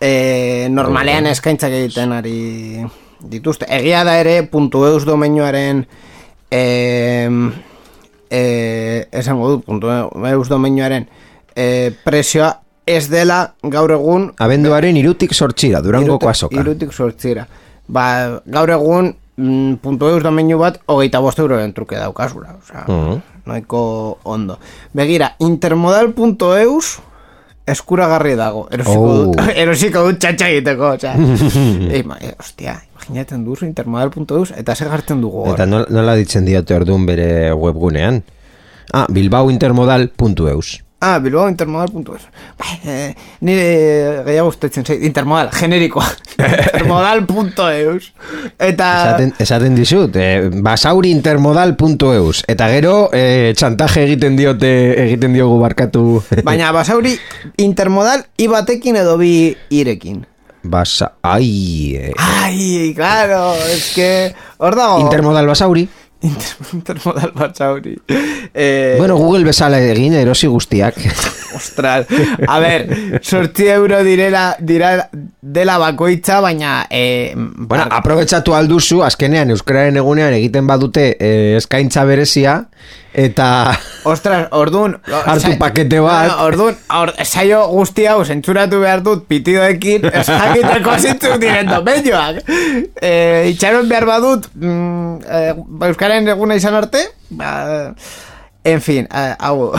eh, 0.00 0.68
normalean 0.70 1.26
eskaintzak 1.26 1.72
egiten 1.72 2.12
ari 2.12 2.84
dituzte. 3.20 3.66
Egia 3.68 4.04
da 4.06 4.18
ere, 4.20 4.42
puntu 4.46 4.84
eus 4.86 5.04
domeinuaren 5.06 5.84
eh, 6.50 7.28
eh, 8.30 9.08
esango 9.12 9.50
dut, 9.54 9.64
puntu 9.66 9.90
eus 9.90 10.48
domeinuaren 10.48 11.08
eh, 11.56 11.90
presioa 12.04 12.52
ez 12.88 13.08
dela 13.12 13.54
gaur 13.62 13.90
egun 13.92 14.30
Abenduaren 14.40 14.96
irutik 14.96 15.34
sortxira, 15.36 15.82
durangoko 15.84 16.28
azoka. 16.30 16.56
Irutik 16.60 16.92
sortzira. 16.96 17.44
Ba, 17.88 18.04
gaur 18.46 18.70
egun 18.72 19.10
mm, 19.36 19.74
puntu 19.84 20.08
eus 20.08 20.22
domeinu 20.24 20.58
bat 20.60 20.78
hogeita 20.86 21.20
bost 21.20 21.38
euroren 21.42 21.74
truke 21.76 21.98
daukazura. 22.00 22.54
Osea, 22.62 22.84
Mhm. 22.88 23.20
noiko 23.48 24.18
ondo. 24.24 24.58
Begira, 24.92 25.34
intermodal.eus 25.38 26.98
eskuragarri 27.74 28.34
dago. 28.38 28.66
Erosiko 28.70 29.04
Oh. 29.04 29.18
dut, 29.26 29.40
erosiko 29.62 30.02
dut 30.08 30.18
txatxa 30.22 30.48
egiteko. 30.54 30.92
Osea, 30.96 31.14
e, 31.94 32.02
ma, 32.06 32.16
e, 32.20 32.32
ostia, 32.40 32.78
imaginatzen 32.96 33.44
duzu 33.46 33.66
intermodal.eus 33.68 34.52
eta 34.56 34.74
ze 34.74 34.84
jartzen 34.90 35.20
dugu 35.24 35.44
hor. 35.44 35.54
Eta 35.54 35.66
nol- 35.66 35.86
nola 35.90 36.14
ditzen 36.18 36.44
diote 36.48 36.74
orduan 36.76 37.06
bere 37.06 37.52
webgunean? 37.54 38.22
Ah, 38.92 39.06
bilbaointermodal.eus. 39.12 40.78
Ah, 41.00 41.20
Bilbao 41.22 41.48
intermodal.es. 41.48 42.24
Bai, 42.58 42.72
eh, 42.84 43.14
nire 43.46 44.22
gehiago 44.26 44.48
ustetzen 44.50 44.82
zait, 44.84 45.02
intermodal, 45.06 45.52
generikoa. 45.54 46.06
intermodal.eus. 46.38 48.08
Eta... 48.58 48.88
Esaten, 49.04 49.32
esaten 49.38 49.76
dizut, 49.78 50.16
eh, 50.18 50.48
basaurintermodal.eus. 50.50 52.42
Eta 52.50 52.66
gero, 52.72 52.96
eh, 53.14 53.52
txantaje 53.56 54.08
egiten 54.08 54.34
diote, 54.40 54.72
egiten 55.04 55.38
diogu 55.38 55.60
barkatu. 55.62 56.18
Baina 56.48 56.72
basauri 56.74 57.14
intermodal 57.62 58.26
i 58.36 58.50
batekin 58.50 58.98
edo 58.98 59.14
bi 59.22 59.54
irekin. 59.70 60.24
Basa... 60.68 61.12
Ai... 61.22 61.94
eh, 61.94 62.12
Ai, 62.18 62.92
claro, 62.96 63.54
es 63.70 63.92
que 63.94 64.34
hor 64.58 64.74
dago. 64.74 64.98
Intermodal 65.06 65.46
basauri. 65.46 65.86
Inter- 66.20 66.66
intermodal 66.74 67.30
basauri. 67.34 67.96
Eh, 68.52 68.96
Bueno, 68.98 69.16
Google 69.16 69.44
bezala 69.44 69.78
egin, 69.80 70.14
erosi 70.18 70.48
guztiak. 70.50 70.96
Ostras, 71.54 72.06
a 72.46 72.58
ber, 72.58 73.20
sortzi 73.22 73.68
euro 73.68 74.02
direla, 74.04 74.56
dira, 74.60 75.08
dela 75.40 75.78
bakoitza, 75.78 76.40
baina... 76.40 76.86
Eh, 76.90 77.34
Bueno, 77.36 77.86
aprobetsatu 77.90 78.54
alduzu, 78.54 79.02
azkenean 79.06 79.50
Euskararen 79.54 79.96
egunean 79.96 80.34
egiten 80.34 80.66
badute 80.66 81.16
eh, 81.20 81.54
eskaintza 81.56 82.04
berezia, 82.04 82.64
eta... 83.12 83.72
Ostras, 84.08 84.48
ordun 84.52 84.96
Hartu 85.04 85.54
pakete 85.58 86.00
bat. 86.00 86.28
Bueno, 86.28 86.44
ordun, 86.46 86.76
or, 86.94 87.12
saio 87.24 87.64
guzti 87.72 88.06
hau 88.06 88.24
zentzuratu 88.24 88.80
behar 88.80 89.02
dut 89.02 89.26
pitidoekin 89.28 90.06
esakiteko 90.22 90.98
zintzuk 90.98 91.38
diren 91.42 91.68
domenioak. 91.70 92.42
Eh, 93.00 93.50
itxaron 93.52 93.88
behar 93.88 94.06
badut 94.08 94.48
mm, 94.54 95.16
eh, 95.26 95.88
Euskaren 95.88 96.28
eguna 96.28 96.56
izan 96.60 96.78
arte, 96.78 97.06
ba, 97.30 97.94
en 98.64 98.80
fin, 98.84 99.08
eh, 99.12 99.34
hau... 99.38 99.72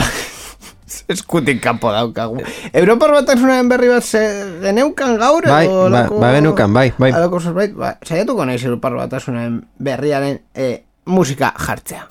eskutik 1.10 1.60
kanpo 1.62 1.90
daukagu. 1.92 2.38
Europar 2.72 3.12
batasunaren 3.14 3.68
berri 3.70 3.88
bat 3.90 4.04
ze 4.06 4.22
geneukan 4.62 5.16
gaur? 5.18 5.46
Bai, 5.46 5.64
edo 5.66 5.82
ba- 5.82 5.88
halako- 5.88 6.20
ba 6.22 6.32
geneukan, 6.34 6.72
bai, 6.74 6.92
bai. 6.98 7.12
halako 7.14 7.40
zerbait? 7.40 7.74
Ba, 7.74 7.96
saiatuko 8.06 8.46
naiz 8.46 8.62
Europar 8.64 8.94
batasunaren 8.98 9.60
berriaren 9.78 10.40
eh, 10.54 10.82
musika 11.06 11.54
jartzea. 11.58 12.06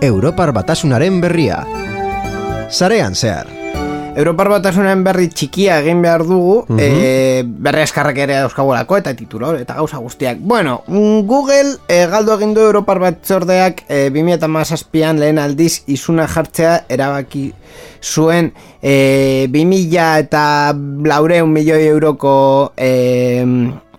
Europar 0.00 0.52
batasunaren 0.52 1.20
berria. 1.20 1.64
Zarean 2.70 3.14
zehar. 3.14 3.46
Europar 4.14 4.46
batasunaren 4.52 5.02
berri 5.02 5.26
txikia 5.26 5.80
egin 5.82 6.02
behar 6.04 6.22
dugu, 6.26 6.60
e, 6.78 7.42
berri 7.44 7.82
eskarrak 7.82 8.20
ere 8.22 8.36
dauzkagolako 8.44 9.00
eta 9.00 9.14
titulo 9.18 9.50
eta 9.58 9.74
gauza 9.74 9.98
guztiak. 9.98 10.38
Bueno, 10.38 10.82
mm, 10.86 11.26
Google 11.26 11.74
e, 11.88 12.04
galdu 12.06 12.36
egin 12.36 12.54
du 12.54 12.62
Europar 12.62 13.00
batzordeak 13.02 13.82
e, 13.88 14.08
2008an 14.14 15.18
lehen 15.18 15.40
aldiz 15.42 15.82
izuna 15.90 16.28
jartzea 16.30 16.84
erabaki 16.88 17.48
zuen 18.00 18.52
e, 18.80 19.48
2000 19.50 20.06
eta 20.28 20.44
laureun 21.10 21.50
milioi 21.50 21.82
euroko 21.88 22.36
e, 22.76 22.92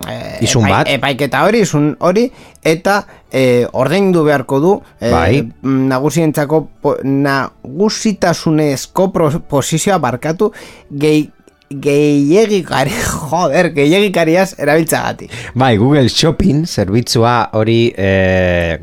e, 0.08 0.44
Isun 0.44 0.68
bat. 0.68 0.88
epaiketa 0.88 1.44
hori, 1.46 1.60
izun 1.66 1.96
hori, 2.00 2.30
eta 2.64 3.02
e, 3.30 3.66
ordaindu 3.72 4.24
beharko 4.26 4.60
du 4.60 4.82
e, 5.00 5.10
Bai. 5.10 5.50
nagusientzako 5.62 6.68
po, 6.82 6.96
nagusitasunezko 7.04 9.12
posizioa 9.48 9.98
barkatu 10.02 10.52
gehi 10.90 11.30
gehiagikari, 11.70 12.94
joder, 13.30 13.70
gehiagikariaz 13.74 14.54
erabiltzagatik. 14.58 15.32
Bai, 15.54 15.76
Google 15.76 16.08
Shopping 16.08 16.66
zerbitzua 16.66 17.50
hori 17.58 17.92
eh, 17.96 18.78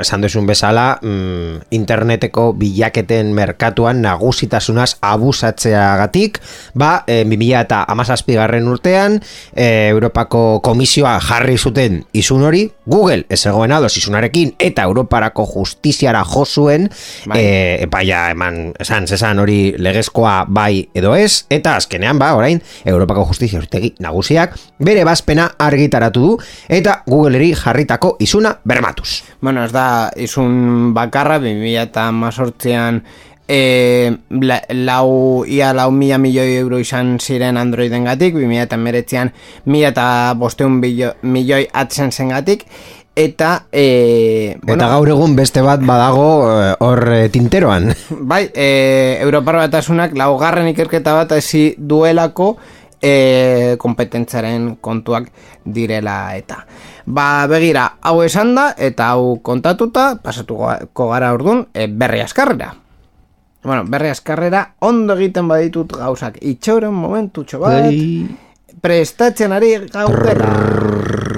esan 0.00 0.24
duzun 0.24 0.46
bezala 0.48 0.96
mm, 1.02 1.68
interneteko 1.74 2.52
bilaketen 2.56 3.32
merkatuan 3.36 4.00
nagusitasunaz 4.04 4.96
abusatzeagatik 5.04 6.40
ba, 6.74 7.04
eh, 7.06 7.24
2000 7.28 7.60
eta 7.62 7.82
amazazpigarren 7.92 8.68
urtean 8.68 9.18
eh, 9.54 9.90
Europako 9.92 10.60
komisioa 10.64 11.18
jarri 11.20 11.58
zuten 11.58 12.02
izun 12.16 12.46
hori 12.48 12.64
Google 12.86 13.26
ez 13.28 13.42
egoen 13.46 13.72
ados 13.72 13.96
izunarekin 14.00 14.54
eta 14.58 14.86
Europarako 14.88 15.46
justiziara 15.54 16.24
jo 16.24 16.44
zuen 16.46 16.88
Bai. 17.26 17.38
eh, 17.38 17.76
epaia 17.84 18.30
eman 18.32 18.72
esan 18.80 19.06
zesan 19.06 19.42
hori 19.42 19.74
legezkoa 19.78 20.44
bai 20.48 20.88
edo 20.94 21.14
ez 21.16 21.44
eta 21.50 21.76
azkenean 21.76 22.18
ba 22.22 22.30
orain 22.38 22.62
Europako 22.84 23.26
justizia 23.32 23.60
auzitegi 23.60 23.94
nagusiak 24.02 24.54
bere 24.78 25.04
bazpena 25.08 25.50
argitaratu 25.58 26.22
du 26.22 26.38
eta 26.68 27.00
Googleri 27.06 27.52
jarritako 27.58 28.16
izuna 28.22 28.54
bermatuz. 28.64 29.22
Bueno, 29.42 29.64
ez 29.66 29.72
da, 29.74 30.10
izun 30.16 30.94
bakarra, 30.94 31.40
2000 31.42 31.86
eta 31.88 32.08
mazortzean 32.14 33.02
e, 33.48 34.12
la, 34.30 34.60
lau, 34.70 35.44
ia 35.46 35.72
lau 35.74 35.90
mila 35.92 36.18
milioi 36.18 36.56
euro 36.56 36.78
izan 36.80 37.18
ziren 37.20 37.58
Androiden 37.60 38.06
gatik, 38.08 38.36
2000 38.38 38.66
eta 38.66 38.78
meretzean 38.80 39.32
mila 39.66 39.92
eta 39.92 40.06
bosteun 40.38 40.80
milioi 40.80 41.66
AdSense 41.72 42.28
gatik, 42.30 42.66
eta, 43.16 43.66
e, 43.72 44.56
eta 44.56 44.88
gaur 44.94 45.10
egun 45.12 45.34
beste 45.36 45.62
bat 45.64 45.82
badago 45.84 46.28
eh, 46.48 46.74
hor 46.80 47.02
eh, 47.12 47.28
tinteroan. 47.32 47.90
Bai, 48.30 48.46
e, 48.54 49.18
Europar 49.20 49.60
batasunak 49.60 50.16
laugarren 50.16 50.70
ikerketa 50.72 51.14
bat 51.20 51.34
ezi 51.36 51.74
duelako 51.78 52.56
e, 53.02 53.76
kompetentzaren 53.78 54.76
kontuak 54.80 55.28
direla 55.64 56.36
eta. 56.38 56.62
Ba, 57.04 57.46
begira, 57.50 57.88
hau 58.00 58.20
esan 58.22 58.54
da, 58.56 58.70
eta 58.78 59.10
hau 59.12 59.40
kontatuta, 59.44 60.14
pasatuko 60.22 61.10
gara 61.10 61.32
ordun 61.34 61.66
e, 61.74 61.88
berri 61.90 62.22
askarrera. 62.22 62.72
Bueno, 63.62 63.84
berri 63.86 64.10
askarrera 64.10 64.64
ondo 64.82 65.14
egiten 65.18 65.46
baditut 65.50 65.94
gauzak. 65.98 66.40
Itxoren 66.42 66.94
momentutxo 66.96 67.60
bat, 67.62 67.92
prestatzen 68.82 69.54
ari 69.54 69.76
gaudela. 69.92 71.30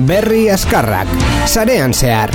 Berri 0.00 0.48
askarrak, 0.48 1.08
sarean 1.44 1.92
zehar. 1.92 2.32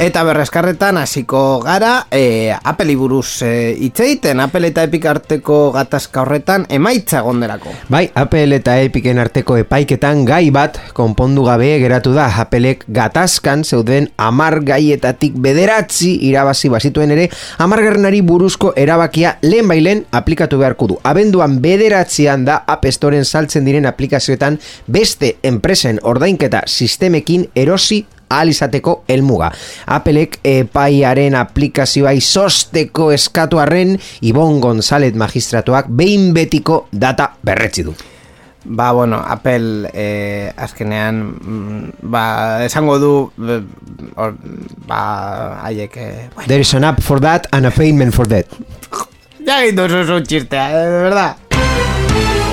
Eta 0.00 0.22
berreskarretan 0.24 0.96
hasiko 0.96 1.60
gara 1.60 2.06
e, 2.10 2.50
Apple 2.50 2.94
buruz 2.96 3.42
e, 3.44 3.76
itzeiten 3.76 4.40
Apple 4.40 4.70
eta 4.72 4.86
Epic 4.88 5.04
arteko 5.06 5.58
gatazka 5.74 6.22
horretan 6.22 6.64
emaitza 6.72 7.20
gonderako 7.20 7.74
Bai, 7.92 8.06
Apple 8.14 8.56
eta 8.56 8.78
Epicen 8.80 9.20
arteko 9.20 9.58
epaiketan 9.60 10.24
gai 10.24 10.48
bat 10.50 10.78
konpondu 10.96 11.44
gabe 11.44 11.68
geratu 11.82 12.14
da. 12.16 12.30
Applek 12.42 12.86
gatazkan 12.88 13.66
zeuden 13.68 14.08
amar 14.16 14.62
gaietatik 14.64 15.36
bederatzi 15.36 16.14
irabazi 16.30 16.72
bazituen 16.72 17.12
ere 17.12 17.28
amargarrenari 17.62 18.22
buruzko 18.24 18.72
erabakia 18.76 19.36
lehen 19.44 19.68
bailen 19.68 20.06
aplikatu 20.10 20.58
beharko 20.58 20.88
du. 20.88 20.98
Abenduan 21.04 21.60
bederatzean 21.60 22.48
da 22.48 22.62
App 22.66 22.88
Storen 22.90 23.28
saltzen 23.28 23.68
diren 23.68 23.86
aplikazioetan 23.86 24.58
beste 24.88 25.36
enpresen 25.44 26.00
ordainketa 26.02 26.64
sistemekin 26.66 27.50
erosi 27.54 28.06
ahal 28.32 28.52
izateko 28.52 29.02
helmuga. 29.08 29.50
Applek 29.86 30.40
epaiaren 30.44 31.36
aplikazioa 31.38 32.14
izosteko 32.18 33.10
eskatu 33.14 33.60
arren 33.62 33.98
Ibon 34.24 34.60
González 34.62 35.12
magistratuak 35.18 35.90
behin 35.92 36.32
betiko 36.36 36.86
data 36.92 37.32
berretzi 37.44 37.86
du. 37.86 37.94
Ba, 38.64 38.92
bueno, 38.94 39.18
Apple 39.26 39.90
e, 39.92 40.52
azkenean 40.56 41.16
mm, 41.34 41.88
Ba, 42.02 42.62
esango 42.64 42.98
du 43.02 43.10
or, 44.14 44.36
Ba, 44.86 45.00
haiek 45.64 45.96
e, 45.96 46.08
bueno, 46.34 46.46
There 46.46 46.60
is 46.60 46.74
an 46.74 46.84
app 46.84 47.02
for 47.02 47.18
that 47.20 47.48
and 47.52 47.66
a 47.66 47.72
payment 47.72 48.14
for 48.14 48.26
that. 48.28 48.46
Ya 49.42 49.56
egin 49.58 49.74
duzu 49.74 50.04
zu 50.06 50.20
txistea, 50.22 50.68
eh, 50.70 50.84
de 50.86 51.00
verdad 51.02 52.51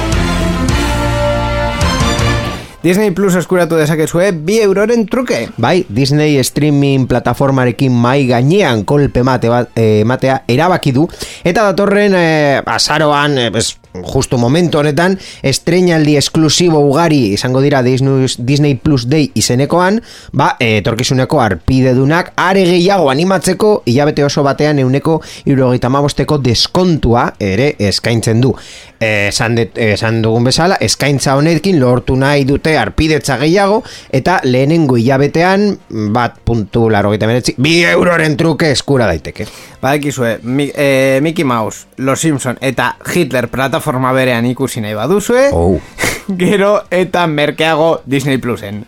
Disney 2.80 3.12
Plus 3.12 3.36
eskuratu 3.36 3.76
dezakezue 3.76 4.30
bi 4.32 4.62
euroren 4.64 5.04
truke. 5.12 5.50
Bai, 5.60 5.82
Disney 5.92 6.38
streaming 6.48 7.10
plataformarekin 7.12 7.92
mai 7.92 8.24
gainean 8.30 8.86
kolpe 8.88 9.24
mate 9.28 9.52
bat, 9.52 9.74
eh, 9.76 10.06
matea 10.08 10.44
erabaki 10.48 10.94
du. 10.96 11.04
Eta 11.44 11.68
datorren 11.68 12.16
eh, 12.16 12.62
azaroan 12.64 13.38
eh, 13.38 13.52
pues, 13.52 13.76
justo 14.06 14.38
momento 14.38 14.80
honetan 14.80 15.18
estreinaldi 15.44 16.16
esklusibo 16.18 16.80
ugari 16.80 17.34
izango 17.34 17.62
dira 17.62 17.82
Disney, 17.84 18.28
Disney 18.38 18.76
Plus 18.76 19.08
Day 19.10 19.32
izenekoan 19.36 20.00
ba, 20.32 20.54
etorkizuneko 20.60 21.42
arpidedunak 21.42 22.34
are 22.38 22.64
gehiago 22.66 23.10
animatzeko 23.10 23.72
hilabete 23.86 24.24
oso 24.24 24.44
batean 24.46 24.80
euneko 24.80 25.20
irurogeita 25.46 25.90
hamabosteko 25.90 26.38
deskontua 26.38 27.34
ere 27.40 27.74
eskaintzen 27.80 28.42
du. 28.42 28.54
Esan, 29.00 29.56
det, 29.56 29.72
esan 29.80 30.22
dugun 30.22 30.44
bezala, 30.44 30.76
eskaintza 30.84 31.38
honekin 31.40 31.80
lortu 31.80 32.18
nahi 32.20 32.44
dute 32.46 32.69
arpidetza 32.78 33.38
gehiago, 33.38 33.84
eta 34.12 34.40
lehenengo 34.44 34.98
hilabetean, 34.98 35.78
bat 36.14 36.38
puntu 36.44 36.90
laro 36.90 37.12
bi 37.58 37.84
euroren 37.86 38.38
truke 38.38 38.72
eskura 38.72 39.08
daiteke. 39.08 39.48
Badakizue, 39.82 40.40
mi, 40.44 40.72
e, 40.76 41.20
Mickey 41.22 41.44
Mouse, 41.44 41.88
Los 41.98 42.20
Simpson 42.20 42.58
eta 42.62 42.98
Hitler 43.14 43.48
plataforma 43.48 44.12
berean 44.14 44.46
ikusi 44.46 44.82
nahi 44.82 44.94
baduzue 44.94 45.50
Oh. 45.54 45.80
Gero 46.38 46.84
eta 46.92 47.26
merkeago 47.28 48.02
Disney 48.06 48.38
Plusen 48.38 48.86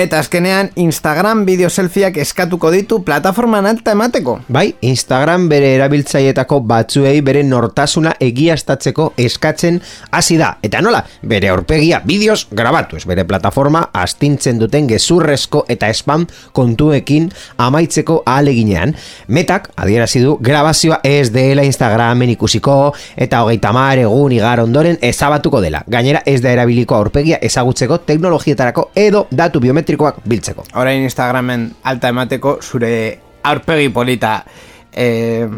Eta 0.00 0.16
azkenean 0.22 0.70
Instagram 0.80 1.42
bideo 1.44 1.68
selfieak 1.68 2.16
eskatuko 2.22 2.70
ditu 2.72 3.02
plataforman 3.04 3.66
alta 3.68 3.92
emateko. 3.92 4.38
Bai, 4.48 4.70
Instagram 4.88 5.42
bere 5.50 5.74
erabiltzaietako 5.74 6.62
batzuei 6.64 7.18
bere 7.20 7.42
nortasuna 7.44 8.14
egiaztatzeko 8.24 9.10
eskatzen 9.20 9.76
hasi 10.16 10.38
da. 10.40 10.54
Eta 10.64 10.80
nola, 10.80 11.02
bere 11.20 11.50
aurpegia 11.52 11.98
bideos 12.06 12.46
grabatu, 12.48 12.96
ez 12.96 13.04
bere 13.10 13.26
plataforma 13.28 13.82
astintzen 13.92 14.62
duten 14.62 14.88
gezurrezko 14.88 15.66
eta 15.68 15.92
spam 15.92 16.24
kontuekin 16.56 17.28
amaitzeko 17.60 18.22
ahaleginean. 18.24 18.96
Metak, 19.28 19.68
adierazi 19.84 20.24
du, 20.24 20.38
grabazioa 20.40 21.02
ez 21.04 21.28
dela 21.36 21.66
Instagramen 21.68 22.32
ikusiko 22.38 22.78
eta 23.20 23.42
hogeita 23.44 23.74
mar 23.76 24.00
egun 24.00 24.32
igar 24.38 24.64
ondoren 24.64 24.96
ezabatuko 25.12 25.60
dela. 25.60 25.84
Gainera 25.92 26.24
ez 26.24 26.40
da 26.40 26.56
erabiliko 26.56 26.96
aurpegia 26.96 27.36
ezagutzeko 27.50 28.00
teknologietarako 28.08 28.88
edo 28.96 29.26
datu 29.28 29.60
biometrikoak 29.90 30.22
biltzeko. 30.28 30.64
Orain 30.78 31.02
Instagramen 31.02 31.70
alta 31.84 32.08
emateko 32.08 32.58
zure 32.62 33.18
aurpegi 33.42 33.88
polita 33.90 34.44
eh, 34.92 35.48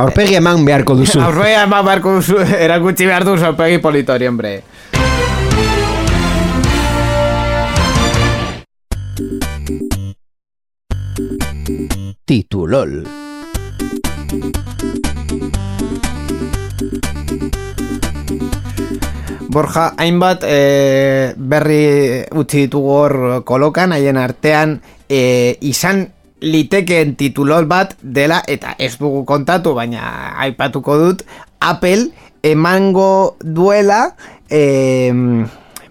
Aurpegi 0.00 0.36
eman 0.36 0.64
beharko 0.64 0.94
duzu. 0.96 1.20
aurpegi 1.26 1.56
eman 1.60 1.84
beharko 1.84 2.14
duzu 2.20 2.38
erakutsi 2.40 3.06
behar 3.06 3.24
duzu 3.24 3.46
aurpegi 3.50 3.78
politori, 3.78 4.26
hombre. 4.26 4.62
Titulol. 12.24 13.02
Borja, 19.50 19.88
hainbat 19.98 20.44
e, 20.46 21.34
berri 21.34 22.22
utzi 22.38 22.68
ditugu 22.68 22.90
hor 22.94 23.14
kolokan, 23.42 23.90
haien 23.90 24.18
artean 24.20 24.76
e, 25.10 25.58
izan 25.66 26.04
litekeen 26.38 27.16
titulol 27.18 27.66
bat 27.66 27.96
dela, 28.00 28.38
eta 28.46 28.76
ez 28.78 28.94
dugu 29.00 29.24
kontatu, 29.26 29.74
baina 29.74 30.36
aipatuko 30.44 31.00
dut, 31.02 31.24
Apple 31.58 32.12
emango 32.46 33.34
duela 33.42 34.14
e, 34.46 35.10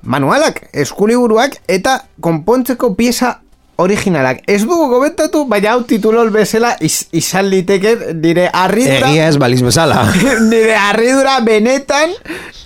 manualak, 0.08 0.70
eskuliburuak, 0.72 1.60
eta 1.68 2.00
konpontzeko 2.24 2.94
pieza 2.96 3.42
originalak. 3.80 4.44
Ez 4.48 4.62
dugu 4.68 4.90
komentatu, 4.92 5.46
baina 5.50 5.74
hau 5.74 5.84
titulol 5.88 6.32
bezala 6.34 6.76
iz, 6.84 7.08
izan 7.16 7.50
liteke 7.52 7.96
nire 8.20 8.50
arridura... 8.52 9.10
Egia 9.10 9.30
ez 9.32 9.38
baliz 9.42 9.62
bezala. 9.64 10.04
nire 10.52 10.76
harridura 10.78 11.40
benetan 11.46 12.16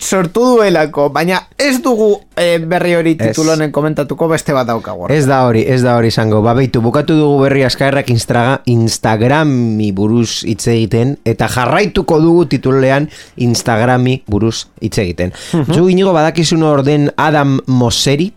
sortu 0.03 0.43
duelako, 0.53 1.07
baina 1.13 1.39
ez 1.57 1.77
dugu 1.83 2.09
eh, 2.35 2.57
berri 2.59 2.95
hori 2.97 3.13
titulonen 3.19 3.71
komentatuko 3.71 4.27
beste 4.33 4.55
bat 4.55 4.67
daukagu. 4.67 5.07
Ez 5.13 5.23
da 5.29 5.43
hori, 5.47 5.63
ez 5.69 5.81
da 5.85 5.95
hori 5.97 6.11
izango. 6.11 6.41
Ba, 6.43 6.55
beitu, 6.57 6.81
bukatu 6.83 7.15
dugu 7.17 7.39
berri 7.45 7.63
askarrak 7.67 8.11
Instagra, 8.13 8.59
Instagrami 8.73 9.91
buruz 9.95 10.43
hitz 10.49 10.67
egiten, 10.73 11.15
eta 11.25 11.47
jarraituko 11.51 12.19
dugu 12.23 12.45
titulean 12.51 13.07
Instagrami 13.45 14.19
buruz 14.27 14.67
hitz 14.81 14.97
egiten. 15.05 15.33
Zu 15.71 15.87
inigo 15.89 16.13
badakizun 16.15 16.65
orden 16.67 17.09
Adam 17.17 17.59
Mosseri, 17.67 18.31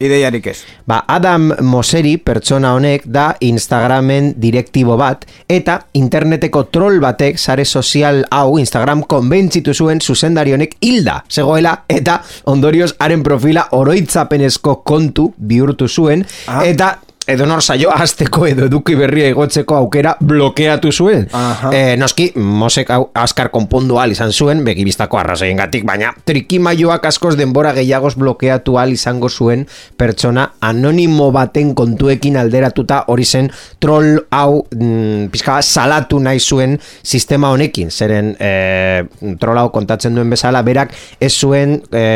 Ideiarik 0.00 0.46
ez. 0.46 0.58
Ba, 0.86 1.00
Adam 1.10 1.48
Moseri 1.66 2.16
pertsona 2.22 2.70
honek 2.76 3.02
da 3.04 3.32
Instagramen 3.40 4.32
direktibo 4.38 4.94
bat 4.96 5.24
eta 5.50 5.80
interneteko 5.98 6.62
troll 6.70 7.00
batek 7.02 7.38
sare 7.38 7.64
sozial 7.66 8.22
hau 8.30 8.58
Instagram 8.62 9.02
konbentzitu 9.10 9.74
zuen 9.74 9.98
zuzendari 10.00 10.54
honek 10.54 10.76
hilda 10.80 11.24
zegoela 11.28 11.74
eta 11.88 12.20
ondorioz 12.46 12.92
haren 12.98 13.22
profila 13.26 13.66
oroitzapenezko 13.72 14.76
kontu 14.84 15.32
bihurtu 15.36 15.88
zuen 15.88 16.24
Ah. 16.46 16.62
eta 16.64 16.98
edonor 17.28 17.60
saio 17.62 17.90
hasteko 17.92 18.46
edo 18.48 18.66
eduki 18.70 18.94
berria 18.96 19.28
igotzeko 19.28 19.76
aukera 19.76 20.14
blokeatu 20.20 20.90
zuen. 20.92 21.26
Aha. 21.36 21.70
E, 21.76 21.96
noski, 22.00 22.30
Mosek 22.40 22.88
hau 22.94 23.10
askar 23.20 23.50
konpondu 23.52 23.98
al 24.00 24.14
izan 24.14 24.32
zuen, 24.32 24.62
begibistako 24.64 25.20
arrazoiengatik, 25.20 25.84
baina 25.88 26.14
trikimaioak 26.28 27.04
askoz 27.10 27.34
denbora 27.36 27.74
gehiagoz 27.76 28.14
blokeatu 28.16 28.78
al 28.80 28.94
izango 28.96 29.28
zuen 29.28 29.66
pertsona 30.00 30.46
anonimo 30.64 31.28
baten 31.34 31.74
kontuekin 31.76 32.38
alderatuta 32.40 33.02
hori 33.12 33.28
zen 33.28 33.52
troll 33.78 34.22
hau 34.32 34.64
mm, 34.72 35.28
pizka 35.34 35.60
salatu 35.62 36.22
nahi 36.24 36.40
zuen 36.40 36.78
sistema 37.02 37.52
honekin, 37.52 37.92
zeren 37.92 38.32
e, 38.40 39.04
troll 39.40 39.60
hau 39.60 39.68
kontatzen 39.74 40.16
duen 40.16 40.32
bezala, 40.32 40.64
berak 40.64 40.96
ez 41.20 41.34
zuen 41.34 41.76
e, 41.92 42.06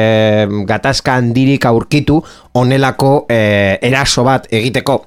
gatazka 0.69 1.21
handirik 1.21 1.69
aurkitu 1.69 2.23
onelako 2.57 3.27
e, 3.29 3.79
eraso 3.85 4.25
bat 4.25 4.49
egiteko 4.53 5.02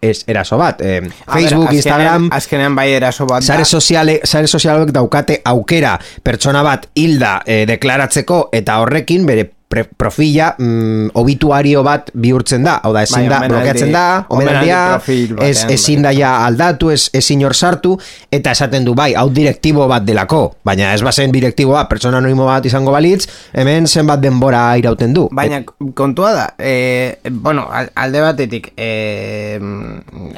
ez 0.00 0.24
eraso 0.26 0.58
bat, 0.58 0.80
eh, 0.80 1.00
ber, 1.00 1.10
Facebook, 1.26 1.68
azkenean- 1.68 1.74
Instagram, 1.74 2.28
Azkenean 2.32 2.74
bai 2.74 2.92
eraso 2.92 3.26
bat 3.26 3.42
Sare 3.42 3.58
da. 3.58 3.64
soziale, 3.64 4.20
sare 4.24 4.46
sozialek 4.46 4.90
daukate 4.92 5.40
aukera 5.44 5.98
pertsona 6.22 6.62
bat 6.62 6.88
hilda 6.94 7.42
eh, 7.46 7.64
deklaratzeko 7.66 8.48
eta 8.52 8.78
horrekin 8.80 9.26
bere 9.26 9.50
pre, 9.68 9.84
profila 9.84 10.54
mm, 10.58 11.10
obituario 11.20 11.82
bat 11.84 12.10
bihurtzen 12.14 12.64
da. 12.64 12.78
Hau 12.82 12.92
da, 12.96 13.02
ezin 13.04 13.28
Bai, 13.28 13.28
da, 13.28 13.40
blokeatzen 13.52 13.92
da, 13.92 14.04
omenaldi 14.32 14.72
omenaldia, 14.72 15.46
ez, 15.46 15.64
ezin 15.70 16.02
da 16.02 16.12
aldatu, 16.46 16.90
ez, 16.90 17.08
ezin 17.14 17.44
hor 17.44 17.54
sartu, 17.54 17.94
eta 18.32 18.54
esaten 18.56 18.86
du, 18.86 18.94
bai, 18.98 19.12
hau 19.18 19.28
direktibo 19.34 19.86
bat 19.90 20.06
delako, 20.08 20.56
baina 20.64 20.94
ez 20.94 21.02
bazen 21.04 21.32
direktibo 21.34 21.76
bat, 21.76 21.88
pertsona 21.90 22.18
anonimo 22.22 22.48
bat 22.48 22.66
izango 22.66 22.94
balitz, 22.94 23.26
hemen 23.52 23.86
zenbat 23.86 24.22
denbora 24.24 24.62
irauten 24.80 25.14
du. 25.14 25.28
Baina 25.36 25.60
kontua 25.94 26.32
da, 26.32 26.46
e, 26.58 27.18
bueno, 27.30 27.68
al- 27.70 27.92
alde 27.94 28.24
batetik, 28.24 28.72
e, 28.76 29.60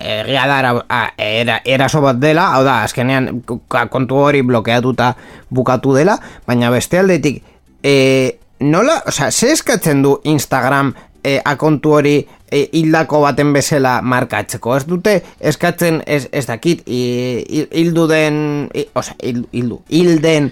egia 0.01 0.47
da 0.51 0.61
era, 0.61 0.75
era, 1.17 1.61
eraso 1.65 2.03
bat 2.05 2.19
dela, 2.21 2.51
hau 2.57 2.65
da, 2.67 2.83
azkenean 2.85 3.45
kontu 3.69 4.19
hori 4.27 4.43
blokeatuta 4.43 5.15
bukatu 5.51 5.95
dela, 5.95 6.19
baina 6.47 6.71
beste 6.75 6.99
aldetik, 6.99 7.43
e, 7.83 8.39
nola, 8.61 9.03
osea, 9.07 9.31
ze 9.31 9.53
eskatzen 9.53 10.03
du 10.03 10.19
Instagram 10.25 10.95
e, 11.25 11.39
akontu 11.45 11.93
hori 11.99 12.17
e, 12.51 12.69
hildako 12.73 13.21
baten 13.25 13.53
bezala 13.53 14.01
markatzeko, 14.03 14.77
ez 14.77 14.85
dute 14.89 15.23
eskatzen, 15.41 16.03
ez, 16.07 16.27
ez 16.33 16.47
dakit, 16.49 16.83
hildu 16.87 18.07
den, 18.11 18.69
osea, 18.95 19.17
hildu, 19.23 19.81
hilden, 19.89 20.51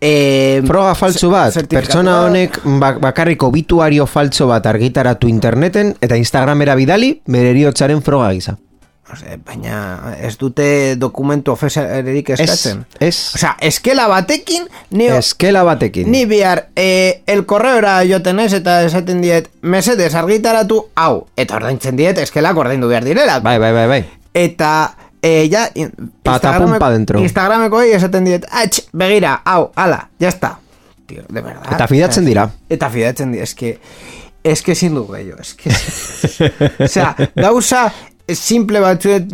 e, 0.00 0.62
Froga 0.66 0.94
faltzu 0.96 1.30
bat, 1.32 1.56
pertsona 1.68 2.22
honek 2.26 2.60
bak- 2.80 3.00
bakarrik 3.04 3.42
obituario 3.42 4.06
faltzo 4.06 4.46
bat 4.48 4.66
argitaratu 4.66 5.28
interneten 5.28 5.94
eta 6.00 6.16
Instagramera 6.16 6.74
bidali 6.74 7.14
bere 7.26 7.50
eriotzaren 7.54 8.00
froga 8.02 8.32
gisa. 8.32 8.56
Baina 9.46 10.14
ez 10.20 10.36
dute 10.38 10.96
dokumentu 10.96 11.52
ofesarerik 11.52 12.30
eskatzen. 12.30 12.84
ez. 13.00 13.32
Osea, 13.34 13.56
eskela 13.60 14.06
batekin, 14.08 14.68
ni, 14.90 15.06
Eskela 15.06 15.62
batekin. 15.64 16.10
ni 16.10 16.24
bihar 16.26 16.68
e, 16.76 17.22
el 17.26 17.44
correora 17.46 18.00
joten 18.06 18.40
ez 18.40 18.52
eta 18.52 18.82
esaten 18.84 19.20
diet, 19.20 19.50
mesedez 19.62 20.14
argitaratu 20.14 20.86
hau, 20.94 21.26
eta 21.36 21.56
ordaintzen 21.56 21.96
diet 21.96 22.18
eskelak 22.18 22.56
ordaindu 22.56 22.88
behar 22.88 23.04
direla. 23.04 23.40
Bai, 23.40 23.58
bai, 23.58 23.72
bai, 23.72 23.86
bai. 23.88 24.04
Eta 24.34 24.94
e, 25.22 25.48
ja, 25.50 25.68
in- 25.74 25.92
Patapum 26.22 26.68
Instagrameko- 26.70 26.78
pa 26.78 26.90
dentro. 26.90 27.20
Instagrameko 27.20 27.80
egin 27.82 27.96
esaten 27.96 28.24
diet, 28.24 28.46
atx, 28.50 28.86
begira, 28.92 29.42
hau, 29.44 29.72
ala, 29.76 30.08
ya 30.18 30.28
está. 30.28 30.58
Tío, 31.06 31.22
de 31.28 31.40
verdad. 31.40 31.66
Eta 31.74 31.88
fidatzen 31.88 32.24
dira. 32.24 32.50
Eta 32.70 32.88
fidatzen 32.90 33.32
dira, 33.32 33.42
eske, 33.44 33.80
eske 34.44 34.72
ezin 34.72 34.94
dugu 34.94 35.12
gehiago, 35.16 35.40
eske... 35.42 35.68
Osea, 36.86 37.14
gauza 37.36 37.90
simple 38.38 38.80
batzuet, 38.82 39.28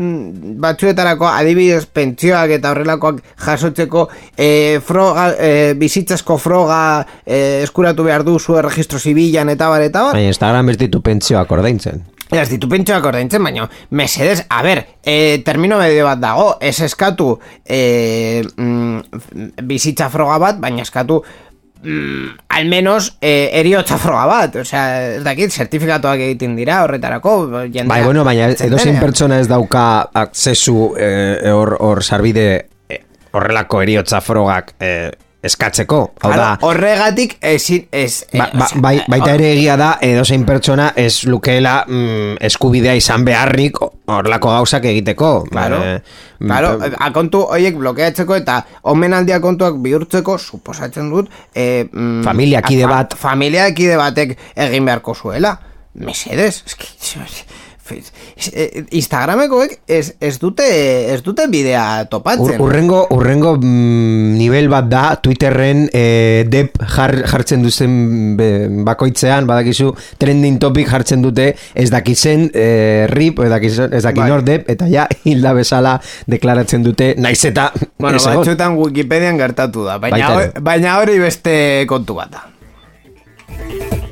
batzuetarako 0.62 1.28
adibidez 1.28 1.84
pentsioak 1.86 2.56
eta 2.58 2.72
horrelakoak 2.72 3.22
jasotzeko 3.46 4.08
e, 4.36 4.80
froga, 4.84 5.30
e, 5.38 5.52
bizitzazko 5.78 6.38
froga 6.38 6.80
e, 7.24 7.62
eskuratu 7.62 8.06
behar 8.06 8.26
duzu 8.26 8.60
registro 8.62 8.98
zibilan 8.98 9.52
eta 9.54 9.70
bar 9.72 9.86
eta 9.86 10.08
bar 10.08 10.18
Baina 10.18 10.34
Instagram 10.34 10.74
ez 10.74 10.78
ditu 10.80 11.02
pentsioak 11.04 11.50
ordaintzen. 11.52 12.04
Ez 12.26 12.48
ditu 12.50 12.66
pentsioak 12.66 13.04
ordaintzen, 13.06 13.44
baina 13.46 13.68
mesedes, 13.94 14.40
a 14.50 14.62
ber, 14.66 14.80
e, 15.06 15.38
termino 15.46 15.78
medio 15.78 16.08
bat 16.08 16.18
dago, 16.18 16.46
ez 16.58 16.74
eskatu 16.82 17.36
e, 17.62 18.42
mm, 18.42 19.60
bizitza 19.62 20.08
froga 20.10 20.40
bat, 20.42 20.58
baina 20.58 20.82
eskatu 20.82 21.20
mm, 21.82 22.38
al 22.48 22.66
menos 22.66 23.16
e, 23.20 23.50
eriotza 23.60 23.98
froga 23.98 24.24
bat, 24.26 24.56
osea, 24.62 24.86
ez 25.16 25.24
dakit, 25.24 25.52
sertifikatuak 25.52 26.22
egiten 26.28 26.56
dira 26.56 26.82
horretarako, 26.84 27.36
jendea. 27.64 27.90
Bai, 27.90 28.02
bueno, 28.04 28.24
baina 28.24 28.48
edozein 28.48 28.68
zentenean. 28.78 29.02
pertsona 29.04 29.40
ez 29.40 29.48
dauka 29.50 29.84
akzesu 30.14 30.94
eh, 30.98 31.52
hor 31.52 31.76
hor 31.80 32.02
sarbide 32.04 32.48
eh, 32.88 33.02
horrelako 33.32 33.82
eriotza 33.82 34.20
frogak 34.24 34.74
eh, 34.80 35.12
eskatzeko. 35.42 35.98
Hau 36.22 36.30
da, 36.34 36.46
horregatik 36.66 37.36
ezin 37.40 37.86
ez, 37.92 38.24
eh, 38.32 38.38
Ba, 38.38 38.48
ba, 38.54 38.66
bai, 38.82 38.94
baita 39.08 39.34
ere 39.34 39.52
egia 39.52 39.76
da 39.76 39.98
edozein 40.02 40.44
pertsona 40.48 40.92
ez 40.96 41.24
lukeela 41.28 41.84
mm, 41.86 42.36
eskubidea 42.48 42.94
izan 42.98 43.24
beharrik 43.24 43.78
horlako 44.06 44.48
gauzak 44.56 44.84
egiteko. 44.84 45.44
Claro, 45.50 45.82
Eh, 45.84 46.00
claro, 46.40 46.78
mm, 46.78 46.96
akontu 47.08 47.42
horiek 47.46 47.76
blokeatzeko 47.78 48.36
eta 48.36 48.62
omenaldia 48.82 49.40
kontuak 49.40 49.78
bihurtzeko 49.84 50.38
suposatzen 50.38 51.10
dut 51.10 51.30
eh, 51.54 51.84
mm, 51.92 52.24
Familiakide 52.24 52.82
fa- 52.82 52.88
bat. 52.96 53.14
familiakide 53.16 53.96
batek 53.96 54.36
egin 54.56 54.84
beharko 54.84 55.14
zuela 55.14 55.58
mesedes 55.94 56.62
eski, 56.66 56.88
eh, 57.20 57.28
Instagramekoek 58.90 59.78
ez, 59.86 60.14
ez 60.20 60.34
dute 60.42 60.64
ez 61.12 61.20
dute 61.24 61.46
bidea 61.50 61.84
Ur, 62.02 62.08
topatzen. 62.10 62.60
urrengo, 62.62 63.02
urrengo 63.14 63.54
mm, 63.56 64.34
nivel 64.38 64.68
bat 64.72 64.88
da 64.90 65.04
Twitterren 65.22 65.86
e, 65.92 66.44
dep 66.50 66.78
jar, 66.96 67.14
jartzen 67.30 67.62
duzen 67.64 68.36
be, 68.38 68.48
bakoitzean, 68.86 69.46
badakizu 69.48 69.92
trending 70.18 70.58
topic 70.62 70.88
jartzen 70.90 71.22
dute 71.24 71.52
ez 71.74 71.88
dakizen 71.92 72.48
e, 72.54 73.06
rip, 73.10 73.40
ez 73.44 73.50
dakizen, 73.52 73.92
ez 73.96 74.02
dakin 74.06 74.26
Bai. 74.26 74.42
dep, 74.46 74.68
eta 74.76 74.88
ja 74.90 75.06
hilda 75.28 75.54
bezala 75.56 75.96
deklaratzen 76.26 76.84
dute, 76.86 77.14
naiz 77.18 77.42
eta 77.48 77.70
Bueno, 77.98 78.18
batzuetan 78.20 78.76
Wikipedian 78.76 79.38
gertatu 79.40 79.84
da, 79.86 79.96
baina, 80.02 80.34
hori- 80.34 80.62
baina 80.62 80.98
hori 81.00 81.18
beste 81.22 81.84
kontu 81.88 82.18
bat 82.20 82.34
da. 82.34 82.44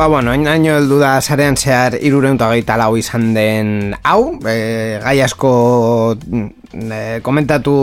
Ba, 0.00 0.06
bueno, 0.08 0.30
haino 0.32 0.78
heldu 0.78 0.96
da 0.96 1.18
zarean 1.20 1.58
zehar 1.60 1.92
irureunta 2.00 2.46
gaita 2.48 2.78
lau 2.80 2.94
izan 2.96 3.34
den 3.36 3.90
hau, 4.00 4.38
e, 4.48 4.96
gai 5.02 5.18
asko 5.20 5.50
e, 6.16 7.00
komentatu 7.20 7.74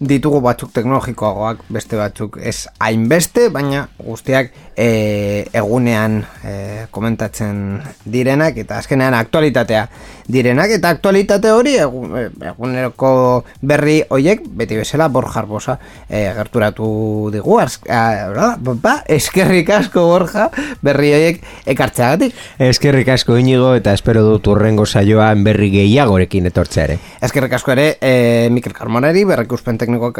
ditugu 0.00 0.40
batzuk 0.44 0.72
teknologikoagoak, 0.74 1.64
beste 1.72 1.98
batzuk 1.98 2.38
ez 2.42 2.66
hainbeste, 2.82 3.48
baina 3.54 3.86
guztiak 3.98 4.50
e, 4.76 5.46
egunean 5.54 6.20
e, 6.42 6.54
komentatzen 6.94 7.80
direnak 8.04 8.58
eta 8.64 8.78
azkenean 8.82 9.14
aktualitatea 9.14 9.86
direnak. 10.28 10.72
Eta 10.78 10.90
aktualitate 10.94 11.52
hori 11.52 11.76
egun, 11.80 12.14
eguneroko 12.50 13.44
berri 13.62 14.00
hoiek 14.10 14.44
beti 14.58 14.78
bezala 14.80 15.08
Borja 15.12 15.42
Arbosa 15.42 15.78
e, 16.08 16.26
gerturatu 16.36 17.30
digu. 17.34 17.58
Az, 17.62 17.78
a, 17.88 18.56
ba, 18.64 18.96
eskerrik 19.06 19.70
asko 19.76 20.06
Borja 20.10 20.48
berri 20.82 21.12
hoiek 21.14 21.42
ekartzeagatik. 21.74 22.34
Eskerrik 22.70 23.12
asko 23.14 23.38
inigo 23.40 23.74
eta 23.78 23.94
espero 23.94 24.24
dut 24.26 24.48
urrengo 24.50 24.86
saioan 24.86 25.44
berri 25.46 25.70
gehiagorekin 25.74 26.50
etortzea 26.50 26.88
ere. 26.88 26.98
Eskerrik 27.24 27.56
asko 27.60 27.74
ere 27.76 27.88
e, 28.00 28.48
Mikel 28.50 28.74
Carmoneri 28.76 29.24
berrekuspen 29.28 29.78
tekniko, 29.84 30.12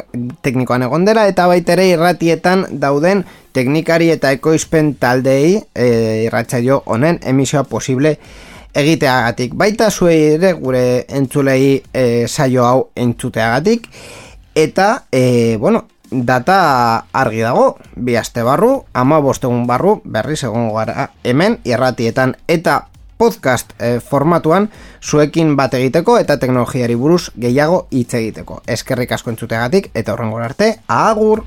teknikoan 0.44 0.84
egon 0.86 1.06
dela 1.08 1.26
eta 1.30 1.48
baita 1.50 1.74
ere 1.74 1.88
irratietan 1.94 2.66
dauden 2.80 3.24
teknikari 3.56 4.10
eta 4.14 4.32
ekoizpen 4.36 4.94
taldei 5.00 5.56
e, 5.74 5.88
irratsaio 6.26 6.82
honen 6.86 7.20
emisioa 7.24 7.64
posible 7.64 8.18
egiteagatik. 8.74 9.54
Baita 9.54 9.90
zuei 9.90 10.34
ere 10.34 10.52
gure 10.58 10.84
entzulei 11.08 11.80
e, 11.94 12.26
saio 12.28 12.66
hau 12.66 12.78
entzuteagatik 12.96 13.88
eta 14.54 15.04
e, 15.12 15.56
bueno, 15.60 15.86
data 16.10 17.06
argi 17.12 17.42
dago, 17.42 17.78
bi 17.96 18.16
aste 18.16 18.42
barru, 18.46 18.84
ama 18.94 19.18
bostegun 19.20 19.66
barru, 19.66 20.00
berriz 20.04 20.44
egongo 20.44 20.76
gara 20.76 21.10
hemen 21.24 21.58
irratietan 21.64 22.36
eta 22.48 22.84
podcast 23.24 23.72
eh, 23.78 23.96
formatuan 24.04 24.68
zuekin 25.00 25.56
bat 25.56 25.74
egiteko 25.80 26.18
eta 26.20 26.36
teknologiari 26.42 26.98
buruz 27.00 27.30
gehiago 27.40 27.86
hitz 27.90 28.12
egiteko. 28.20 28.60
Eskerrik 28.76 29.16
asko 29.16 29.32
entzuteagatik 29.32 29.92
eta 29.94 30.16
horrengo 30.16 30.42
arte, 30.44 30.74
agur! 31.00 31.46